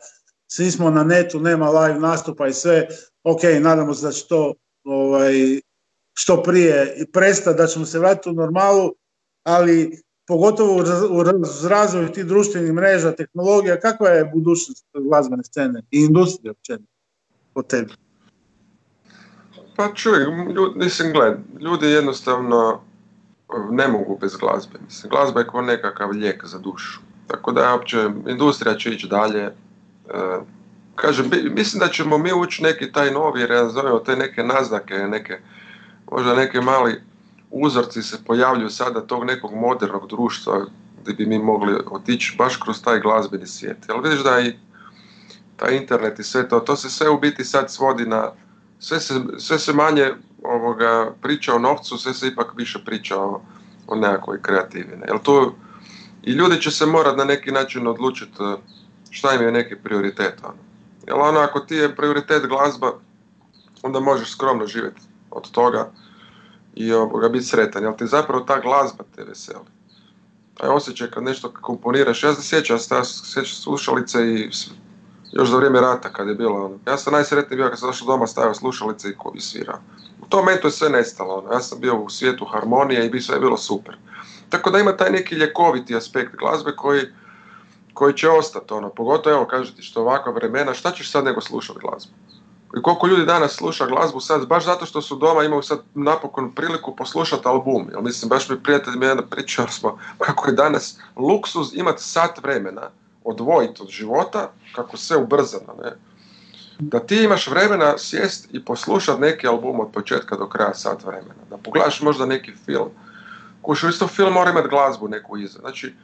svi 0.57 0.71
smo 0.71 0.91
na 0.91 1.05
netu, 1.05 1.41
nema 1.41 1.71
live 1.71 1.99
nastupa 1.99 2.47
i 2.47 2.53
sve, 2.53 2.87
ok, 3.23 3.41
nadamo 3.61 3.95
se 3.95 4.07
da 4.07 4.13
će 4.13 4.27
to 4.29 4.55
ovaj, 4.85 5.61
što 6.13 6.43
prije 6.43 7.05
presta, 7.13 7.53
da 7.53 7.67
ćemo 7.67 7.85
se 7.85 7.99
vratiti 7.99 8.29
u 8.29 8.33
normalu, 8.33 8.95
ali 9.43 10.03
pogotovo 10.27 10.85
u 11.11 11.23
razvoju 11.69 12.13
tih 12.13 12.27
društvenih 12.27 12.73
mreža, 12.73 13.13
tehnologija, 13.13 13.81
kakva 13.81 14.09
je 14.09 14.25
budućnost 14.35 14.87
glazbene 14.95 15.45
scene 15.45 15.83
i 15.91 15.99
industrije 15.99 16.51
općenito 16.51 16.93
po 17.55 17.63
tebi? 17.63 17.93
Pa 19.77 19.95
čuj, 19.95 20.19
ljudi, 20.55 20.79
mislim, 20.79 21.13
gled, 21.13 21.35
ljudi 21.61 21.87
jednostavno 21.87 22.81
ne 23.71 23.89
mogu 23.89 24.19
bez 24.21 24.37
glazbe. 24.37 24.79
Mislim, 24.85 25.11
glazba 25.11 25.41
je 25.41 25.47
kao 25.47 25.63
nekakav 25.63 26.11
lijek 26.11 26.47
za 26.47 26.59
dušu. 26.59 27.01
Tako 27.27 27.53
da 27.53 27.73
uopće 27.73 28.11
industrija 28.29 28.75
će 28.75 28.91
ići 28.91 29.09
dalje. 29.09 29.51
Kažem, 30.95 31.31
mislim 31.51 31.81
da 31.81 31.89
ćemo 31.89 32.19
mi 32.19 32.33
ući 32.33 32.63
neki 32.63 32.93
taj 32.93 33.11
novi, 33.11 33.41
jer 33.41 33.51
ja 33.51 33.69
zovemo 33.69 33.99
te 33.99 34.17
neke 34.17 34.43
naznake, 34.43 34.95
neke, 34.95 35.39
možda 36.13 36.35
neke 36.35 36.61
mali 36.61 37.03
uzorci 37.51 38.03
se 38.03 38.25
pojavljuju 38.25 38.71
sada 38.71 39.01
tog 39.01 39.25
nekog 39.25 39.55
modernog 39.55 40.09
društva 40.09 40.67
gdje 41.03 41.15
bi 41.15 41.27
mi 41.27 41.39
mogli 41.39 41.75
otići 41.91 42.35
baš 42.39 42.57
kroz 42.57 42.83
taj 42.83 43.01
glazbeni 43.01 43.47
svijet. 43.47 43.77
Jel 43.89 44.01
vidiš 44.03 44.23
da 44.25 44.41
i 44.41 44.55
taj 45.57 45.77
internet 45.77 46.19
i 46.19 46.23
sve 46.23 46.49
to, 46.49 46.61
to 46.61 46.77
se 46.77 46.91
sve 46.91 47.11
u 47.11 47.21
biti 47.21 47.45
sad 47.45 47.71
svodi 47.71 48.07
na, 48.07 48.33
sve 48.79 49.01
se, 49.01 49.15
sve 49.39 49.59
se 49.59 49.73
manje 49.73 50.13
ovoga, 50.43 51.13
priča 51.23 51.55
o 51.55 51.59
novcu, 51.59 51.99
sve 51.99 52.15
se 52.15 52.29
ipak 52.29 52.47
više 52.57 52.79
priča 52.85 53.21
o, 53.21 53.43
o 53.87 53.97
nekakvoj 53.97 54.43
kreativi. 54.43 54.99
Jel 55.09 55.19
to, 55.23 55.55
I 56.25 56.33
ljudi 56.33 56.61
će 56.61 56.71
se 56.71 56.87
morati 56.87 57.19
na 57.19 57.25
neki 57.25 57.53
način 57.53 57.87
odlučiti 57.87 58.43
šta 59.15 59.35
im 59.35 59.43
je 59.43 59.53
neki 59.53 59.77
prioritet. 59.77 60.35
Ono. 60.45 60.59
Jel 61.07 61.23
ono, 61.23 61.41
ako 61.41 61.61
ti 61.61 61.75
je 61.75 61.97
prioritet 61.97 62.47
glazba, 62.47 62.93
onda 63.83 64.01
možeš 64.01 64.33
skromno 64.33 64.67
živjeti 64.67 65.01
od 65.31 65.51
toga 65.51 65.91
i 66.75 66.93
ovoga, 66.93 67.29
biti 67.29 67.45
sretan, 67.45 67.83
jel 67.83 67.97
ti 67.97 68.07
zapravo 68.07 68.45
ta 68.45 68.61
glazba 68.61 69.05
te 69.17 69.25
veseli. 69.25 69.65
Taj 70.55 70.69
osjećaj 70.69 71.11
kad 71.11 71.23
nešto 71.23 71.53
komponiraš, 71.61 72.23
ja 72.23 72.35
se 72.35 72.43
sjećam, 72.43 72.79
ja 72.91 73.05
sjećam 73.05 73.57
slušalice 73.57 74.27
i 74.27 74.51
još 75.33 75.49
za 75.49 75.57
vrijeme 75.57 75.81
rata 75.81 76.13
kad 76.13 76.29
je 76.29 76.35
bilo 76.35 76.65
ono. 76.65 76.79
Ja 76.87 76.99
sam 76.99 77.13
najsretniji 77.13 77.57
bio 77.57 77.69
kad 77.69 77.79
sam 77.79 77.89
došao 77.89 78.07
doma 78.07 78.27
stavio 78.27 78.55
slušalice 78.55 79.09
i, 79.09 79.15
i 79.35 79.41
svirao. 79.41 79.79
U 80.23 80.27
tom 80.29 80.41
momentu 80.41 80.67
je 80.67 80.71
sve 80.71 80.91
nestalo, 80.91 81.35
ono. 81.35 81.53
ja 81.53 81.61
sam 81.61 81.81
bio 81.81 81.97
u 81.97 82.11
svijetu 82.11 82.45
harmonije 82.45 83.07
i 83.07 83.11
bi 83.11 83.21
sve 83.21 83.41
bilo 83.41 83.57
super. 83.57 83.97
Tako 84.49 84.71
da 84.71 84.79
ima 84.79 84.97
taj 84.97 85.11
neki 85.11 85.35
ljekoviti 85.35 85.97
aspekt 85.97 86.37
glazbe 86.37 86.77
koji, 86.77 87.03
koji 87.95 88.15
će 88.15 88.29
ostati, 88.29 88.75
ono, 88.75 88.89
pogotovo 88.89 89.37
evo 89.37 89.47
kažete 89.47 89.83
što 89.83 90.01
ovakva 90.01 90.33
vremena, 90.33 90.75
šta 90.75 90.93
ćeš 90.93 91.11
sad 91.11 91.25
nego 91.25 91.41
slušati 91.41 91.79
glazbu? 91.83 92.13
I 92.79 92.83
koliko 92.83 93.07
ljudi 93.07 93.25
danas 93.25 93.53
sluša 93.53 93.87
glazbu 93.87 94.21
sad, 94.21 94.47
baš 94.47 94.65
zato 94.65 94.87
što 94.87 95.03
su 95.03 95.17
doma, 95.17 95.45
imaju 95.45 95.63
sad 95.63 95.79
napokon 95.95 96.53
priliku 96.53 96.97
poslušati 96.97 97.49
album. 97.49 97.89
Jel, 97.91 98.03
mislim, 98.03 98.29
baš 98.29 98.49
mi 98.49 98.63
prijatelj 98.63 98.95
mi 98.97 99.07
jedan 99.07 99.25
pričao 99.31 99.69
smo 99.69 99.99
kako 100.19 100.49
je 100.49 100.53
danas 100.55 100.99
luksuz 101.17 101.75
imati 101.75 102.03
sat 102.03 102.43
vremena 102.43 102.91
odvojiti 103.25 103.83
od 103.83 103.89
života, 103.89 104.51
kako 104.75 104.97
sve 104.97 105.17
ubrzano, 105.17 105.75
ne? 105.83 105.93
Da 106.79 107.01
ti 107.01 107.23
imaš 107.23 107.49
vremena 107.49 107.99
sjest 107.99 108.49
i 108.53 108.65
poslušati 108.65 109.21
neki 109.21 109.47
album 109.47 109.81
od 109.81 109.93
početka 109.93 110.37
do 110.37 110.49
kraja 110.49 110.75
sat 110.75 111.05
vremena. 111.05 111.45
Da 111.51 111.57
pogledaš 111.57 112.01
možda 112.03 112.27
neki 112.27 112.53
film. 112.65 112.91
Kuš, 113.63 113.83
isto 113.85 114.07
film 114.07 114.33
mora 114.33 114.51
imati 114.51 114.69
glazbu 114.69 115.09
neku 115.09 115.37
iza. 115.37 115.59
Znači, 115.59 115.95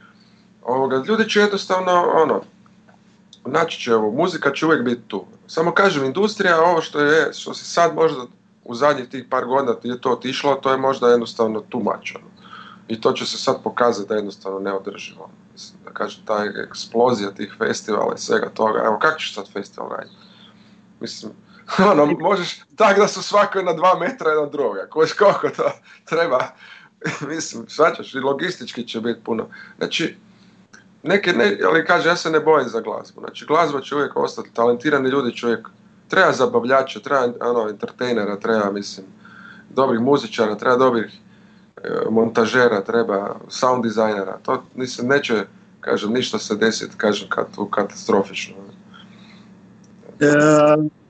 ovoga, 0.61 1.03
ljudi 1.07 1.29
će 1.29 1.39
jednostavno, 1.39 2.11
ono, 2.15 2.41
naći 3.45 3.79
će 3.79 3.95
ovo, 3.95 4.11
muzika 4.11 4.51
će 4.51 4.65
uvijek 4.65 4.83
biti 4.83 5.01
tu. 5.07 5.25
Samo 5.47 5.71
kažem, 5.71 6.05
industrija, 6.05 6.61
ovo 6.61 6.81
što 6.81 6.99
je, 6.99 7.33
što 7.33 7.53
se 7.53 7.65
sad 7.65 7.95
možda 7.95 8.25
u 8.63 8.75
zadnjih 8.75 9.09
tih 9.09 9.25
par 9.29 9.45
godina 9.45 9.75
je 9.83 10.01
to 10.01 10.11
otišlo, 10.11 10.55
to 10.55 10.71
je 10.71 10.77
možda 10.77 11.09
jednostavno 11.09 11.61
tumačeno. 11.69 12.25
I 12.87 13.01
to 13.01 13.11
će 13.11 13.25
se 13.25 13.37
sad 13.37 13.63
pokazati 13.63 14.09
da 14.09 14.15
je 14.15 14.19
jednostavno 14.19 14.59
neodrživo. 14.59 15.29
Mislim, 15.53 15.79
da 15.85 15.91
kažem, 15.91 16.25
ta 16.25 16.43
eksplozija 16.67 17.31
tih 17.31 17.55
festivala 17.57 18.13
i 18.15 18.21
svega 18.21 18.49
toga. 18.49 18.81
Evo, 18.85 18.99
kako 18.99 19.19
ćeš 19.19 19.35
sad 19.35 19.51
festival 19.53 19.89
raditi? 19.89 20.15
Mislim, 20.99 21.31
ono, 21.91 22.05
možeš 22.05 22.59
tak 22.75 22.97
da 22.97 23.07
su 23.07 23.21
svako 23.21 23.61
na 23.61 23.73
dva 23.73 23.99
metra 23.99 24.29
jedan 24.29 24.49
druga. 24.49 24.87
Koš 24.89 25.13
koliko 25.13 25.49
to 25.49 25.71
treba. 26.05 26.39
Mislim, 27.33 27.65
svačaš, 27.69 28.13
i 28.13 28.19
logistički 28.19 28.87
će 28.87 29.01
biti 29.01 29.23
puno. 29.23 29.47
Znači, 29.77 30.17
neke, 31.03 31.33
ne, 31.33 31.57
ali 31.65 31.85
kaže, 31.85 32.09
ja 32.09 32.15
se 32.15 32.29
ne 32.29 32.39
bojim 32.39 32.69
za 32.69 32.81
glazbu. 32.81 33.21
Znači, 33.21 33.45
glazba 33.45 33.81
će 33.81 33.95
uvijek 33.95 34.15
ostati, 34.15 34.53
talentirani 34.53 35.09
ljudi 35.09 35.35
će 35.35 35.45
uvijek, 35.45 35.67
treba 36.07 36.31
zabavljača, 36.31 36.99
treba 36.99 37.33
ono, 37.41 37.69
entertainera, 37.69 38.39
treba, 38.39 38.71
mislim, 38.71 39.05
dobrih 39.69 39.99
muzičara, 39.99 40.55
treba 40.55 40.77
dobrih 40.77 41.19
e, 41.83 41.89
montažera, 42.09 42.81
treba 42.81 43.35
sound 43.49 43.83
dizajnera. 43.83 44.37
To, 44.43 44.63
mislim, 44.75 45.07
neće, 45.07 45.45
kažem, 45.81 46.11
ništa 46.11 46.39
se 46.39 46.55
desiti, 46.55 46.97
kažem, 46.97 47.29
kad, 47.29 47.45
katastrofično. 47.71 48.55
E, 50.19 51.00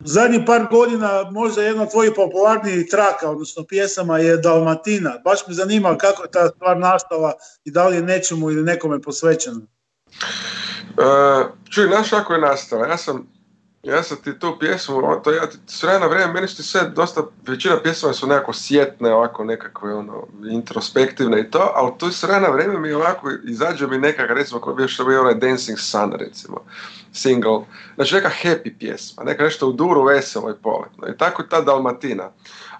zadnjih 0.00 0.40
par 0.46 0.66
godina 0.70 1.30
možda 1.30 1.62
jedna 1.62 1.82
od 1.82 1.90
tvojih 1.90 2.12
popularnijih 2.16 2.86
traka, 2.90 3.30
odnosno 3.30 3.64
pjesama 3.64 4.18
je 4.18 4.36
Dalmatina. 4.36 5.18
Baš 5.24 5.46
me 5.48 5.54
zanima 5.54 5.98
kako 5.98 6.22
je 6.22 6.30
ta 6.30 6.48
stvar 6.48 6.78
nastala 6.78 7.32
i 7.64 7.70
da 7.70 7.88
li 7.88 7.96
je 7.96 8.02
nečemu 8.02 8.50
ili 8.50 8.62
nekome 8.62 9.02
posvećena. 9.02 9.60
Uh, 9.60 11.46
čuj, 11.70 11.86
znaš 11.86 12.10
kako 12.10 12.32
je 12.32 12.40
nastala? 12.40 12.86
Ja 12.86 12.96
sam, 12.96 13.39
ja 13.82 14.02
sam 14.02 14.16
ti 14.16 14.38
tu 14.38 14.56
pjesmu, 14.60 15.20
to 15.24 15.32
ja 15.32 15.46
ti 15.46 15.58
s 15.66 15.82
vremena 15.82 16.06
vrijeme, 16.06 16.32
meni 16.32 16.46
ti 16.46 16.62
sve 16.62 16.88
dosta, 16.88 17.22
većina 17.46 17.82
pjesma 17.82 18.12
su 18.12 18.26
nekako 18.26 18.52
sjetne, 18.52 19.12
ovako 19.12 19.44
nekakve 19.44 19.94
ono, 19.94 20.26
introspektivne 20.50 21.40
i 21.40 21.50
to, 21.50 21.72
ali 21.74 21.92
tu 21.98 22.12
s 22.12 22.22
vremena 22.22 22.48
vrijeme 22.48 22.78
mi 22.78 22.92
ovako 22.92 23.30
izađe 23.44 23.86
mi 23.86 23.98
nekakav, 23.98 24.36
recimo, 24.36 24.60
ko 24.60 24.74
bi 24.74 24.82
još 24.82 25.00
bio 25.06 25.20
onaj 25.20 25.34
Dancing 25.34 25.78
Sun, 25.78 26.12
recimo 26.12 26.64
single, 27.12 27.60
znači 27.94 28.14
neka 28.14 28.30
happy 28.42 28.78
pjesma, 28.78 29.24
neka 29.24 29.44
nešto 29.44 29.68
u 29.68 29.72
duru 29.72 30.02
veselo 30.02 30.50
i 30.50 30.62
poletno. 30.62 31.08
I 31.08 31.16
tako 31.16 31.42
ta 31.42 31.60
Dalmatina. 31.60 32.30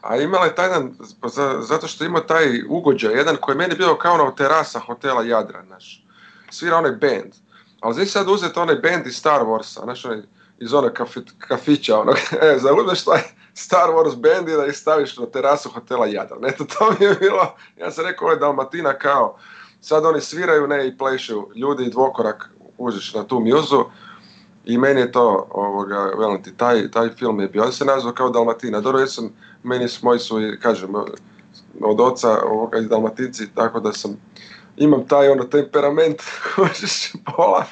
A 0.00 0.16
imala 0.16 0.44
je 0.44 0.54
taj 0.54 0.66
jedan, 0.66 0.94
zato 1.60 1.86
što 1.86 2.04
ima 2.04 2.20
taj 2.20 2.62
ugođaj, 2.68 3.14
jedan 3.14 3.36
koji 3.40 3.54
je 3.54 3.58
meni 3.58 3.74
bio 3.74 3.94
kao 3.94 4.16
na 4.16 4.34
terasa 4.34 4.78
hotela 4.78 5.22
Jadran, 5.22 5.68
naš. 5.68 6.04
Svira 6.50 6.76
onaj 6.76 6.92
band. 6.92 7.32
Ali 7.80 7.94
znači 7.94 8.10
sad 8.10 8.28
uzeti 8.28 8.58
onaj 8.58 8.76
band 8.76 9.06
iz 9.06 9.16
Star 9.16 9.40
Warsa, 9.40 9.84
znaš, 9.84 10.04
onaj, 10.04 10.22
iz 10.60 10.74
onog 10.74 10.92
kafića, 11.38 12.00
onog, 12.00 12.16
e, 12.42 12.58
zauzmeš 12.58 13.04
taj 13.04 13.20
Star 13.54 13.90
Wars 13.90 14.16
band 14.16 14.68
i 14.68 14.72
staviš 14.72 15.16
na 15.16 15.26
terasu 15.26 15.70
hotela 15.70 16.06
Jadran. 16.06 16.44
Eto, 16.44 16.64
to 16.64 16.94
mi 17.00 17.06
je 17.06 17.14
bilo, 17.14 17.54
ja 17.76 17.90
sam 17.90 18.06
rekao, 18.06 18.24
ovo 18.24 18.32
je 18.32 18.38
Dalmatina 18.38 18.98
kao, 18.98 19.36
sad 19.80 20.04
oni 20.04 20.20
sviraju, 20.20 20.66
ne, 20.66 20.88
i 20.88 20.98
plešu. 20.98 21.48
Ljudi 21.54 21.84
i 21.84 21.90
dvokorak 21.90 22.50
uđeš 22.78 23.14
na 23.14 23.24
tu 23.24 23.40
mjuzu, 23.40 23.84
i 24.64 24.78
meni 24.78 25.00
je 25.00 25.12
to, 25.12 25.48
ovoga, 25.50 26.12
velim 26.18 26.42
ti, 26.42 26.56
taj, 26.56 26.90
taj 26.90 27.08
film 27.08 27.40
je 27.40 27.48
bio, 27.48 27.62
on 27.62 27.72
se 27.72 27.84
nazvao 27.84 28.12
kao 28.12 28.30
Dalmatina, 28.30 28.80
dobro, 28.80 29.00
ja 29.00 29.06
sam, 29.06 29.30
meni 29.62 29.88
su, 29.88 30.06
moji 30.06 30.18
su, 30.18 30.36
kažem, 30.62 30.94
od 31.80 32.00
oca 32.00 32.42
ovoga 32.44 32.78
iz 32.78 32.88
Dalmatinci, 32.88 33.54
tako 33.54 33.80
da 33.80 33.92
sam, 33.92 34.16
imam 34.76 35.08
taj 35.08 35.28
ono 35.28 35.44
temperament, 35.44 36.22
možeš 36.56 37.12
pola, 37.36 37.64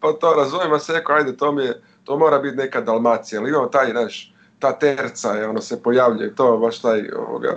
pa 0.00 0.12
to 0.12 0.34
razumijem, 0.34 0.72
a 0.72 0.78
se 0.78 0.92
rekao, 0.92 1.16
ajde, 1.16 1.36
to 1.36 1.52
mi 1.52 1.64
je, 1.64 1.82
to 2.06 2.18
mora 2.18 2.38
biti 2.38 2.56
neka 2.56 2.80
Dalmacija, 2.80 3.40
ali 3.40 3.50
imamo 3.50 3.66
taj, 3.66 3.92
naš, 3.92 4.34
ta 4.58 4.78
terca 4.78 5.32
je, 5.32 5.48
ono 5.48 5.60
se 5.60 5.82
pojavljuje, 5.82 6.34
to 6.34 6.58
baš 6.58 6.80
taj, 6.80 7.10
ovoga, 7.16 7.54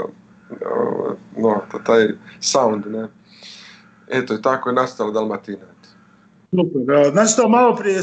no, 1.37 1.61
to, 1.71 1.79
taj 1.85 2.07
sound, 2.39 2.85
ne. 2.87 3.07
Eto, 4.07 4.33
i 4.33 4.41
tako 4.41 4.69
je 4.69 4.75
nastala 4.75 5.11
Dalmatina. 5.11 5.65
Super. 6.51 7.11
Znači 7.11 7.35
to 7.35 7.49
malo 7.49 7.75
prije 7.75 8.01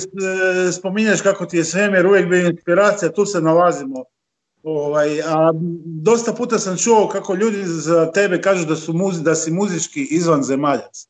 spominješ 0.79 1.21
kako 1.21 1.47
ti 1.47 1.57
je 1.57 1.65
svemir 1.65 2.07
uvijek 2.07 2.29
bio 2.29 2.47
inspiracija, 2.47 3.13
tu 3.13 3.27
se 3.27 3.41
nalazimo. 3.41 4.05
Ovaj, 4.63 5.23
a 5.23 5.53
dosta 5.85 6.33
puta 6.33 6.59
sam 6.59 6.77
čuo 6.77 7.09
kako 7.09 7.35
ljudi 7.35 7.63
za 7.65 8.13
tebe 8.13 8.41
kažu 8.41 8.67
da, 8.67 8.77
su 8.77 8.93
muzi, 8.93 9.23
da 9.23 9.35
si 9.35 9.51
muzički 9.51 10.09
izvan 10.11 10.43
zemaljac. 10.43 11.07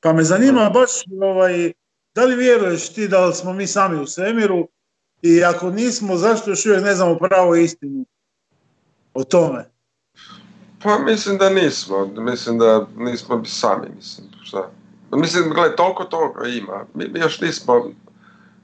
Pa 0.00 0.12
me 0.12 0.22
zanima 0.22 0.70
baš 0.70 0.90
ovaj, 1.22 1.72
da 2.14 2.24
li 2.24 2.36
vjeruješ 2.36 2.88
ti 2.88 3.08
da 3.08 3.32
smo 3.32 3.52
mi 3.52 3.66
sami 3.66 4.00
u 4.00 4.06
svemiru 4.06 4.68
i 5.22 5.44
ako 5.44 5.70
nismo, 5.70 6.16
zašto 6.16 6.50
još 6.50 6.66
uvijek 6.66 6.84
ne 6.84 6.94
znamo 6.94 7.18
pravo 7.18 7.54
istinu 7.56 8.04
o 9.14 9.24
tome? 9.24 9.70
Pa 10.82 10.98
mislim 10.98 11.38
da 11.38 11.50
nismo, 11.50 12.06
mislim 12.06 12.58
da 12.58 12.86
nismo 12.96 13.44
sami, 13.44 13.88
mislim, 13.96 14.26
šta. 14.42 14.70
Mislim, 15.12 15.50
gledaj, 15.50 15.76
toliko 15.76 16.04
toga 16.04 16.48
ima. 16.48 16.84
Mi, 16.94 17.10
još 17.14 17.40
nismo, 17.40 17.90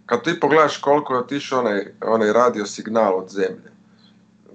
kad 0.06 0.24
ti 0.24 0.40
pogledaš 0.40 0.78
koliko 0.78 1.14
je 1.14 1.20
otišao 1.20 1.60
onaj, 1.60 1.86
onaj 2.06 2.32
radio 2.32 2.66
signal 2.66 3.18
od 3.18 3.28
zemlje, 3.30 3.70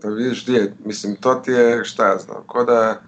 da 0.01 0.09
vidiš 0.09 0.43
gdje 0.43 0.57
je, 0.57 0.73
mislim, 0.85 1.15
to 1.15 1.35
ti 1.35 1.51
je, 1.51 1.85
šta 1.85 2.07
ja 2.07 2.17
znam, 2.17 2.43
ko 2.47 2.63
da, 2.63 3.01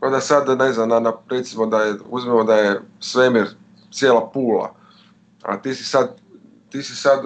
ko 0.00 0.10
da 0.10 0.20
sad, 0.20 0.58
ne 0.58 0.72
znam, 0.72 0.88
na, 0.88 1.00
na, 1.00 1.12
recimo 1.30 1.66
da 1.66 1.82
je, 1.82 1.94
uzmemo 2.10 2.44
da 2.44 2.54
je 2.54 2.80
svemir 3.00 3.46
cijela 3.92 4.30
pula, 4.34 4.74
a 5.42 5.62
ti 5.62 5.74
si 5.74 5.84
sad, 5.84 6.16
ti 6.70 6.82
si 6.82 6.96
sad 6.96 7.20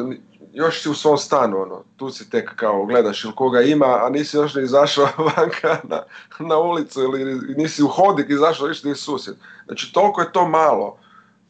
još 0.52 0.82
si 0.82 0.88
u 0.88 0.94
svom 0.94 1.18
stanu, 1.18 1.62
ono, 1.62 1.84
tu 1.96 2.10
si 2.10 2.30
tek 2.30 2.54
kao 2.56 2.86
gledaš 2.86 3.24
ili 3.24 3.34
koga 3.36 3.60
ima, 3.60 3.86
a 3.86 4.08
nisi 4.10 4.36
još 4.36 4.54
ni 4.54 4.62
izašao 4.62 5.08
vanka 5.36 5.78
na, 5.82 6.02
na 6.38 6.58
ulicu 6.58 7.00
ili 7.00 7.54
nisi 7.56 7.82
u 7.82 7.88
hodik 7.88 8.30
izašao, 8.30 8.66
viš 8.66 8.84
ni 8.84 8.94
susjed. 8.94 9.36
Znači 9.66 9.92
toliko 9.92 10.20
je 10.20 10.32
to 10.32 10.48
malo, 10.48 10.96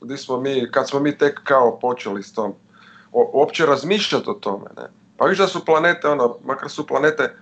gdje 0.01 0.17
smo 0.17 0.41
mi, 0.41 0.71
kad 0.71 0.89
smo 0.89 1.01
mi 1.01 1.19
tek 1.19 1.41
kao 1.45 1.79
počeli 1.79 2.23
s 2.23 2.33
tom, 2.33 2.55
uopće 3.13 3.67
razmišljati 3.67 4.31
o 4.31 4.35
tome, 4.35 4.67
ne. 4.77 4.89
Pa 5.17 5.27
viš 5.27 5.39
da 5.39 5.47
su 5.47 5.65
planete, 5.65 6.09
ono, 6.09 6.37
makar 6.45 6.71
su 6.71 6.87
planete, 6.87 7.35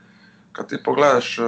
kad 0.52 0.68
ti 0.68 0.82
pogledaš, 0.84 1.38
e, 1.38 1.42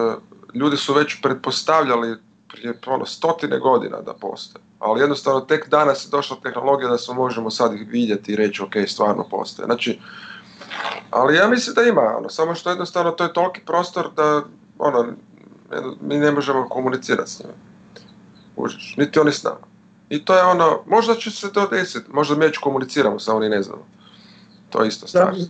ljudi 0.55 0.77
su 0.77 0.95
već 0.95 1.23
pretpostavljali 1.23 2.17
prije 2.53 2.75
ono, 2.87 3.07
stotine 3.07 3.59
godina 3.59 4.01
da 4.01 4.15
postoje. 4.15 4.63
Ali 4.79 5.01
jednostavno 5.01 5.41
tek 5.41 5.69
danas 5.69 6.05
je 6.05 6.11
došla 6.11 6.37
tehnologija 6.43 6.91
da 6.91 6.99
se 6.99 7.13
možemo 7.13 7.51
sad 7.51 7.75
ih 7.75 7.89
vidjeti 7.89 8.33
i 8.33 8.37
reći 8.37 8.63
ok, 8.63 8.73
stvarno 8.87 9.29
postoje. 9.31 9.67
Znači, 9.67 9.99
ali 11.11 11.37
ja 11.37 11.49
mislim 11.49 11.75
da 11.75 11.83
ima, 11.83 12.15
ono, 12.19 12.29
samo 12.29 12.55
što 12.55 12.71
jednostavno 12.71 13.11
to 13.11 13.25
je 13.25 13.33
toliki 13.33 13.61
prostor 13.67 14.11
da 14.17 14.43
ono, 14.79 15.07
mi 16.01 16.19
ne 16.19 16.33
možemo 16.33 16.69
komunicirati 16.69 17.31
s 17.31 17.41
njima. 17.41 17.53
Užiš, 18.57 18.95
niti 18.97 19.21
oni 19.21 19.33
s 19.33 19.43
nama. 19.43 19.71
I 20.09 20.25
to 20.25 20.37
je 20.37 20.43
ono, 20.43 20.83
možda 20.87 21.15
će 21.15 21.31
se 21.31 21.53
to 21.53 21.67
desiti, 21.67 22.11
možda 22.13 22.35
mi 22.35 22.47
već 22.47 22.59
komuniciramo, 22.59 23.19
samo 23.19 23.39
oni 23.39 23.49
ne 23.49 23.63
znamo. 23.63 23.87
To 24.71 24.83
je 24.83 24.89
isto 24.89 25.07
strašno. 25.07 25.45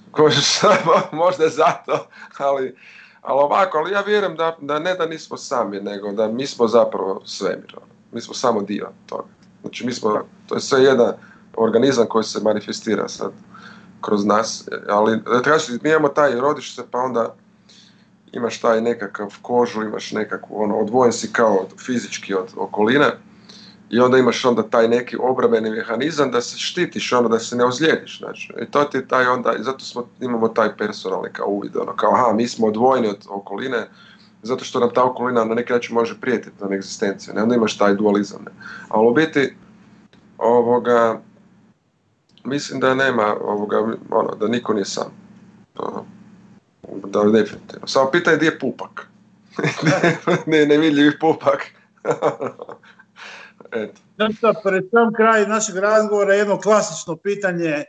možda 1.12 1.48
zato, 1.48 2.06
ali 2.38 2.76
ali 3.22 3.40
ovako, 3.40 3.78
ali 3.78 3.92
ja 3.92 4.00
vjerujem 4.00 4.36
da, 4.36 4.56
da 4.60 4.78
ne 4.78 4.94
da 4.94 5.06
nismo 5.06 5.36
sami, 5.36 5.80
nego 5.80 6.12
da 6.12 6.28
mi 6.28 6.46
smo 6.46 6.68
zapravo 6.68 7.22
svemir. 7.24 7.74
Ono. 7.76 7.92
Mi 8.12 8.20
smo 8.20 8.34
samo 8.34 8.62
dio 8.62 8.88
toga. 9.06 9.28
Znači 9.60 9.86
mi 9.86 9.92
smo, 9.92 10.22
to 10.46 10.54
je 10.54 10.60
sve 10.60 10.82
jedan 10.82 11.12
organizam 11.56 12.06
koji 12.06 12.24
se 12.24 12.40
manifestira 12.42 13.08
sad 13.08 13.32
kroz 14.00 14.24
nas, 14.24 14.68
ali 14.88 15.20
traži, 15.44 15.78
mi 15.82 15.90
imamo 15.90 16.08
taj 16.08 16.34
rodište 16.34 16.82
pa 16.90 16.98
onda 16.98 17.34
imaš 18.32 18.60
taj 18.60 18.80
nekakav 18.80 19.34
kožu, 19.42 19.82
imaš 19.82 20.12
nekakvu, 20.12 20.62
ono, 20.62 20.78
odvojen 20.78 21.12
si 21.12 21.32
kao 21.32 21.66
fizički 21.86 22.34
od 22.34 22.48
okoline, 22.56 23.10
i 23.90 24.00
onda 24.00 24.18
imaš 24.18 24.44
onda 24.44 24.62
taj 24.62 24.88
neki 24.88 25.16
obrambeni 25.20 25.70
mehanizam 25.70 26.30
da 26.30 26.40
se 26.40 26.58
štitiš, 26.58 27.12
ono 27.12 27.28
da 27.28 27.38
se 27.38 27.56
ne 27.56 27.64
ozlijediš, 27.64 28.18
znači. 28.18 28.52
I 28.62 28.66
to 28.66 28.84
ti 28.84 28.96
je 28.96 29.08
taj 29.08 29.26
onda, 29.26 29.54
zato 29.58 29.84
smo, 29.84 30.06
imamo 30.20 30.48
taj 30.48 30.76
personalni 30.76 31.28
kao 31.32 31.46
uvid, 31.46 31.76
ono, 31.76 31.96
kao 31.96 32.14
aha, 32.14 32.32
mi 32.32 32.48
smo 32.48 32.66
odvojeni 32.66 33.08
od 33.08 33.26
okoline, 33.28 33.88
zato 34.42 34.64
što 34.64 34.80
nam 34.80 34.90
ta 34.94 35.04
okolina 35.04 35.44
na 35.44 35.54
neki 35.54 35.72
način 35.72 35.94
može 35.94 36.20
prijetiti 36.20 36.64
na 36.64 36.74
egzistenciju, 36.74 37.34
ne, 37.34 37.42
onda 37.42 37.54
imaš 37.54 37.78
taj 37.78 37.94
dualizam, 37.94 38.42
ne. 38.44 38.52
Ali 38.88 39.08
u 39.08 39.14
biti, 39.14 39.56
ovoga, 40.38 41.20
mislim 42.44 42.80
da 42.80 42.94
nema, 42.94 43.36
ovoga, 43.40 43.78
ono, 44.10 44.34
da 44.40 44.48
niko 44.48 44.74
nije 44.74 44.84
sam. 44.84 45.12
Da, 47.04 47.24
definitivno. 47.24 47.86
Samo 47.86 48.10
pitanje 48.10 48.36
gdje 48.36 48.46
je 48.46 48.58
pupak. 48.58 49.06
ne, 50.46 50.66
nevidljivi 50.66 51.18
pupak. 51.18 51.66
Eto. 53.72 54.00
pred 54.62 54.84
sam 54.90 55.12
kraj 55.16 55.46
našeg 55.46 55.76
razgovora 55.76 56.34
jedno 56.34 56.60
klasično 56.60 57.16
pitanje, 57.16 57.84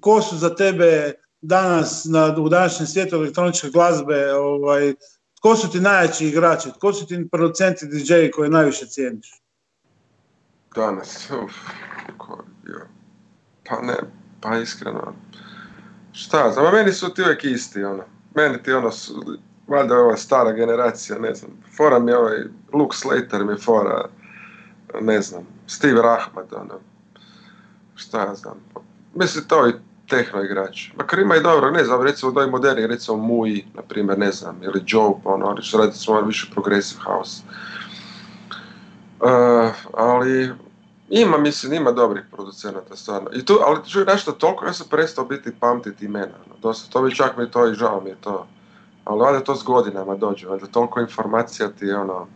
ko 0.00 0.22
su 0.22 0.36
za 0.36 0.54
tebe 0.54 1.12
danas 1.40 2.04
na, 2.04 2.36
u 2.38 2.48
današnjem 2.48 2.86
svijetu 2.86 3.16
elektroničke 3.16 3.68
glazbe, 3.70 4.32
ovaj, 4.32 4.94
ko 5.40 5.56
su 5.56 5.70
ti 5.70 5.80
najjači 5.80 6.26
igrači, 6.26 6.68
ko 6.80 6.92
su 6.92 7.06
ti 7.06 7.28
producenti 7.32 7.86
DJ 7.86 8.30
koje 8.34 8.50
najviše 8.50 8.86
cijeniš? 8.86 9.42
Danas, 10.76 11.30
uf, 11.30 11.52
pa 13.68 13.80
ne, 13.80 13.96
pa 14.40 14.58
iskreno, 14.58 15.14
šta, 16.12 16.52
za 16.52 16.70
meni 16.70 16.92
su 16.92 17.14
ti 17.14 17.22
uvijek 17.22 17.44
isti, 17.44 17.84
ono, 17.84 18.04
meni 18.34 18.62
ti 18.62 18.72
ono 18.72 18.90
su, 18.90 19.38
valjda 19.68 19.94
ova 19.94 20.16
stara 20.16 20.52
generacija, 20.52 21.18
ne 21.18 21.34
znam, 21.34 21.50
fora 21.76 21.98
mi 21.98 22.10
je 22.10 22.18
ovaj, 22.18 22.38
Luke 22.72 22.96
Slater 22.96 23.44
mi 23.44 23.60
fora, 23.60 24.08
ne 25.00 25.20
znam, 25.20 25.46
Steve 25.66 26.02
Rahmat, 26.02 26.52
ono, 26.52 26.74
šta 27.94 28.20
ja 28.20 28.34
znam, 28.34 28.54
mislim 29.14 29.44
to 29.48 29.68
i 29.68 29.72
tehno 30.08 30.42
igrač. 30.42 30.92
Makar 30.96 31.18
ima 31.18 31.36
i 31.36 31.42
dobro, 31.42 31.70
ne 31.70 31.84
znam, 31.84 32.02
recimo 32.02 32.32
doj 32.32 32.46
moderni, 32.46 32.86
recimo 32.86 33.16
Mui, 33.16 33.64
na 33.74 33.82
primjer, 33.82 34.18
ne 34.18 34.32
znam, 34.32 34.62
ili 34.62 34.82
Joe, 34.86 35.12
ono, 35.24 35.46
oni 35.46 35.62
su 35.62 35.78
raditi 35.78 35.98
svoj 35.98 36.22
više 36.22 36.50
progressive 36.52 37.00
house. 37.02 37.42
Uh, 39.20 39.72
ali 39.94 40.52
ima, 41.08 41.38
mislim, 41.38 41.72
ima 41.72 41.92
dobrih 41.92 42.24
producenata, 42.32 42.96
stvarno. 42.96 43.30
I 43.32 43.44
tu, 43.44 43.58
ali 43.66 43.88
čuj 43.88 44.04
nešto, 44.04 44.32
toliko 44.32 44.66
ja 44.66 44.72
sam 44.72 44.86
prestao 44.90 45.24
biti 45.24 45.52
pamtiti 45.60 46.04
imena. 46.04 46.34
Ono, 46.46 46.56
dosta, 46.62 46.92
to 46.92 47.02
bi 47.02 47.14
čak 47.14 47.36
mi 47.36 47.50
to 47.50 47.70
i 47.70 47.74
žao 47.74 48.00
mi 48.00 48.10
je 48.10 48.16
to. 48.20 48.46
Ali 49.04 49.20
valjda 49.20 49.40
to 49.40 49.54
s 49.54 49.62
godinama 49.62 50.16
dođe, 50.16 50.48
valjda 50.48 50.66
toliko 50.66 51.00
informacija 51.00 51.68
ti, 51.68 51.92
ono, 51.92 52.26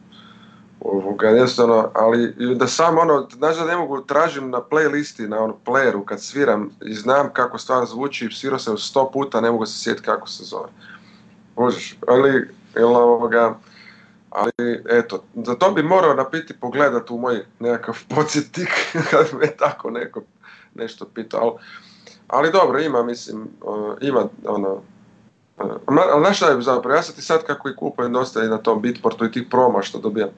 ovoga, 0.80 1.28
jednostavno, 1.28 1.90
ali 1.94 2.34
da 2.54 2.66
sam 2.66 2.98
ono, 2.98 3.28
znaš 3.36 3.56
da 3.56 3.64
ne 3.64 3.76
mogu, 3.76 4.00
tražim 4.00 4.50
na 4.50 4.60
playlisti, 4.70 5.28
na 5.28 5.42
ono 5.42 5.56
playeru 5.66 6.04
kad 6.04 6.22
sviram 6.22 6.70
i 6.80 6.94
znam 6.94 7.32
kako 7.32 7.58
stvar 7.58 7.86
zvuči, 7.86 8.28
svirao 8.32 8.58
sam 8.58 8.78
sto 8.78 9.10
puta, 9.12 9.40
ne 9.40 9.50
mogu 9.50 9.66
se 9.66 9.82
sjetiti 9.82 10.04
kako 10.04 10.28
se 10.28 10.44
zove. 10.44 10.68
Možeš, 11.56 11.96
ali, 12.08 12.48
jel, 12.76 12.96
ovoga, 12.96 13.58
ali 14.30 14.82
eto, 14.88 15.22
za 15.34 15.54
to 15.54 15.70
bi 15.70 15.82
morao 15.82 16.14
napiti 16.14 16.54
pogledat 16.54 17.10
u 17.10 17.18
moj 17.18 17.44
nekakav 17.60 17.98
podsjetik 18.14 18.68
kad 19.10 19.26
me 19.40 19.56
tako 19.56 19.90
neko 19.90 20.22
nešto 20.74 21.04
pitao, 21.14 21.40
ali, 21.40 21.52
ali 22.28 22.52
dobro, 22.52 22.80
ima, 22.80 23.02
mislim, 23.02 23.48
ima 24.00 24.28
ono, 24.46 24.82
ali 25.86 26.20
znaš 26.20 26.36
šta 26.36 26.50
je 26.50 26.62
zapravo, 26.62 26.96
ja 26.96 27.02
sam 27.02 27.14
ti 27.14 27.22
sad 27.22 27.44
kako 27.44 27.68
i 27.68 27.76
kupujem 27.76 28.12
dosta 28.12 28.44
i 28.44 28.48
na 28.48 28.58
tom 28.58 28.82
Bitportu 28.82 29.24
i 29.24 29.32
tih 29.32 29.46
proma 29.50 29.82
što 29.82 29.98
dobijam, 29.98 30.28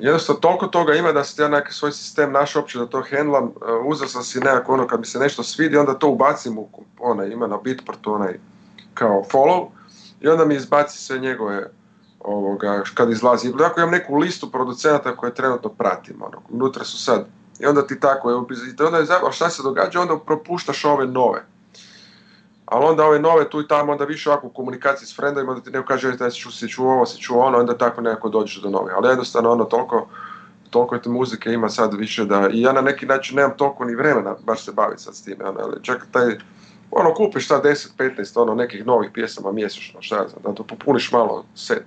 jednostavno 0.00 0.40
toliko 0.40 0.66
toga 0.66 0.94
ima 0.94 1.12
da 1.12 1.24
se 1.24 1.42
ja 1.42 1.48
neki 1.48 1.72
svoj 1.72 1.92
sistem 1.92 2.32
naš 2.32 2.56
uopće 2.56 2.78
da 2.78 2.86
to 2.86 3.02
handlam, 3.10 3.44
uh, 3.44 3.52
uzeo 3.84 4.08
sam 4.08 4.22
si 4.22 4.40
nekako 4.40 4.72
ono 4.72 4.86
kad 4.86 5.00
mi 5.00 5.06
se 5.06 5.18
nešto 5.18 5.42
svidi, 5.42 5.76
onda 5.76 5.94
to 5.94 6.08
ubacim 6.08 6.58
u 6.58 6.68
onaj, 6.98 7.28
ima 7.28 7.46
na 7.46 7.56
Bitportu 7.56 8.12
onaj 8.12 8.38
kao 8.94 9.24
follow 9.32 9.66
i 10.20 10.28
onda 10.28 10.44
mi 10.44 10.54
izbaci 10.54 10.98
sve 10.98 11.18
njegove 11.18 11.70
ovoga, 12.20 12.82
kad 12.94 13.10
izlazi. 13.10 13.52
Dakle, 13.52 13.82
imam 13.82 13.90
neku 13.90 14.16
listu 14.16 14.50
producenata 14.50 15.16
koje 15.16 15.34
trenutno 15.34 15.70
pratim, 15.70 16.22
ono, 16.22 16.42
unutra 16.50 16.84
su 16.84 17.04
sad. 17.04 17.26
I 17.60 17.66
onda 17.66 17.86
ti 17.86 18.00
tako, 18.00 18.30
i 18.30 18.34
onda 18.84 18.98
je 18.98 19.06
šta 19.32 19.50
se 19.50 19.62
događa, 19.62 20.00
onda 20.00 20.18
propuštaš 20.18 20.84
ove 20.84 21.06
nove 21.06 21.44
ali 22.70 22.84
onda 22.84 23.04
ove 23.04 23.18
nove 23.18 23.50
tu 23.50 23.60
i 23.60 23.68
tamo, 23.68 23.92
onda 23.92 24.04
više 24.04 24.30
ovako 24.30 24.46
u 24.46 24.50
komunikaciji 24.50 25.06
s 25.06 25.16
frendovima, 25.16 25.54
da 25.54 25.60
ti 25.60 25.70
neko 25.70 25.86
kaže 25.86 26.12
da 26.12 26.30
si 26.30 26.40
čuo, 26.40 26.52
si 26.52 26.68
čuo 26.68 26.92
ovo, 26.92 27.06
si 27.06 27.20
čuo 27.20 27.42
ono, 27.42 27.58
onda 27.58 27.78
tako 27.78 28.00
nekako 28.00 28.28
dođeš 28.28 28.62
do 28.62 28.70
nove. 28.70 28.92
Ali 28.96 29.08
jednostavno 29.08 29.50
ono, 29.50 29.64
toliko, 29.64 30.08
toliko 30.70 30.98
te 30.98 31.10
muzike 31.10 31.52
ima 31.52 31.68
sad 31.68 31.94
više 31.94 32.24
da, 32.24 32.48
i 32.52 32.60
ja 32.60 32.72
na 32.72 32.80
neki 32.80 33.06
način 33.06 33.36
nemam 33.36 33.56
toliko 33.56 33.84
ni 33.84 33.94
vremena 33.94 34.36
baš 34.44 34.64
se 34.64 34.72
baviti 34.72 35.02
sad 35.02 35.14
s 35.14 35.22
time, 35.22 35.44
ono, 35.44 35.60
ali 35.60 35.82
čak 35.82 36.06
taj, 36.12 36.38
ono, 36.90 37.14
kupiš 37.14 37.44
šta 37.44 37.62
10-15 37.62 38.40
ono, 38.40 38.54
nekih 38.54 38.86
novih 38.86 39.10
pjesama 39.14 39.52
mjesečno, 39.52 40.02
šta 40.02 40.16
ja 40.16 40.28
znam, 40.28 40.42
da 40.42 40.54
to 40.54 40.64
popuniš 40.64 41.12
malo 41.12 41.44
set. 41.54 41.86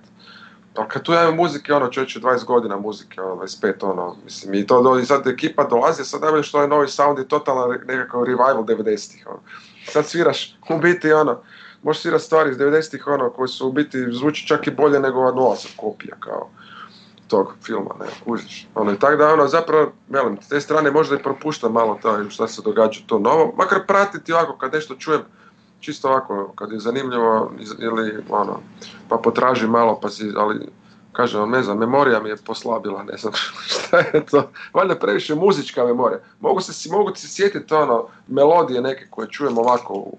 Ali 0.76 0.88
kad 0.90 1.04
tu 1.04 1.14
ja 1.14 1.24
imam 1.24 1.36
muzike, 1.36 1.74
ono, 1.74 1.88
čovječe, 1.88 2.20
20 2.20 2.46
godina 2.46 2.78
muzike, 2.78 3.22
ono, 3.22 3.36
25, 3.36 3.74
ono, 3.82 4.16
mislim, 4.24 4.54
i 4.54 4.68
to, 4.68 5.00
i 5.00 5.06
sad 5.06 5.28
ekipa 5.28 5.64
dolazi, 5.64 6.04
sad 6.04 6.22
najbolje 6.22 6.44
što 6.44 6.62
je 6.62 6.68
novi 6.68 6.88
sound 6.88 7.20
i 7.20 7.28
totalan 7.28 7.80
nekakav 7.88 8.24
revival 8.24 8.64
90-ih, 8.64 9.28
ono 9.28 9.40
sad 9.86 10.06
sviraš 10.06 10.56
u 10.70 10.78
biti 10.78 11.14
ono, 11.14 11.42
možeš 11.84 12.02
svirati 12.02 12.24
stvari 12.24 12.52
iz 12.52 12.58
90-ih 12.58 13.08
ono, 13.08 13.30
koji 13.30 13.48
su 13.48 13.68
u 13.68 13.72
biti 13.72 13.98
zvuči 14.12 14.48
čak 14.48 14.68
i 14.68 14.72
bolje 14.72 15.00
nego 15.00 15.20
ova 15.20 15.32
nova 15.32 15.56
kopija 15.78 16.16
kao 16.20 16.50
tog 17.28 17.54
filma, 17.66 17.96
ne, 18.00 18.06
kužiš. 18.26 18.68
Ono, 18.76 18.92
i 18.92 19.00
tako 19.00 19.16
da 19.16 19.34
ono, 19.34 19.48
zapravo, 19.48 19.92
velim, 20.10 20.38
s 20.42 20.48
te 20.48 20.62
strane 20.62 20.92
možda 20.92 21.16
i 21.16 21.24
propuštam 21.24 21.72
malo 21.72 22.00
to 22.02 22.30
šta 22.30 22.48
se 22.48 22.62
događa 22.62 23.00
to 23.06 23.20
novo, 23.20 23.54
makar 23.58 23.86
pratiti 23.88 24.34
ovako 24.34 24.58
kad 24.58 24.74
nešto 24.74 24.96
čujem, 24.96 25.22
čisto 25.80 26.10
ovako, 26.10 26.54
kad 26.56 26.72
je 26.72 26.80
zanimljivo 26.80 27.52
ili 27.80 28.24
ono, 28.30 28.60
pa 29.10 29.18
potražim 29.18 29.70
malo, 29.70 30.00
pa 30.02 30.10
si, 30.10 30.32
ali 30.36 30.68
kažem 31.14 31.50
ne 31.50 31.64
znam, 31.64 31.78
memorija 31.78 32.20
mi 32.20 32.30
je 32.30 32.38
poslabila, 32.38 33.04
ne 33.04 33.18
znam 33.18 33.34
šta 33.74 33.98
je 33.98 34.26
to, 34.26 34.50
valjda 34.74 34.96
previše 34.96 35.36
muzička 35.36 35.86
memorija. 35.86 36.20
Mogu 36.40 36.62
se, 36.62 36.90
mogu 36.90 37.16
se 37.16 37.28
sjetiti 37.28 37.74
ono, 37.74 38.08
melodije 38.28 38.82
neke 38.82 39.08
koje 39.10 39.28
čujem 39.30 39.58
ovako 39.58 39.94
u, 39.94 40.18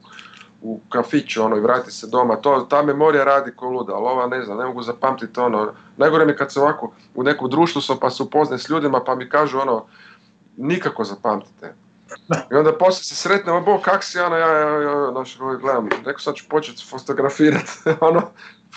u 0.62 0.80
kafiću 0.88 1.42
ono, 1.42 1.56
i 1.56 1.60
vrati 1.60 1.90
se 1.90 2.06
doma, 2.06 2.36
to, 2.36 2.66
ta 2.70 2.82
memorija 2.82 3.24
radi 3.24 3.52
ko 3.56 3.68
luda, 3.68 3.94
ali 3.94 4.06
ova 4.06 4.26
ne 4.26 4.44
znam, 4.44 4.58
ne 4.58 4.64
mogu 4.64 4.82
zapamtiti 4.82 5.40
ono, 5.40 5.72
najgore 5.96 6.26
mi 6.26 6.36
kad 6.36 6.52
se 6.52 6.60
ovako 6.60 6.92
u 7.14 7.22
nekom 7.22 7.50
društvu 7.50 7.82
sam 7.82 7.98
pa 8.00 8.10
se 8.10 8.22
upoznam 8.22 8.58
s 8.58 8.68
ljudima 8.68 9.00
pa 9.04 9.14
mi 9.14 9.28
kažu 9.28 9.58
ono, 9.58 9.84
nikako 10.56 11.04
zapamtite. 11.04 11.74
I 12.52 12.54
onda 12.54 12.72
poslije 12.78 13.04
se 13.04 13.14
sretnemo, 13.14 13.60
bo 13.60 13.78
kak 13.78 14.04
si, 14.04 14.18
ono, 14.18 14.36
ja, 14.36 14.58
ja, 14.58 14.82
ja, 14.82 15.10
naš, 15.10 15.38
gledam, 15.60 15.88
rekao 15.88 16.18
sad 16.18 16.34
ću 16.34 16.44
početi 16.48 16.84
fotografirati, 16.90 17.70
ono, 18.00 18.22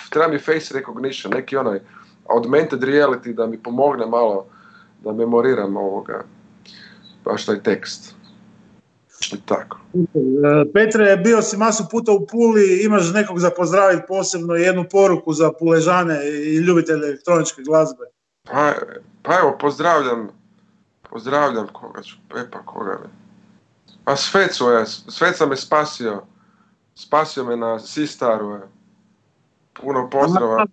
treba 0.09 0.27
mi 0.27 0.39
face 0.39 0.73
recognition, 0.73 1.33
neki 1.33 1.57
onaj, 1.57 1.79
augmented 2.29 2.83
reality 2.83 3.33
da 3.33 3.47
mi 3.47 3.63
pomogne 3.63 4.05
malo 4.05 4.45
da 5.03 5.13
memoriram 5.13 5.77
ovoga, 5.77 6.23
baš 7.25 7.45
taj 7.45 7.63
tekst. 7.63 8.15
I 9.33 9.41
tako. 9.45 9.77
Petre, 10.73 11.17
bio 11.17 11.41
si 11.41 11.57
masu 11.57 11.83
puta 11.91 12.11
u 12.11 12.27
Puli, 12.27 12.83
imaš 12.83 13.13
nekog 13.13 13.39
za 13.39 13.49
pozdraviti 13.49 14.03
posebno 14.07 14.55
jednu 14.55 14.85
poruku 14.91 15.33
za 15.33 15.51
puležane 15.59 16.29
i 16.29 16.55
ljubitelje 16.55 17.07
elektroničke 17.07 17.61
glazbe? 17.61 18.03
Pa, 18.43 18.73
pa 19.23 19.39
evo, 19.39 19.57
pozdravljam, 19.59 20.29
pozdravljam 21.09 21.67
koga 21.73 22.01
ću, 22.01 22.15
Pepa, 22.33 22.59
koga 22.65 22.99
mi. 23.01 23.09
Pa 24.03 24.15
Svecu 24.15 24.65
je, 24.69 24.85
Sveca 24.85 25.45
me 25.45 25.55
spasio, 25.55 26.23
spasio 26.95 27.43
me 27.43 27.57
na 27.57 27.79
Sistaru 27.79 28.51
je. 28.51 28.61
Puno 29.73 30.09
pozdrava. 30.09 30.65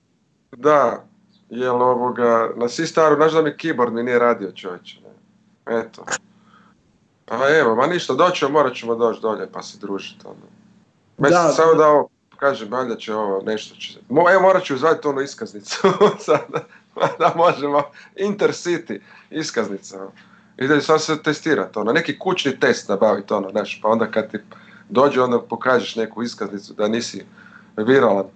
Da, 0.56 1.04
jel 1.50 1.82
ovoga, 1.82 2.50
na 2.56 2.68
Sistaru, 2.68 3.16
znaš 3.16 3.32
da 3.32 3.42
mi 3.42 3.50
keyboard 3.50 3.90
mi 3.90 4.02
nije 4.02 4.18
radio 4.18 4.52
čovječe. 4.52 4.98
Eto. 5.66 6.04
Pa 7.24 7.48
evo, 7.58 7.74
ma 7.74 7.86
ništa, 7.86 8.14
doćemo, 8.14 8.52
morat 8.52 8.74
ćemo 8.74 8.94
doći 8.94 9.20
dolje 9.20 9.48
pa 9.52 9.62
se 9.62 9.78
družiti. 9.78 10.26
Ono. 10.26 10.36
Mislim, 11.18 11.42
da, 11.42 11.52
samo 11.52 11.74
da 11.74 11.88
ovo, 11.88 12.08
kažem, 12.36 12.68
valjda 12.70 12.96
će 12.96 13.14
ovo 13.14 13.42
nešto 13.42 13.76
će... 13.76 13.98
Evo, 14.32 14.42
morat 14.42 14.62
ću 14.62 14.74
uzvati 14.74 15.08
onu 15.08 15.20
iskaznicu 15.20 15.76
sada, 16.26 16.64
da 17.18 17.32
možemo, 17.36 17.82
Intercity 18.16 19.00
iskaznica. 19.30 20.00
Ono. 20.00 20.10
I 20.56 20.66
da 20.66 20.80
sad 20.80 21.02
se 21.02 21.22
testirati, 21.22 21.78
ono, 21.78 21.92
neki 21.92 22.18
kućni 22.18 22.60
test 22.60 22.88
nabaviti, 22.88 23.32
ono, 23.32 23.50
znaš, 23.50 23.80
pa 23.82 23.88
onda 23.88 24.10
kad 24.10 24.30
ti 24.30 24.38
dođe, 24.88 25.22
onda 25.22 25.40
pokažeš 25.40 25.96
neku 25.96 26.22
iskaznicu 26.22 26.72
da 26.72 26.88
nisi 26.88 27.24
viralan. 27.76 28.26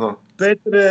no. 0.00 0.16
Petre, 0.38 0.84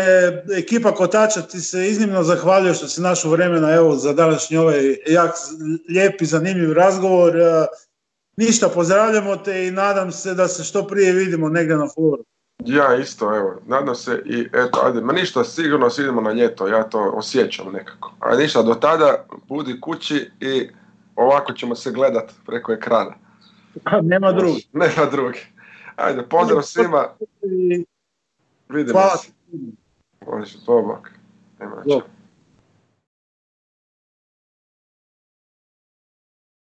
ekipa 0.57 0.91
Kotača 0.91 1.41
ti 1.41 1.60
se 1.60 1.88
iznimno 1.89 2.24
zahvaljuje 2.24 2.74
što 2.74 2.88
si 2.88 3.01
našao 3.01 3.32
vremena 3.32 3.72
evo, 3.72 3.95
za 3.95 4.14
današnji 4.14 4.57
ovaj 4.57 4.95
jak, 5.07 5.32
lijep 5.89 6.22
i 6.22 6.26
zanimljiv 6.26 6.74
razgovor. 6.74 7.38
E, 7.38 7.66
ništa, 8.38 8.70
pozdravljamo 8.70 9.36
te 9.36 9.68
i 9.68 9.72
nadam 9.72 10.12
se 10.12 10.34
da 10.34 10.47
se 10.47 10.64
što 10.64 10.88
prije 10.88 11.12
vidimo 11.14 11.49
negdje 11.49 11.78
na 11.78 11.88
floru. 11.93 12.24
Ja 12.66 12.95
isto, 12.95 13.36
evo, 13.36 13.62
nadam 13.68 13.95
se 13.95 14.22
i 14.26 14.47
eto, 14.53 14.80
ajde, 14.84 15.01
ma 15.01 15.14
ništa, 15.14 15.43
sigurno 15.43 15.89
se 15.89 16.01
idemo 16.01 16.22
na 16.22 16.32
ljeto, 16.32 16.68
ja 16.68 16.84
to 16.84 17.12
osjećam 17.16 17.72
nekako. 17.74 18.14
A 18.20 18.36
ništa, 18.36 18.62
do 18.62 18.74
tada 18.74 19.26
budi 19.47 19.82
kući 19.82 20.32
i 20.39 20.70
ovako 21.16 21.53
ćemo 21.53 21.76
se 21.76 21.91
gledat 21.91 22.32
preko 22.45 22.72
ekrana. 22.72 23.14
Nema 24.01 24.32
drugi. 24.32 24.68
Nema 24.74 25.10
drugi. 25.12 25.39
Ajde, 25.95 26.24
pozdrav 26.30 26.62
svima. 26.62 27.07
Vidimo 28.70 28.99
se. 29.22 29.32
Može, 30.28 30.57
bobak. 30.65 31.11
Nema 31.59 31.84